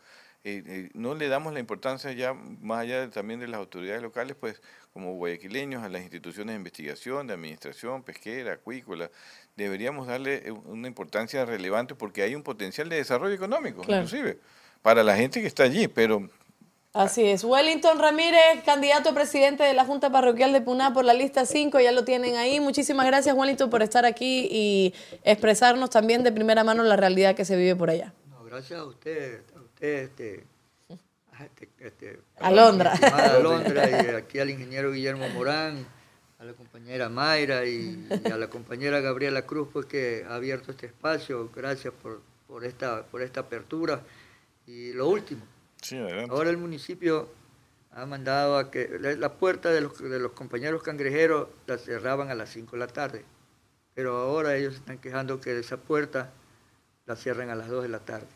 eh, 0.47 0.61
eh, 0.67 0.89
no 0.93 1.15
le 1.15 1.27
damos 1.27 1.53
la 1.53 1.59
importancia 1.59 2.11
ya, 2.11 2.35
más 2.35 2.81
allá 2.81 3.01
de- 3.01 3.07
también 3.07 3.39
de 3.39 3.47
las 3.47 3.57
autoridades 3.57 4.03
locales, 4.03 4.35
pues 4.39 4.61
como 4.93 5.15
guayaquileños, 5.15 5.81
a 5.83 5.89
las 5.89 6.03
instituciones 6.03 6.53
de 6.53 6.57
investigación, 6.57 7.25
de 7.25 7.33
administración, 7.33 8.03
pesquera, 8.03 8.53
acuícola, 8.53 9.09
deberíamos 9.55 10.05
darle 10.05 10.47
eh, 10.47 10.51
una 10.51 10.87
importancia 10.87 11.43
relevante 11.45 11.95
porque 11.95 12.21
hay 12.21 12.35
un 12.35 12.43
potencial 12.43 12.89
de 12.89 12.97
desarrollo 12.97 13.33
económico, 13.33 13.81
Claro. 13.81 14.03
inclusive, 14.03 14.37
para 14.85 15.03
la 15.03 15.15
gente 15.17 15.41
que 15.41 15.47
está 15.47 15.63
allí, 15.63 15.87
pero 15.87 16.29
Así 16.93 17.25
es. 17.25 17.43
Wellington 17.43 17.97
Ramírez, 17.97 18.63
candidato 18.63 19.09
a 19.09 19.13
presidente 19.15 19.63
de 19.63 19.73
la 19.73 19.83
Junta 19.83 20.11
Parroquial 20.11 20.53
de 20.53 20.61
Puná 20.61 20.93
por 20.93 21.03
la 21.03 21.15
lista 21.15 21.47
5, 21.47 21.79
ya 21.79 21.91
lo 21.91 22.05
tienen 22.05 22.35
ahí. 22.35 22.59
Muchísimas 22.59 23.07
gracias, 23.07 23.35
Wellington, 23.35 23.71
por 23.71 23.81
estar 23.81 24.05
aquí 24.05 24.47
y 24.51 24.93
expresarnos 25.23 25.89
también 25.89 26.21
de 26.21 26.31
primera 26.31 26.63
mano 26.63 26.83
la 26.83 26.97
realidad 26.97 27.35
que 27.35 27.45
se 27.45 27.57
vive 27.57 27.75
por 27.75 27.89
allá. 27.89 28.13
No, 28.29 28.43
gracias 28.43 28.79
a 28.79 28.85
usted, 28.85 29.41
a 29.57 29.59
usted, 29.59 30.03
este, 30.03 30.43
a 31.33 31.45
este, 31.45 31.69
este, 31.79 32.19
Alondra. 32.37 32.91
a 32.91 32.95
mi 32.95 33.05
estimada 33.05 33.35
Alondra 33.37 33.89
y 33.89 34.15
aquí 34.15 34.37
al 34.37 34.51
ingeniero 34.51 34.91
Guillermo 34.91 35.27
Morán, 35.29 35.83
a 36.37 36.45
la 36.45 36.53
compañera 36.53 37.09
Mayra 37.09 37.65
y, 37.65 38.07
y 38.23 38.31
a 38.31 38.37
la 38.37 38.51
compañera 38.51 38.99
Gabriela 38.99 39.47
Cruz, 39.47 39.67
pues 39.73 39.87
que 39.87 40.23
ha 40.29 40.35
abierto 40.35 40.69
este 40.69 40.85
espacio. 40.85 41.49
Gracias 41.55 41.91
por, 41.91 42.21
por 42.47 42.63
esta, 42.63 43.03
por 43.07 43.23
esta 43.23 43.39
apertura. 43.39 44.03
Y 44.67 44.93
lo 44.93 45.07
último, 45.09 45.43
sí, 45.81 45.97
adelante. 45.97 46.31
ahora 46.31 46.49
el 46.49 46.57
municipio 46.57 47.29
ha 47.91 48.05
mandado 48.05 48.57
a 48.57 48.71
que 48.71 48.97
la, 48.99 49.13
la 49.15 49.33
puerta 49.37 49.69
de 49.71 49.81
los, 49.81 49.97
de 49.97 50.19
los 50.19 50.31
compañeros 50.33 50.83
cangrejeros 50.83 51.47
la 51.67 51.77
cerraban 51.77 52.29
a 52.29 52.35
las 52.35 52.49
5 52.49 52.71
de 52.71 52.77
la 52.77 52.87
tarde, 52.87 53.23
pero 53.93 54.17
ahora 54.17 54.55
ellos 54.57 54.75
están 54.75 54.97
quejando 54.97 55.39
que 55.39 55.57
esa 55.57 55.77
puerta 55.77 56.31
la 57.05 57.15
cierran 57.15 57.49
a 57.49 57.55
las 57.55 57.69
2 57.69 57.83
de 57.83 57.89
la 57.89 57.99
tarde. 57.99 58.27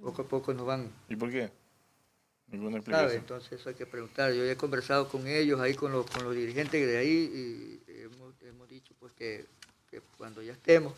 Poco 0.00 0.22
a 0.22 0.28
poco 0.28 0.52
nos 0.54 0.66
van, 0.66 0.90
¿Y 1.08 1.16
por 1.16 1.30
qué? 1.30 1.50
Ninguna 2.48 2.72
¿sabe? 2.72 2.78
explicación. 2.78 3.20
Entonces 3.20 3.52
eso 3.60 3.68
hay 3.68 3.74
que 3.74 3.86
preguntar. 3.86 4.32
Yo 4.32 4.44
he 4.44 4.56
conversado 4.56 5.08
con 5.08 5.26
ellos, 5.26 5.58
ahí 5.60 5.74
con 5.74 5.92
los, 5.92 6.06
con 6.10 6.24
los 6.24 6.34
dirigentes 6.34 6.86
de 6.86 6.96
ahí, 6.96 7.80
y 7.86 7.92
hemos, 8.02 8.34
hemos 8.42 8.68
dicho 8.68 8.94
pues 8.98 9.12
que, 9.12 9.46
que 9.90 10.00
cuando 10.16 10.42
ya 10.42 10.52
estemos, 10.52 10.94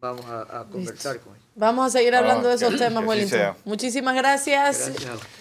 vamos 0.00 0.24
a, 0.26 0.60
a 0.60 0.64
conversar 0.64 1.18
con 1.20 1.34
ellos. 1.34 1.46
Vamos 1.54 1.86
a 1.86 1.90
seguir 1.98 2.14
Ah, 2.14 2.18
hablando 2.18 2.48
de 2.48 2.56
que- 2.58 2.64
esos 2.66 2.78
que 2.78 2.84
temas, 2.84 3.04
Wellington. 3.04 3.38
sea. 3.38 3.56
Muchísimas 3.64 4.14
gracias. 4.14 4.92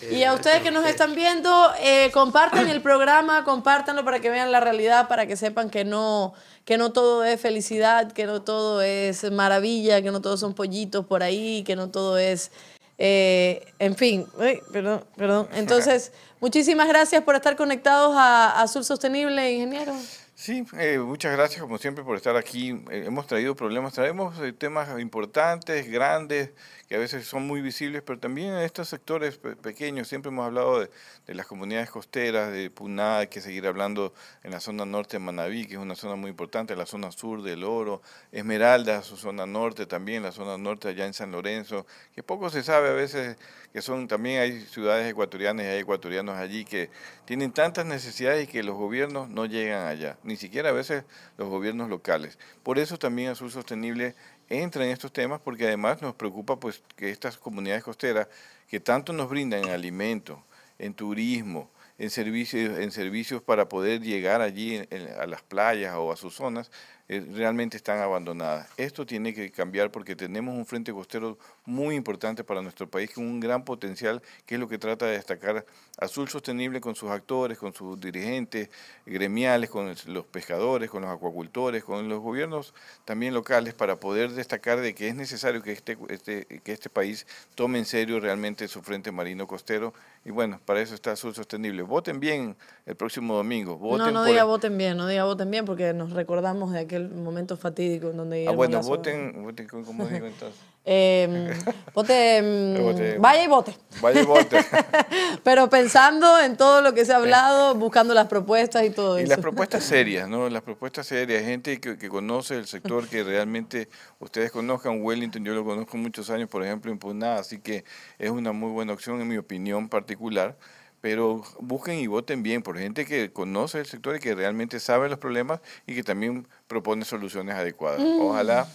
Y 0.10 0.24
a 0.24 0.34
ustedes 0.34 0.62
que 0.62 0.72
nos 0.72 0.86
están 0.88 1.14
viendo, 1.14 1.52
eh, 1.82 2.10
compartan 2.14 2.70
el 2.70 2.82
programa, 2.82 3.44
compártanlo 3.44 4.06
para 4.06 4.22
que 4.22 4.30
vean 4.30 4.52
la 4.52 4.62
realidad, 4.62 5.10
para 5.10 5.28
que 5.28 5.36
sepan 5.36 5.70
que 5.70 5.84
no, 5.84 6.34
que 6.64 6.78
no 6.78 6.94
todo 6.94 7.26
es 7.26 7.42
felicidad, 7.42 8.12
que 8.14 8.26
no 8.26 8.42
todo 8.44 8.82
es 8.82 9.30
maravilla, 9.30 10.02
que 10.02 10.10
no 10.12 10.22
todos 10.22 10.40
son 10.40 10.54
pollitos 10.54 11.06
por 11.06 11.22
ahí, 11.22 11.64
que 11.64 11.76
no 11.76 11.90
todo 11.90 12.18
es, 12.18 12.50
eh, 12.98 13.66
en 13.80 13.96
fin, 13.98 14.26
uy, 14.40 14.62
perdón, 14.72 15.04
perdón. 15.18 15.50
Entonces, 15.54 16.14
muchísimas 16.40 16.88
gracias 16.88 17.24
por 17.24 17.36
estar 17.36 17.58
conectados 17.58 18.16
a 18.18 18.62
Azul 18.62 18.86
Sostenible, 18.86 19.52
ingeniero. 19.52 19.94
Sí, 20.38 20.66
eh, 20.78 21.00
muchas 21.00 21.32
gracias 21.32 21.62
como 21.62 21.78
siempre 21.78 22.04
por 22.04 22.18
estar 22.18 22.36
aquí. 22.36 22.72
Eh, 22.92 23.04
hemos 23.08 23.26
traído 23.26 23.56
problemas, 23.56 23.94
traemos 23.94 24.38
eh, 24.40 24.52
temas 24.52 25.00
importantes, 25.00 25.90
grandes, 25.90 26.52
que 26.88 26.96
a 26.96 27.00
veces 27.00 27.26
son 27.28 27.48
muy 27.48 27.62
visibles, 27.62 28.04
pero 28.06 28.20
también 28.20 28.54
en 28.54 28.60
estos 28.60 28.90
sectores 28.90 29.38
pe- 29.38 29.56
pequeños, 29.56 30.08
siempre 30.08 30.30
hemos 30.30 30.46
hablado 30.46 30.82
de, 30.82 30.90
de 31.26 31.34
las 31.34 31.48
comunidades 31.48 31.90
costeras, 31.90 32.52
de 32.52 32.70
Puná, 32.70 33.20
hay 33.20 33.28
que 33.28 33.42
seguir 33.42 33.66
hablando 33.66 34.14
en 34.44 34.52
la 34.52 34.60
zona 34.60 34.86
norte 34.86 35.18
de 35.18 35.24
Manabí, 35.24 35.66
que 35.66 35.74
es 35.74 35.80
una 35.80 35.96
zona 35.96 36.16
muy 36.16 36.30
importante, 36.30 36.76
la 36.76 36.86
zona 36.86 37.12
sur 37.12 37.42
del 37.42 37.64
Oro, 37.64 38.02
Esmeralda, 38.32 39.02
su 39.02 39.18
zona 39.18 39.46
norte 39.46 39.86
también, 39.86 40.24
la 40.24 40.32
zona 40.32 40.58
norte 40.58 40.88
allá 40.88 41.06
en 41.06 41.14
San 41.14 41.32
Lorenzo, 41.32 41.86
que 42.14 42.22
poco 42.24 42.50
se 42.50 42.64
sabe 42.64 42.90
a 42.90 42.94
veces 42.94 43.38
que 43.74 43.82
son, 43.82 44.08
también 44.08 44.40
hay 44.42 44.62
ciudades 44.62 45.10
ecuatorianas 45.12 45.66
y 45.66 45.70
hay 45.70 45.80
ecuatorianos 45.80 46.38
allí 46.38 46.64
que 46.64 46.90
tienen 47.26 47.52
tantas 47.52 47.86
necesidades 47.86 48.46
y 48.46 48.48
que 48.48 48.64
los 48.64 48.78
gobiernos 48.78 49.28
no 49.28 49.46
llegan 49.46 49.88
allá, 49.88 50.18
ni 50.24 50.38
siquiera 50.38 50.70
a 50.70 50.72
veces 50.72 51.04
los 51.38 51.50
gobiernos 51.50 51.90
locales. 51.90 52.38
Por 52.64 52.80
eso 52.80 52.98
también 52.98 53.32
Azul 53.32 53.52
Sostenible 53.52 54.16
entra 54.50 54.86
en 54.86 54.92
estos 54.92 55.12
temas 55.12 55.40
porque 55.42 55.66
además 55.68 56.02
nos 56.02 56.16
preocupa 56.16 56.60
pues 56.60 56.82
que 56.96 57.10
estas 57.10 57.38
comunidades 57.38 57.84
costeras 57.84 58.28
que 58.68 58.80
tanto 58.80 59.14
nos 59.14 59.30
brindan 59.30 59.64
en 59.66 59.70
alimentos, 59.72 60.40
en 60.80 60.94
turismo, 60.94 61.70
en 61.98 62.10
servicios, 62.10 62.78
en 62.80 62.92
servicios 62.92 63.42
para 63.42 63.70
poder 63.70 64.02
llegar 64.02 64.42
allí 64.42 64.86
en- 64.90 65.08
a 65.20 65.26
las 65.26 65.42
playas 65.42 65.96
o 65.96 66.12
a 66.12 66.18
sus 66.18 66.36
zonas, 66.36 66.70
eh, 67.08 67.26
realmente 67.34 67.78
están 67.78 68.00
abandonadas. 68.00 68.68
Esto 68.78 69.06
tiene 69.06 69.34
que 69.34 69.52
cambiar 69.52 69.92
porque 69.92 70.16
tenemos 70.16 70.56
un 70.58 70.66
frente 70.66 70.92
costero 70.92 71.38
muy 71.66 71.96
importante 71.96 72.44
para 72.44 72.62
nuestro 72.62 72.90
país, 72.90 73.12
con 73.12 73.26
un 73.26 73.40
gran 73.40 73.64
potencial, 73.64 74.22
que 74.46 74.56
es 74.56 74.62
lo 74.62 74.68
que 74.68 74.78
trata 74.78 75.06
de 75.06 75.14
destacar 75.14 75.66
Azul 75.98 76.28
Sostenible 76.28 76.82
con 76.82 76.96
sus 76.96 77.10
actores, 77.10 77.58
con 77.58 77.74
sus 77.74 78.00
dirigentes 78.00 78.70
gremiales, 79.06 79.70
con 79.70 79.94
los 80.08 80.26
pescadores, 80.26 80.90
con 80.90 81.02
los 81.02 81.12
acuacultores, 81.12 81.84
con 81.84 82.10
los 82.10 82.20
gobiernos 82.20 82.74
también 83.06 83.34
locales, 83.34 83.74
para 83.74 84.00
poder 84.00 84.32
destacar 84.32 84.82
de 84.82 84.94
que 84.94 85.08
es 85.08 85.16
necesario 85.16 85.62
que 85.62 85.72
este, 85.72 85.98
este, 86.10 86.46
que 86.64 86.72
este 86.72 86.90
país 86.90 87.26
tome 87.56 87.80
en 87.80 87.86
serio 87.86 88.20
realmente 88.20 88.68
su 88.68 88.82
frente 88.82 89.12
marino 89.12 89.48
costero. 89.48 89.94
Y 90.24 90.32
bueno, 90.32 90.60
para 90.66 90.82
eso 90.82 90.96
está 90.96 91.12
Azul 91.12 91.34
Sostenible. 91.34 91.84
Voten 91.84 92.20
bien 92.20 92.56
el 92.86 92.96
próximo 92.96 93.36
domingo. 93.36 93.80
no, 93.98 94.12
no 94.12 94.24
diga 94.24 94.44
voten 94.44 94.78
bien, 94.78 94.98
no 94.98 95.08
diga 95.08 95.24
voten 95.24 95.50
bien 95.50 95.66
porque 95.66 95.94
nos 95.94 96.12
recordamos 96.12 96.72
de 96.72 96.80
aquel 96.80 97.10
momento 97.10 97.58
fatídico 97.58 98.10
en 98.10 98.18
donde... 98.18 98.48
Ah, 98.48 98.52
bueno, 98.52 98.82
voten, 98.82 99.44
voten, 99.44 99.68
¿cómo 99.68 100.06
digo 100.08 100.26
entonces? 100.26 100.75
Eh, 100.88 101.52
vote, 101.96 103.18
vaya 103.20 103.44
y 103.44 103.48
vote. 103.48 103.76
Vaya 104.02 104.22
y 104.22 104.26
vote. 104.26 104.64
Pero 105.44 105.68
pensando 105.68 106.40
en 106.40 106.58
todo 106.58 106.82
lo 106.82 106.94
que 106.94 107.06
se 107.06 107.14
ha 107.14 107.16
hablado, 107.16 107.74
buscando 107.74 108.14
las 108.14 108.28
propuestas 108.28 108.86
y 108.86 108.92
todo 108.92 109.18
y 109.18 109.24
eso. 109.24 109.26
Y 109.26 109.30
las 109.30 109.40
propuestas 109.40 109.84
serias, 109.84 110.30
¿no? 110.30 110.48
Las 110.48 110.62
propuestas 110.62 111.08
serias. 111.08 111.44
Gente 111.44 111.80
que, 111.80 111.98
que, 111.98 112.08
conoce 112.08 112.56
el 112.56 112.68
sector, 112.68 113.08
que 113.08 113.24
realmente 113.24 113.90
ustedes 114.20 114.52
conozcan 114.52 115.02
Wellington, 115.02 115.44
yo 115.44 115.56
lo 115.56 115.66
conozco 115.66 115.98
muchos 115.98 116.30
años, 116.30 116.50
por 116.50 116.64
ejemplo, 116.64 116.92
impugnada, 116.92 117.40
así 117.40 117.58
que 117.58 117.84
es 118.20 118.30
una 118.30 118.52
muy 118.52 118.72
buena 118.72 118.94
opción 118.94 119.20
en 119.20 119.28
mi 119.28 119.38
opinión 119.38 119.90
particular 119.90 120.56
pero 121.02 121.44
busquen 121.60 122.00
y 122.00 122.08
voten 122.08 122.42
bien 122.42 122.64
por 122.64 122.80
gente 122.80 123.06
que 123.06 123.32
conoce 123.32 123.78
el 123.78 123.86
sector 123.86 124.16
y 124.16 124.20
que 124.20 124.34
realmente 124.34 124.80
sabe 124.80 125.08
los 125.08 125.20
problemas 125.20 125.60
y 125.86 125.94
que 125.94 126.02
también 126.02 126.48
propone 126.68 127.06
soluciones 127.06 127.54
adecuadas. 127.54 128.00
Mm. 128.00 128.22
Ojalá 128.22 128.68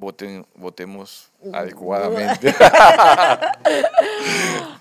voten, 0.00 0.46
votemos 0.54 1.30
mm. 1.44 1.54
adecuadamente. 1.54 2.54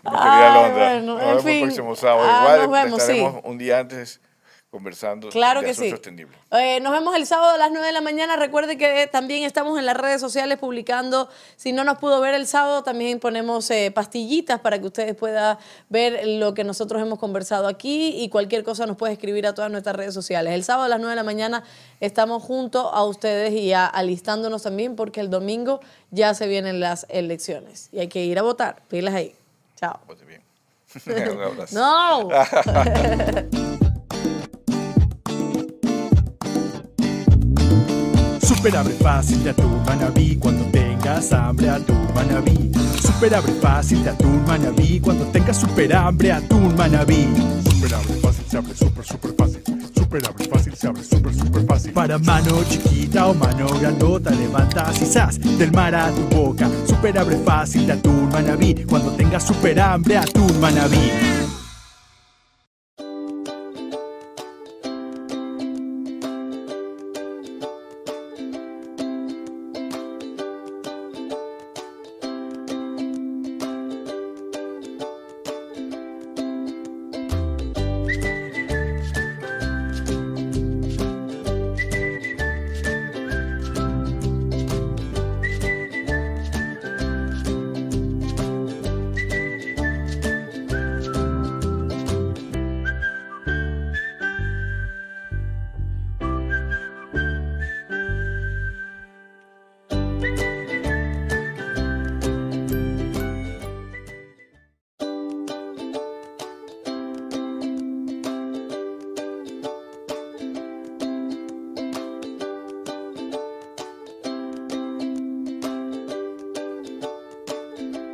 Ay, 0.04 0.72
bueno, 0.72 1.20
el 1.20 1.62
próximo 1.62 1.96
sábado. 1.96 2.28
Ah, 2.28 2.42
Igual 2.42 2.60
nos 2.62 2.72
vemos, 2.72 3.02
estaremos 3.02 3.34
sí. 3.34 3.42
un 3.44 3.58
día 3.58 3.80
antes 3.80 4.22
conversando 4.70 5.30
claro 5.30 5.62
de 5.62 5.68
que 5.68 5.74
sí. 5.74 5.90
sostenible. 5.90 6.38
Eh, 6.52 6.80
nos 6.82 6.92
vemos 6.92 7.16
el 7.16 7.26
sábado 7.26 7.56
a 7.56 7.58
las 7.58 7.72
9 7.72 7.88
de 7.88 7.94
la 7.94 8.02
mañana. 8.02 8.36
Recuerde 8.36 8.78
que 8.78 9.08
también 9.12 9.44
estamos 9.44 9.80
en 9.80 9.86
las 9.86 9.98
redes 9.98 10.22
sociales 10.22 10.60
publicando. 10.60 11.28
Si 11.56 11.74
no 11.74 11.84
nos 11.84 11.98
pudo 11.98 12.22
ver 12.22 12.36
el 12.36 12.46
sábado, 12.46 12.84
también 12.84 13.20
ponemos 13.20 13.70
eh, 13.72 13.92
pastillitas 13.94 14.60
para 14.60 14.80
que 14.80 14.86
ustedes 14.86 15.16
puedan 15.16 15.58
ver 15.90 16.22
lo 16.26 16.54
que 16.54 16.64
nosotros 16.64 17.02
hemos 17.02 17.18
conversado 17.18 17.68
aquí 17.68 18.22
y 18.22 18.30
cualquier 18.30 18.64
cosa 18.64 18.86
nos 18.86 18.96
puede 18.96 19.14
escribir 19.14 19.48
a 19.48 19.56
todas 19.56 19.72
nuestras 19.72 19.96
redes 19.96 20.14
sociales. 20.14 20.54
El 20.54 20.64
sábado 20.64 20.86
a 20.86 20.90
las 20.90 21.00
9 21.00 21.12
de 21.12 21.16
la 21.16 21.24
mañana 21.24 21.64
estamos 22.00 22.44
junto 22.44 22.94
a 22.94 23.04
ustedes 23.06 23.54
y 23.54 23.74
a, 23.74 23.88
alistándonos 23.88 24.64
también 24.64 24.96
porque 24.96 25.20
el 25.20 25.32
domingo 25.32 25.80
ya 26.12 26.36
se 26.36 26.48
vienen 26.48 26.80
las 26.80 27.08
elecciones 27.10 27.90
y 27.92 28.00
hay 28.00 28.08
que 28.08 28.24
ir 28.24 28.38
a 28.38 28.44
votar. 28.44 28.84
Pilas 28.88 29.16
ahí. 29.16 29.34
Chao. 29.76 30.00
Vote 30.08 30.26
bien. 30.26 30.44
No. 31.72 32.30
Super 38.60 38.76
abre 38.76 38.94
fácil 38.96 39.42
de 39.42 39.52
atún 39.52 39.82
manabí 39.86 40.36
cuando 40.36 40.66
tengas 40.66 41.32
hambre 41.32 41.70
atún 41.70 42.14
manabí. 42.14 42.70
Super 43.02 43.34
abre 43.34 43.54
fácil 43.54 44.04
de 44.04 44.10
atún 44.10 44.44
manabí 44.46 45.00
cuando 45.00 45.24
tengas 45.28 45.62
super 45.62 45.96
hambre 45.96 46.34
atún 46.34 46.76
manabí. 46.76 47.26
Super 47.64 47.94
abre 47.94 48.16
fácil 48.16 48.46
se 48.50 48.58
abre 48.58 48.76
super 48.76 49.06
super 49.06 49.34
fácil. 49.38 49.62
Super 49.96 50.28
abre 50.28 50.46
fácil 50.50 50.76
se 50.76 50.88
abre 50.88 51.04
super 51.06 51.34
super 51.34 51.66
fácil. 51.68 51.94
Para 51.94 52.18
mano 52.20 52.62
chiquita 52.70 53.28
o 53.28 53.34
mano 53.34 53.66
grandota 53.80 54.32
levantas 54.32 55.38
y 55.42 55.56
del 55.56 55.72
mar 55.72 55.96
a 55.96 56.12
tu 56.12 56.24
boca. 56.36 56.70
Super 56.86 57.18
abre 57.18 57.38
fácil 57.38 57.88
de 57.88 57.94
atún 57.94 58.28
manabí 58.28 58.76
cuando 58.90 59.12
tengas 59.12 59.44
super 59.44 59.80
hambre 59.80 60.18
atún 60.18 60.60
manabí. 60.60 61.39